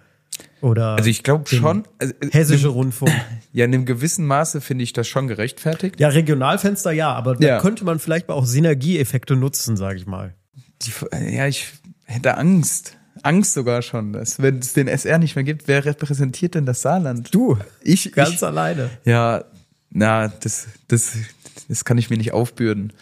Oder 0.61 0.95
also 0.95 1.07
ich 1.07 1.21
glaube 1.21 1.47
schon. 1.47 1.83
Also, 1.99 2.15
äh, 2.19 2.29
hessische 2.31 2.69
Rundfunk. 2.69 3.11
Ja, 3.53 3.65
in 3.65 3.73
einem 3.75 3.85
gewissen 3.85 4.25
Maße 4.25 4.59
finde 4.59 4.83
ich 4.83 4.93
das 4.93 5.07
schon 5.07 5.27
gerechtfertigt. 5.27 5.99
Ja, 5.99 6.07
Regionalfenster 6.09 6.91
ja, 6.91 7.13
aber 7.13 7.35
da 7.35 7.47
Ja. 7.47 7.59
könnte 7.59 7.85
man 7.85 7.99
vielleicht 7.99 8.27
mal 8.27 8.33
auch 8.33 8.45
Synergieeffekte 8.47 9.35
nutzen, 9.35 9.77
sage 9.77 9.97
ich 9.97 10.07
mal. 10.07 10.33
Die, 10.81 10.91
ja, 11.35 11.45
ich 11.47 11.67
hätte 12.05 12.35
Angst. 12.35 12.97
Angst 13.21 13.53
sogar 13.53 13.83
schon, 13.83 14.13
dass 14.13 14.41
wenn 14.41 14.57
es 14.59 14.73
den 14.73 14.87
SR 14.87 15.19
nicht 15.19 15.35
mehr 15.35 15.43
gibt, 15.43 15.67
wer 15.67 15.85
repräsentiert 15.85 16.55
denn 16.55 16.65
das 16.65 16.81
Saarland? 16.81 17.33
Du, 17.35 17.57
Ich, 17.83 18.11
ganz 18.13 18.33
ich 18.33 18.43
alleine. 18.43 18.89
Ja, 19.05 19.45
na, 19.91 20.27
das, 20.27 20.67
das, 20.87 21.17
das 21.67 21.85
kann 21.85 21.99
ich 21.99 22.09
mir 22.09 22.17
nicht 22.17 22.31
aufbürden. 22.33 22.93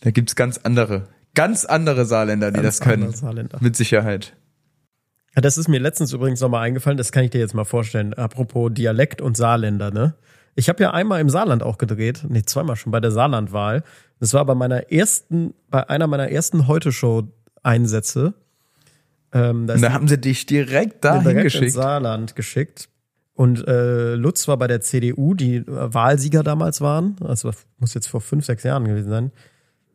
Da 0.00 0.10
gibt's 0.10 0.36
ganz 0.36 0.58
andere, 0.58 1.08
ganz 1.34 1.64
andere 1.64 2.04
Saarländer, 2.04 2.50
die 2.50 2.60
Ganz 2.60 2.78
das 2.78 2.86
können. 2.86 3.12
Saarländer. 3.12 3.58
Mit 3.60 3.76
Sicherheit. 3.76 4.36
Ja, 5.34 5.42
das 5.42 5.58
ist 5.58 5.68
mir 5.68 5.78
letztens 5.78 6.12
übrigens 6.12 6.40
nochmal 6.40 6.66
eingefallen, 6.66 6.98
das 6.98 7.12
kann 7.12 7.24
ich 7.24 7.30
dir 7.30 7.38
jetzt 7.38 7.54
mal 7.54 7.64
vorstellen. 7.64 8.14
Apropos 8.14 8.72
Dialekt 8.72 9.20
und 9.20 9.36
Saarländer, 9.36 9.90
ne? 9.90 10.14
Ich 10.54 10.68
habe 10.68 10.82
ja 10.82 10.90
einmal 10.90 11.20
im 11.20 11.30
Saarland 11.30 11.62
auch 11.62 11.78
gedreht, 11.78 12.24
nee, 12.28 12.42
zweimal 12.42 12.74
schon 12.74 12.90
bei 12.90 12.98
der 12.98 13.12
Saarlandwahl. 13.12 13.84
Das 14.18 14.34
war 14.34 14.44
bei 14.44 14.56
meiner 14.56 14.90
ersten, 14.90 15.54
bei 15.70 15.88
einer 15.88 16.08
meiner 16.08 16.28
ersten 16.30 16.66
Heute-Show-Einsätze. 16.66 18.34
Ähm, 19.32 19.68
da 19.68 19.76
da 19.76 19.92
haben 19.92 20.08
sie 20.08 20.18
dich 20.18 20.46
direkt 20.46 21.04
da 21.04 21.20
direkt 21.20 21.54
ins. 21.54 21.74
Saarland 21.74 22.34
geschickt. 22.34 22.88
Und 23.34 23.68
äh, 23.68 24.16
Lutz 24.16 24.48
war 24.48 24.56
bei 24.56 24.66
der 24.66 24.80
CDU, 24.80 25.34
die 25.34 25.62
Wahlsieger 25.68 26.42
damals 26.42 26.80
waren. 26.80 27.14
Also 27.20 27.52
muss 27.78 27.94
jetzt 27.94 28.08
vor 28.08 28.20
fünf, 28.20 28.44
sechs 28.44 28.64
Jahren 28.64 28.84
gewesen 28.84 29.10
sein. 29.10 29.30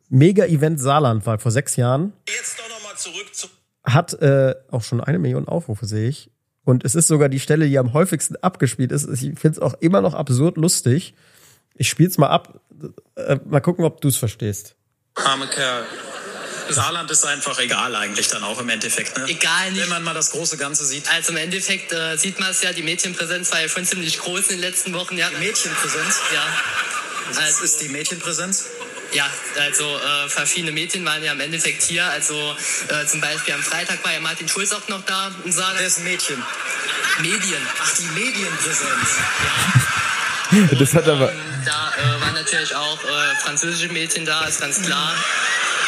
Mega-Event 0.08 0.80
Saarlandwahl 0.80 1.38
vor 1.38 1.50
sechs 1.50 1.76
Jahren. 1.76 2.12
Jetzt 2.28 2.58
doch 2.58 2.68
nochmal 2.68 2.96
zurück 2.96 3.34
zu. 3.34 3.48
hat 3.84 4.12
äh, 4.14 4.54
auch 4.70 4.82
schon 4.82 5.00
eine 5.00 5.18
Million 5.18 5.48
Aufrufe, 5.48 5.86
sehe 5.86 6.08
ich. 6.08 6.30
Und 6.64 6.84
es 6.84 6.94
ist 6.94 7.08
sogar 7.08 7.28
die 7.28 7.40
Stelle, 7.40 7.68
die 7.68 7.78
am 7.78 7.92
häufigsten 7.92 8.36
abgespielt 8.36 8.90
ist. 8.92 9.06
Ich 9.08 9.20
finde 9.38 9.48
es 9.50 9.58
auch 9.58 9.74
immer 9.80 10.00
noch 10.00 10.14
absurd 10.14 10.56
lustig. 10.56 11.14
Ich 11.74 11.88
spiel's 11.88 12.16
mal 12.18 12.28
ab. 12.28 12.60
Äh, 13.16 13.38
mal 13.44 13.60
gucken, 13.60 13.84
ob 13.84 14.00
du 14.00 14.08
es 14.08 14.16
verstehst. 14.16 14.74
Arme 15.14 15.46
Kerl. 15.48 15.84
Saarland 16.70 17.10
ist 17.10 17.26
einfach 17.26 17.58
egal 17.58 17.94
eigentlich 17.94 18.28
dann 18.28 18.42
auch 18.42 18.58
im 18.58 18.68
Endeffekt. 18.70 19.18
Ne? 19.18 19.24
Egal 19.28 19.72
nicht. 19.72 19.82
Wenn 19.82 19.90
man 19.90 20.02
mal 20.04 20.14
das 20.14 20.30
große 20.30 20.56
Ganze 20.56 20.86
sieht. 20.86 21.10
Also 21.12 21.32
im 21.32 21.36
Endeffekt 21.36 21.92
äh, 21.92 22.16
sieht 22.16 22.40
man 22.40 22.50
es 22.50 22.62
ja, 22.62 22.72
die 22.72 22.82
Mädchenpräsenz 22.82 23.52
war 23.52 23.60
ja 23.60 23.68
schon 23.68 23.84
ziemlich 23.84 24.18
groß 24.18 24.48
in 24.48 24.56
den 24.56 24.60
letzten 24.60 24.94
Wochen. 24.94 25.18
Ja, 25.18 25.28
Mädchenpräsenz. 25.38 26.20
Ja. 26.32 26.42
Was 27.28 27.38
Also, 27.38 27.64
ist 27.64 27.82
die 27.82 27.88
Mädchenpräsenz? 27.90 28.64
Ja, 29.14 29.30
also 29.60 29.84
äh, 29.98 30.28
verschiedene 30.28 30.72
Mädchen 30.72 31.04
waren 31.04 31.22
ja 31.22 31.32
im 31.32 31.40
Endeffekt 31.40 31.82
hier. 31.82 32.04
Also 32.04 32.34
äh, 32.88 33.06
zum 33.06 33.20
Beispiel 33.20 33.54
am 33.54 33.62
Freitag 33.62 34.04
war 34.04 34.12
ja 34.12 34.20
Martin 34.20 34.48
Schulz 34.48 34.72
auch 34.72 34.86
noch 34.88 35.04
da 35.06 35.26
und 35.28 35.44
Wer 35.44 35.52
sagen 35.52 35.78
ist 35.84 35.98
ein 35.98 36.04
Mädchen? 36.04 36.42
Medien. 37.20 37.62
Ach, 37.82 37.92
die 37.96 38.06
Medienpräsenz. 38.20 39.08
Das 40.78 40.94
hat 40.94 41.08
aber, 41.08 41.30
Ähm, 41.32 41.38
da 41.64 41.92
äh, 41.96 42.20
waren 42.20 42.34
natürlich 42.34 42.74
auch 42.74 43.02
äh, 43.02 43.36
französische 43.42 43.88
Mädchen 43.92 44.26
da, 44.26 44.44
ist 44.44 44.60
ganz 44.60 44.82
klar. 44.82 45.14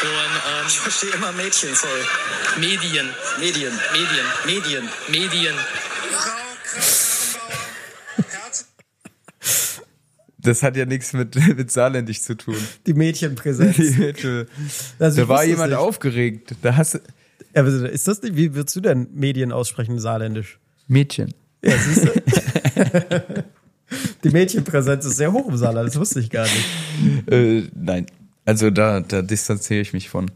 Und 0.02 0.66
Ich 0.68 0.78
verstehe 0.78 1.10
immer 1.10 1.32
Mädchen, 1.32 1.74
sorry. 1.74 2.00
ähm, 2.00 2.60
Medien, 2.60 3.14
Medien. 3.38 3.80
Medien, 3.92 4.26
Medien. 4.44 4.88
Medien. 5.08 5.54
Das 10.46 10.62
hat 10.62 10.76
ja 10.76 10.84
nichts 10.86 11.12
mit, 11.12 11.34
mit 11.56 11.70
saarländisch 11.70 12.20
zu 12.22 12.36
tun. 12.36 12.56
Die 12.86 12.94
Mädchenpräsenz. 12.94 13.76
Also 14.98 15.22
da 15.22 15.28
war 15.28 15.44
jemand 15.44 15.70
nicht. 15.70 15.78
aufgeregt. 15.78 16.54
Da 16.62 16.76
hast 16.76 16.94
du, 16.94 16.98
Ja, 17.54 17.62
ist 17.64 18.08
das 18.08 18.22
nicht? 18.22 18.36
Wie 18.36 18.54
würdest 18.54 18.74
du 18.76 18.80
denn 18.80 19.08
Medien 19.14 19.52
aussprechen, 19.52 19.98
saarländisch? 19.98 20.58
Mädchen. 20.88 21.34
Ja, 21.64 21.76
siehst 21.76 22.04
du? 22.06 23.44
Die 24.24 24.30
Mädchenpräsenz 24.30 25.04
ist 25.04 25.16
sehr 25.16 25.32
hoch 25.32 25.48
im 25.48 25.56
Saarland, 25.56 25.88
das 25.88 25.98
wusste 25.98 26.20
ich 26.20 26.30
gar 26.30 26.44
nicht. 26.44 27.30
Äh, 27.30 27.68
nein. 27.74 28.06
Also 28.44 28.70
da, 28.70 29.00
da 29.00 29.22
distanziere 29.22 29.80
ich 29.80 29.92
mich 29.92 30.08
von. 30.08 30.30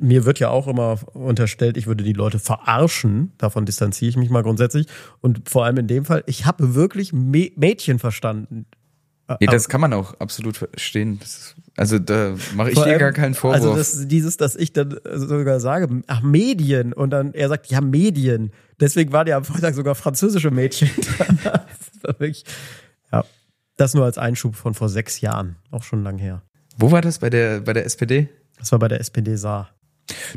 Mir 0.00 0.24
wird 0.24 0.38
ja 0.40 0.48
auch 0.48 0.66
immer 0.66 0.98
unterstellt, 1.14 1.76
ich 1.76 1.86
würde 1.86 2.02
die 2.02 2.12
Leute 2.12 2.38
verarschen. 2.40 3.32
Davon 3.38 3.64
distanziere 3.66 4.08
ich 4.08 4.16
mich 4.16 4.30
mal 4.30 4.42
grundsätzlich. 4.42 4.86
Und 5.20 5.48
vor 5.48 5.64
allem 5.64 5.76
in 5.78 5.86
dem 5.86 6.04
Fall, 6.04 6.24
ich 6.26 6.44
habe 6.46 6.74
wirklich 6.74 7.10
Mä- 7.12 7.52
Mädchen 7.56 7.98
verstanden. 8.00 8.66
Ja, 9.40 9.50
das 9.50 9.68
kann 9.68 9.80
man 9.80 9.92
auch 9.92 10.14
absolut 10.20 10.56
verstehen. 10.56 11.18
Ist, 11.22 11.54
also 11.76 11.98
da 11.98 12.34
mache 12.54 12.70
ich 12.70 12.74
Vor 12.74 12.84
dir 12.84 12.90
allem- 12.92 12.98
gar 13.00 13.12
keinen 13.12 13.34
Vorwurf. 13.34 13.60
Also 13.62 13.76
das, 13.76 14.08
dieses, 14.08 14.36
dass 14.36 14.56
ich 14.56 14.72
dann 14.72 14.98
sogar 15.14 15.60
sage, 15.60 16.02
ach, 16.06 16.22
Medien. 16.22 16.92
Und 16.92 17.10
dann 17.10 17.34
er 17.34 17.48
sagt, 17.48 17.66
ja, 17.68 17.80
Medien. 17.80 18.52
Deswegen 18.80 19.12
waren 19.12 19.26
ja 19.26 19.36
am 19.36 19.44
Freitag 19.44 19.74
sogar 19.74 19.94
französische 19.94 20.50
Mädchen 20.50 20.90
da. 21.44 21.64
Das 22.02 22.08
war 22.14 22.20
wirklich, 22.20 22.44
ja. 23.12 23.24
Das 23.76 23.94
nur 23.94 24.04
als 24.04 24.18
Einschub 24.18 24.56
von 24.56 24.74
vor 24.74 24.88
sechs 24.88 25.20
Jahren. 25.20 25.56
Auch 25.70 25.84
schon 25.84 26.02
lang 26.02 26.18
her. 26.18 26.42
Wo 26.76 26.90
war 26.90 27.00
das 27.00 27.18
bei 27.20 27.30
der 27.30 27.60
bei 27.60 27.72
der 27.72 27.84
SPD? 27.86 28.28
Das 28.58 28.72
war 28.72 28.78
bei 28.80 28.88
der 28.88 28.98
SPD 29.00 29.36
Saar. 29.36 29.70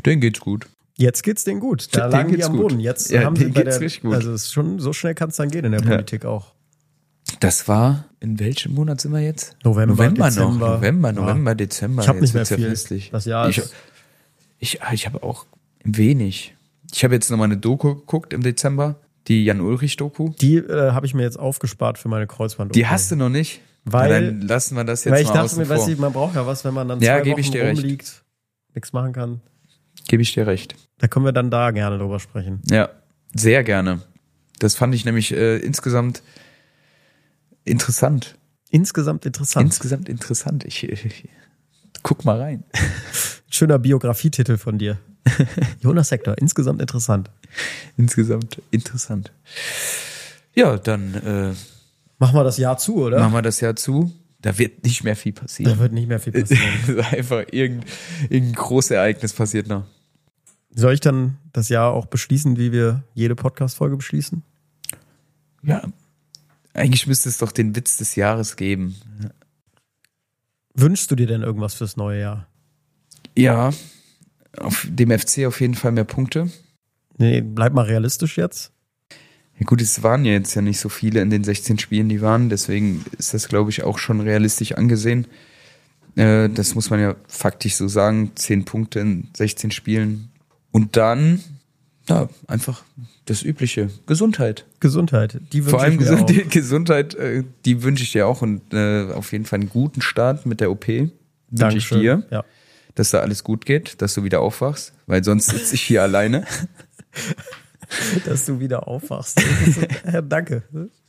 Denen 0.04 0.20
geht's 0.20 0.38
gut. 0.40 0.66
Jetzt 0.96 1.22
geht's 1.24 1.44
denen 1.44 1.60
gut. 1.60 1.88
Da 1.94 2.02
Denen 2.02 2.12
lagen 2.12 2.28
die 2.30 2.34
geht's 2.36 2.46
am 2.46 2.52
gut. 2.56 2.68
Boden. 2.68 2.80
Jetzt 2.80 3.10
Ja, 3.10 3.24
haben 3.24 3.36
sie 3.36 3.46
bei 3.48 3.62
geht's 3.62 3.76
der, 3.76 3.80
richtig 3.84 4.02
gut. 4.02 4.14
Also 4.14 4.32
ist 4.32 4.52
schon 4.52 4.78
so 4.78 4.92
schnell 4.92 5.14
kann 5.14 5.28
es 5.30 5.36
dann 5.36 5.50
gehen 5.50 5.64
in 5.64 5.72
der 5.72 5.80
Politik 5.80 6.24
auch. 6.24 6.54
Das 7.40 7.68
war, 7.68 8.04
in 8.20 8.38
welchem 8.40 8.74
Monat 8.74 9.00
sind 9.00 9.12
wir 9.12 9.20
jetzt? 9.20 9.56
November, 9.64 9.94
November 9.94 10.24
Dezember. 10.28 10.50
noch. 10.68 10.76
November, 10.76 11.08
Ja. 11.08 11.14
November, 11.20 11.54
Dezember. 11.54 12.02
Ich 12.02 12.08
hab 12.08 12.14
Jetzt 12.16 12.22
nicht 12.22 12.34
mehr 12.34 12.42
ja 12.44 12.56
viel. 12.56 12.68
festlich. 12.70 13.10
Das 13.10 13.24
Jahr 13.26 13.48
ich, 13.48 13.58
ist- 13.58 13.74
ich, 14.58 14.80
ich 14.92 15.06
habe 15.06 15.22
auch 15.22 15.46
wenig. 15.84 16.54
Ich 16.94 17.04
habe 17.04 17.14
jetzt 17.14 17.30
nochmal 17.30 17.46
eine 17.46 17.56
Doku 17.58 17.94
geguckt 17.96 18.32
im 18.32 18.42
Dezember, 18.42 18.96
die 19.28 19.44
Jan-Ulrich-Doku. 19.44 20.30
Die 20.40 20.56
äh, 20.56 20.92
habe 20.92 21.04
ich 21.06 21.14
mir 21.14 21.22
jetzt 21.24 21.38
aufgespart 21.38 21.98
für 21.98 22.08
meine 22.08 22.26
Kreuzband. 22.26 22.74
Die 22.74 22.86
hast 22.86 23.10
du 23.10 23.16
noch 23.16 23.28
nicht? 23.28 23.60
Weil- 23.84 24.08
Na, 24.08 24.26
dann 24.30 24.40
lassen 24.42 24.76
wir 24.76 24.84
das 24.84 25.04
jetzt 25.04 25.12
Weil 25.12 25.22
ich 25.22 25.28
mal 25.28 25.34
dachte 25.34 25.56
mir, 25.56 25.68
weißt 25.68 25.84
vor. 25.84 25.94
du, 25.94 26.00
man 26.00 26.12
braucht 26.12 26.34
ja 26.36 26.46
was, 26.46 26.64
wenn 26.64 26.74
man 26.74 26.88
dann 26.88 27.00
Ja, 27.00 27.22
zwei 27.22 27.30
Wochen 27.32 27.58
rumliegt, 27.58 28.22
nichts 28.74 28.92
machen 28.92 29.12
kann. 29.12 29.40
Gebe 30.08 30.22
ich 30.22 30.32
dir 30.32 30.46
recht. 30.46 30.74
Da 30.98 31.08
können 31.08 31.24
wir 31.24 31.32
dann 31.32 31.50
da 31.50 31.70
gerne 31.72 31.98
drüber 31.98 32.18
sprechen. 32.18 32.60
Ja, 32.70 32.88
sehr 33.34 33.62
gerne. 33.64 34.00
Das 34.58 34.74
fand 34.74 34.94
ich 34.94 35.04
nämlich 35.04 35.32
äh, 35.34 35.58
insgesamt 35.58 36.22
interessant. 37.66 38.36
Insgesamt 38.70 39.26
interessant. 39.26 39.66
Insgesamt 39.66 40.08
interessant. 40.08 40.64
Ich, 40.64 40.82
ich 40.84 41.28
guck 42.02 42.24
mal 42.24 42.40
rein. 42.40 42.64
Schöner 43.50 43.78
Biografietitel 43.78 44.56
von 44.56 44.78
dir. 44.78 44.98
Jonas 45.80 46.08
Sektor, 46.08 46.36
insgesamt 46.38 46.80
interessant. 46.80 47.30
Insgesamt 47.96 48.60
interessant. 48.70 49.32
Ja, 50.54 50.76
dann 50.78 51.14
äh, 51.14 51.54
Machen 52.18 52.34
wir 52.34 52.44
das 52.44 52.56
Jahr 52.58 52.78
zu, 52.78 52.96
oder? 52.96 53.18
machen 53.20 53.34
wir 53.34 53.42
das 53.42 53.60
Jahr 53.60 53.76
zu. 53.76 54.12
Da 54.40 54.56
wird 54.58 54.84
nicht 54.84 55.02
mehr 55.04 55.16
viel 55.16 55.32
Da 55.32 55.42
passieren. 55.42 55.78
wird 55.78 55.92
nicht 55.92 56.08
mehr 56.08 56.20
viel 56.20 56.32
passieren. 56.32 57.00
Einfach 57.12 57.44
irgendein, 57.50 57.88
irgendein 58.30 58.54
großes 58.54 58.92
Ereignis 58.92 59.32
passiert 59.32 59.66
noch. 59.66 59.84
Soll 60.70 60.92
ich 60.92 61.00
dann 61.00 61.38
das 61.52 61.68
Jahr 61.68 61.92
auch 61.92 62.06
beschließen, 62.06 62.56
wie 62.56 62.70
wir 62.70 63.02
jede 63.14 63.34
Podcast-Folge 63.34 63.96
beschließen? 63.96 64.42
Ja, 65.62 65.82
eigentlich 66.76 67.06
müsste 67.06 67.28
es 67.28 67.38
doch 67.38 67.52
den 67.52 67.74
Witz 67.74 67.96
des 67.96 68.16
Jahres 68.16 68.56
geben. 68.56 68.96
Wünschst 70.74 71.10
du 71.10 71.16
dir 71.16 71.26
denn 71.26 71.42
irgendwas 71.42 71.74
fürs 71.74 71.96
neue 71.96 72.20
Jahr? 72.20 72.48
Ja, 73.36 73.72
auf 74.58 74.86
dem 74.88 75.16
FC 75.18 75.46
auf 75.46 75.60
jeden 75.60 75.74
Fall 75.74 75.92
mehr 75.92 76.04
Punkte. 76.04 76.50
Nee, 77.18 77.40
bleib 77.40 77.72
mal 77.72 77.86
realistisch 77.86 78.36
jetzt. 78.36 78.72
Ja 79.58 79.64
gut, 79.64 79.80
es 79.80 80.02
waren 80.02 80.26
ja 80.26 80.32
jetzt 80.32 80.54
ja 80.54 80.60
nicht 80.60 80.78
so 80.78 80.90
viele 80.90 81.22
in 81.22 81.30
den 81.30 81.44
16 81.44 81.78
Spielen, 81.78 82.10
die 82.10 82.20
waren. 82.20 82.50
Deswegen 82.50 83.04
ist 83.18 83.32
das, 83.32 83.48
glaube 83.48 83.70
ich, 83.70 83.84
auch 83.84 83.98
schon 83.98 84.20
realistisch 84.20 84.72
angesehen. 84.72 85.26
Äh, 86.14 86.50
das 86.50 86.74
muss 86.74 86.90
man 86.90 87.00
ja 87.00 87.16
faktisch 87.26 87.76
so 87.76 87.88
sagen. 87.88 88.32
10 88.34 88.66
Punkte 88.66 89.00
in 89.00 89.28
16 89.34 89.70
Spielen. 89.70 90.28
Und 90.72 90.96
dann, 90.98 91.40
ja, 92.06 92.28
einfach 92.46 92.84
das 93.26 93.42
Übliche. 93.42 93.90
Gesundheit. 94.06 94.64
Gesundheit. 94.80 95.40
Die 95.52 95.58
wünsche 95.58 95.70
Vor 95.70 95.82
allem 95.82 95.92
ich 95.94 95.98
gesund, 95.98 96.22
auch. 96.22 96.26
die 96.26 96.44
Gesundheit, 96.48 97.14
äh, 97.14 97.44
die 97.64 97.82
wünsche 97.82 98.02
ich 98.04 98.12
dir 98.12 98.26
auch. 98.26 98.40
Und 98.42 98.72
äh, 98.72 99.10
auf 99.12 99.32
jeden 99.32 99.44
Fall 99.44 99.60
einen 99.60 99.68
guten 99.68 100.00
Start 100.00 100.46
mit 100.46 100.60
der 100.60 100.70
OP. 100.70 100.86
Wünsche 100.88 101.76
ich 101.78 101.88
dir, 101.88 102.24
Ja. 102.30 102.44
dass 102.94 103.10
da 103.10 103.18
alles 103.20 103.44
gut 103.44 103.66
geht, 103.66 104.00
dass 104.02 104.14
du 104.14 104.24
wieder 104.24 104.40
aufwachst. 104.40 104.92
Weil 105.06 105.22
sonst 105.22 105.46
sitze 105.50 105.74
ich 105.74 105.82
hier 105.82 106.02
alleine. 106.04 106.44
Dass 108.24 108.44
du 108.46 108.58
wieder 108.58 108.88
aufwachst. 108.88 109.40
Ja, 110.12 110.20
danke. 110.20 110.64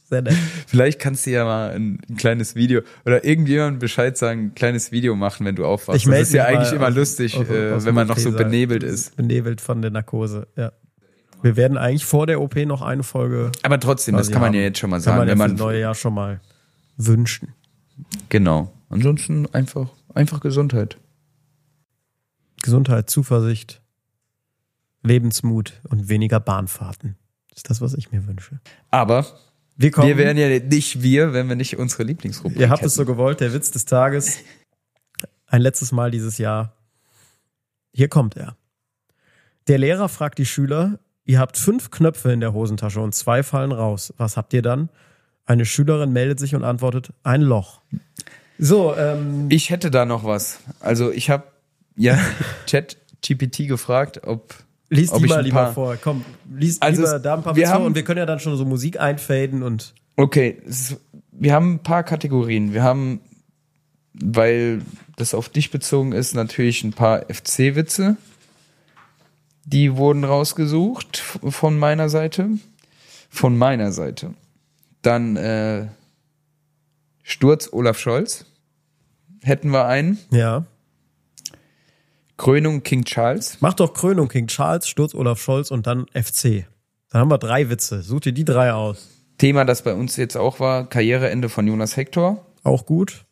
Sehr 0.10 0.22
nett. 0.22 0.36
Vielleicht 0.68 1.00
kannst 1.00 1.26
du 1.26 1.32
ja 1.32 1.44
mal 1.44 1.72
ein, 1.72 2.00
ein 2.10 2.16
kleines 2.18 2.56
Video 2.56 2.82
oder 3.06 3.26
irgendjemand 3.26 3.80
Bescheid 3.80 4.18
sagen, 4.18 4.48
ein 4.48 4.56
kleines 4.56 4.92
Video 4.92 5.16
machen, 5.16 5.46
wenn 5.46 5.56
du 5.56 5.66
aufwachst. 5.66 6.06
melde 6.06 6.20
das 6.22 6.28
ist 6.30 6.34
ja 6.36 6.46
eigentlich 6.46 6.72
immer 6.74 6.90
lustig, 6.92 7.36
aus- 7.36 7.50
äh, 7.50 7.72
aus 7.72 7.86
wenn 7.86 7.96
man 7.96 8.08
noch 8.08 8.18
so 8.18 8.32
benebelt 8.32 8.84
ist. 8.84 9.16
Benebelt 9.18 9.60
von 9.60 9.82
der 9.82 9.92
Narkose, 9.92 10.48
ja. 10.56 10.72
Wir 11.44 11.56
werden 11.56 11.78
eigentlich 11.78 12.06
vor 12.06 12.26
der 12.28 12.42
OP 12.42 12.56
noch 12.56 12.82
eine 12.82 13.04
Folge. 13.04 13.52
Aber 13.64 13.80
trotzdem, 13.80 14.16
das 14.18 14.30
kann 14.32 14.42
man 14.42 14.50
haben. 14.50 14.56
ja 14.56 14.62
jetzt 14.62 14.80
schon 14.80 14.90
mal 14.90 14.98
Kann 14.98 15.04
sagen, 15.04 15.18
man 15.20 15.28
ja 15.28 15.32
wenn 15.34 15.38
man 15.38 15.56
neue 15.56 15.80
Jahr 15.80 15.96
schon 15.96 16.14
mal 16.14 16.42
wünschen. 16.98 17.54
genau. 18.30 18.72
Ansonsten 18.90 19.46
einfach 19.54 19.90
einfach 20.14 20.40
Gesundheit. 20.40 20.98
Gesundheit, 22.64 23.10
Zuversicht, 23.10 23.82
Lebensmut 25.04 25.82
und 25.90 26.10
weniger 26.10 26.40
Bahnfahrten. 26.40 27.16
Das 27.50 27.58
ist 27.60 27.70
das, 27.70 27.82
was 27.82 27.94
ich 27.94 28.12
mir 28.12 28.26
wünsche. 28.28 28.60
Aber 28.90 29.26
Wir 29.76 29.92
kommen. 29.92 30.08
wir 30.08 30.18
wären 30.18 30.38
ja 30.38 30.48
nicht 30.60 31.02
wir, 31.04 31.34
wenn 31.34 31.48
wir 31.50 31.56
nicht 31.56 31.78
unsere 31.78 32.04
Lieblingsrubrik 32.04 32.60
Ihr 32.60 32.70
habt 32.70 32.84
es 32.84 32.96
so 32.96 33.02
hätten. 33.04 33.12
gewollt, 33.12 33.40
der 33.42 33.54
Witz 33.54 33.72
des 33.72 33.86
Tages. 33.86 34.40
Ein 35.46 35.62
letztes 35.62 35.92
Mal 35.92 36.10
dieses 36.12 36.38
Jahr. 36.38 36.74
Hier 37.94 38.08
kommt 38.10 38.36
er. 38.38 38.58
Der 39.68 39.78
Lehrer 39.78 40.10
fragt 40.10 40.40
die 40.40 40.46
Schüler, 40.46 41.00
ihr 41.28 41.40
habt 41.40 41.58
fünf 41.58 41.92
Knöpfe 41.92 42.32
in 42.32 42.40
der 42.40 42.54
Hosentasche 42.54 43.00
und 43.00 43.14
zwei 43.14 43.44
fallen 43.44 43.72
raus. 43.72 44.14
Was 44.18 44.38
habt 44.38 44.54
ihr 44.54 44.64
dann? 44.64 44.90
Eine 45.46 45.66
Schülerin 45.66 46.12
meldet 46.12 46.40
sich 46.40 46.56
und 46.56 46.64
antwortet, 46.64 47.12
ein 47.24 47.42
Loch. 47.42 47.82
So, 48.58 48.96
ähm, 48.96 49.46
Ich 49.50 49.70
hätte 49.70 49.92
da 49.92 50.06
noch 50.06 50.24
was. 50.24 50.60
Also 50.80 51.12
ich 51.12 51.30
habe 51.30 51.44
ja 51.96 52.18
Chat 52.66 52.98
GPT 53.22 53.68
gefragt, 53.68 54.22
ob 54.26 54.56
lies 54.90 55.12
ob 55.12 55.22
die 55.22 55.28
mal 55.28 55.44
lieber 55.44 55.74
vor. 55.74 55.98
Komm, 56.02 56.26
lies 56.52 56.82
Also 56.82 57.04
lieber 57.04 57.20
da 57.20 57.36
ein 57.36 57.44
paar 57.44 57.56
wir 57.56 57.62
Witze 57.62 57.72
vor 57.72 57.80
haben- 57.80 57.86
und 57.86 57.96
wir 57.96 58.04
können 58.04 58.18
ja 58.18 58.26
dann 58.26 58.40
schon 58.40 58.58
so 58.58 58.66
Musik 58.66 59.00
einfaden 59.00 59.62
und 59.64 59.94
Okay, 60.16 60.58
ist, 60.66 60.98
wir 61.32 61.54
haben 61.54 61.76
ein 61.76 61.84
paar 61.84 62.04
Kategorien. 62.04 62.74
Wir 62.74 62.82
haben, 62.82 63.22
weil 64.14 64.82
das 65.16 65.36
auf 65.36 65.50
dich 65.50 65.70
bezogen 65.70 66.12
ist, 66.12 66.34
natürlich 66.34 66.84
ein 66.84 66.94
paar 66.94 67.26
FC-Witze. 67.30 68.18
Die 69.70 69.98
wurden 69.98 70.24
rausgesucht 70.24 71.18
von 71.18 71.78
meiner 71.78 72.08
Seite. 72.08 72.52
Von 73.30 73.58
meiner 73.58 73.92
Seite. 73.92 74.34
Dann 75.02 75.36
äh, 75.36 75.88
Sturz 77.22 77.68
Olaf 77.74 78.00
Scholz. 78.00 78.46
Hätten 79.44 79.72
wir 79.72 79.86
einen. 79.86 80.18
ja. 80.32 80.66
Krönung 82.38 82.84
King 82.84 83.04
Charles. 83.04 83.58
Mach 83.62 83.74
doch 83.74 83.96
Krönung 83.96 84.30
King 84.30 84.46
Charles, 84.46 84.88
Sturz 84.88 85.16
Olaf 85.16 85.42
Scholz 85.42 85.72
und 85.72 85.88
dann 85.88 86.06
FC. 86.14 86.68
Dann 87.10 87.22
haben 87.22 87.32
wir 87.32 87.40
drei 87.40 87.70
Witze. 87.70 88.04
Such 88.04 88.22
dir 88.22 88.32
die 88.32 88.46
drei 88.46 88.72
aus. 88.74 89.10
Thema, 89.40 89.66
das 89.66 89.82
bei 89.82 89.94
uns 89.96 90.16
jetzt 90.18 90.38
auch 90.38 90.60
war, 90.60 90.88
Karriereende 90.88 91.50
von 91.50 91.68
Jonas 91.68 91.98
Hector. 91.98 92.46
Auch 92.64 92.86
gut. 92.86 93.26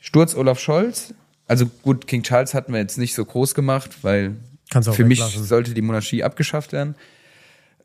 Sturz 0.00 0.34
Olaf 0.36 0.60
Scholz. 0.60 1.12
Also 1.48 1.66
gut, 1.82 2.06
King 2.06 2.22
Charles 2.22 2.54
hatten 2.54 2.72
wir 2.72 2.78
jetzt 2.78 2.96
nicht 2.96 3.14
so 3.14 3.24
groß 3.24 3.54
gemacht, 3.56 3.98
weil 4.02 4.36
Kannst 4.70 4.88
auch 4.88 4.94
für 4.94 5.04
mich 5.04 5.20
sollte 5.20 5.74
die 5.74 5.82
Monarchie 5.82 6.22
abgeschafft 6.22 6.72
werden. 6.72 6.94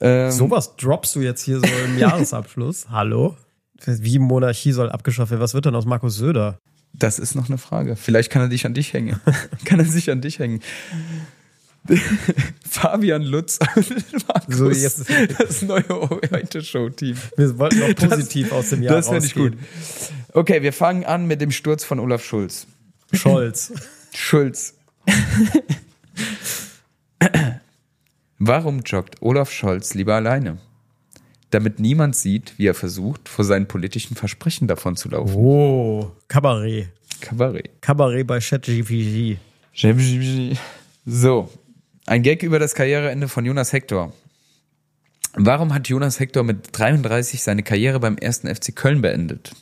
Ähm, 0.02 0.32
Sowas 0.32 0.76
droppst 0.76 1.16
du 1.16 1.22
jetzt 1.22 1.42
hier 1.44 1.60
so 1.60 1.66
im 1.86 1.98
Jahresabschluss. 1.98 2.88
Hallo? 2.90 3.38
Wie 3.86 4.20
Monarchie 4.20 4.72
soll 4.72 4.90
abgeschafft 4.90 5.32
werden? 5.32 5.42
Was 5.42 5.54
wird 5.54 5.66
denn 5.66 5.76
aus 5.76 5.86
Markus 5.86 6.16
Söder? 6.16 6.58
Das 6.94 7.20
ist 7.20 7.36
noch 7.36 7.48
eine 7.50 7.58
Frage. 7.58 7.96
Vielleicht 7.96 8.30
kann 8.32 8.42
er 8.42 8.48
dich 8.50 8.66
an 8.66 8.74
dich 8.74 8.94
hängen. 8.94 9.20
kann 9.66 9.80
er 9.80 9.86
sich 9.86 10.12
an 10.12 10.22
dich 10.22 10.40
hängen. 10.40 10.62
Fabian 12.70 13.24
Lutz 13.24 13.60
und 13.76 14.28
Markus, 14.28 14.56
So, 14.56 14.70
jetzt- 14.72 15.06
das 15.38 15.62
neue 15.64 15.84
Heute-Show-Team. 15.90 17.18
Wir 17.36 17.58
wollten 17.60 17.80
noch 17.80 17.96
positiv 17.96 18.52
aus 18.54 18.70
dem 18.70 18.84
Jahr 18.84 18.96
Das 18.96 19.10
fände 19.10 19.26
ich 19.26 19.34
gut. 19.36 19.58
Okay, 20.34 20.62
wir 20.62 20.72
fangen 20.72 21.04
an 21.04 21.26
mit 21.28 21.42
dem 21.42 21.52
Sturz 21.52 21.84
von 21.84 22.00
Olaf 22.00 22.24
Schulz. 22.24 22.68
Scholz. 23.12 23.74
Schulz. 24.14 24.76
Warum 28.39 28.82
joggt 28.82 29.21
Olaf 29.21 29.51
Scholz 29.51 29.93
lieber 29.93 30.15
alleine? 30.15 30.57
Damit 31.49 31.80
niemand 31.80 32.15
sieht, 32.15 32.57
wie 32.57 32.67
er 32.67 32.74
versucht, 32.74 33.30
vor 33.30 33.45
seinen 33.45 33.67
politischen 33.67 34.15
Versprechen 34.15 34.67
davon 34.67 34.95
zu 34.95 35.09
laufen. 35.09 35.36
Oh, 35.36 36.11
Kabarett. 36.28 36.89
Kabarett. 37.21 37.69
Kabarett 37.82 38.28
bei 38.28 38.39
ChatGPT. 38.39 39.38
So, 41.05 41.49
ein 42.05 42.24
Gag 42.24 42.43
über 42.43 42.59
das 42.59 42.76
Karriereende 42.76 43.28
von 43.28 43.45
Jonas 43.45 43.71
Hector. 43.71 44.13
Warum 45.36 45.74
hat 45.74 45.88
Jonas 45.88 46.19
Hector 46.19 46.43
mit 46.43 46.69
33 46.78 47.41
seine 47.41 47.63
Karriere 47.63 47.99
beim 47.99 48.17
ersten 48.17 48.53
FC 48.53 48.76
Köln 48.76 49.01
beendet? 49.01 49.53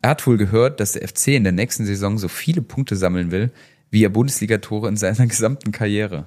Er 0.00 0.10
hat 0.10 0.26
wohl 0.26 0.36
gehört, 0.36 0.80
dass 0.80 0.92
der 0.92 1.08
FC 1.08 1.28
in 1.28 1.44
der 1.44 1.52
nächsten 1.52 1.86
Saison 1.86 2.18
so 2.18 2.28
viele 2.28 2.62
Punkte 2.62 2.94
sammeln 2.94 3.30
will, 3.30 3.50
wie 3.90 4.04
er 4.04 4.10
Bundesligatore 4.10 4.88
in 4.88 4.96
seiner 4.96 5.26
gesamten 5.28 5.72
Karriere 5.72 6.26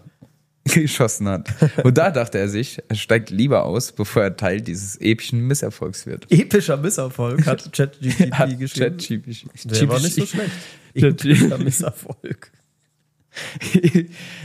geschossen 0.63 1.27
hat. 1.27 1.49
Und 1.83 1.97
da 1.97 2.11
dachte 2.11 2.37
er 2.37 2.47
sich, 2.47 2.79
er 2.87 2.95
steigt 2.95 3.29
lieber 3.31 3.65
aus, 3.65 3.91
bevor 3.91 4.23
er 4.23 4.37
Teil 4.37 4.61
dieses 4.61 4.95
epischen 4.97 5.47
Misserfolgs 5.47 6.05
wird. 6.05 6.31
Epischer 6.31 6.77
Misserfolg 6.77 7.45
hat 7.45 7.71
ChatGPT 7.73 8.31
Hat 8.31 8.59
geschrieben. 8.59 8.97
ChatGPT. 8.97 9.45
Der 9.65 9.89
war 9.89 9.99
nicht 9.99 10.13
so 10.13 10.25
schlecht. 10.25 10.51
Epischer 10.93 11.57
Misserfolg. 11.57 12.51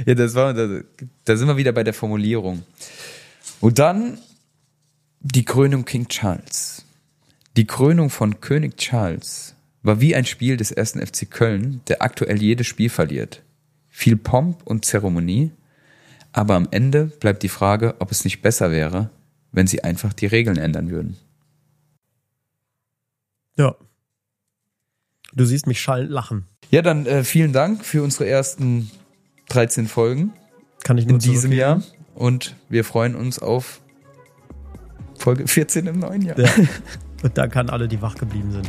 ja, 0.06 0.14
das 0.14 0.34
war, 0.34 0.54
da, 0.54 0.80
da 1.24 1.36
sind 1.36 1.48
wir 1.48 1.56
wieder 1.56 1.72
bei 1.72 1.84
der 1.84 1.94
Formulierung. 1.94 2.62
Und 3.60 3.78
dann 3.78 4.18
die 5.20 5.44
Krönung 5.44 5.84
King 5.84 6.08
Charles. 6.08 6.84
Die 7.56 7.66
Krönung 7.66 8.10
von 8.10 8.40
König 8.40 8.76
Charles 8.76 9.55
war 9.86 10.00
wie 10.00 10.16
ein 10.16 10.26
Spiel 10.26 10.56
des 10.56 10.72
ersten 10.72 11.04
FC 11.04 11.30
Köln, 11.30 11.80
der 11.88 12.02
aktuell 12.02 12.42
jedes 12.42 12.66
Spiel 12.66 12.90
verliert. 12.90 13.42
Viel 13.88 14.16
Pomp 14.16 14.62
und 14.64 14.84
Zeremonie, 14.84 15.52
aber 16.32 16.54
am 16.54 16.68
Ende 16.70 17.06
bleibt 17.06 17.42
die 17.42 17.48
Frage, 17.48 17.94
ob 18.00 18.10
es 18.10 18.24
nicht 18.24 18.42
besser 18.42 18.70
wäre, 18.70 19.10
wenn 19.52 19.66
sie 19.66 19.84
einfach 19.84 20.12
die 20.12 20.26
Regeln 20.26 20.58
ändern 20.58 20.90
würden. 20.90 21.16
Ja. 23.56 23.76
Du 25.32 25.44
siehst 25.44 25.66
mich 25.66 25.80
schallend 25.80 26.10
lachen. 26.10 26.44
Ja, 26.70 26.82
dann 26.82 27.06
äh, 27.06 27.24
vielen 27.24 27.52
Dank 27.52 27.84
für 27.84 28.02
unsere 28.02 28.28
ersten 28.28 28.90
13 29.48 29.86
Folgen 29.86 30.32
Kann 30.82 30.98
ich 30.98 31.06
nur 31.06 31.14
in 31.14 31.20
diesem. 31.20 31.52
Jahr. 31.52 31.82
Und 32.14 32.56
wir 32.68 32.84
freuen 32.84 33.14
uns 33.14 33.38
auf 33.38 33.80
Folge 35.18 35.46
14 35.46 35.86
im 35.86 36.00
neuen 36.00 36.22
Jahr. 36.22 36.38
Ja. 36.38 36.50
Und 37.22 37.38
danke 37.38 37.60
an 37.60 37.70
alle, 37.70 37.88
die 37.88 38.02
wach 38.02 38.16
geblieben 38.16 38.52
sind. 38.52 38.68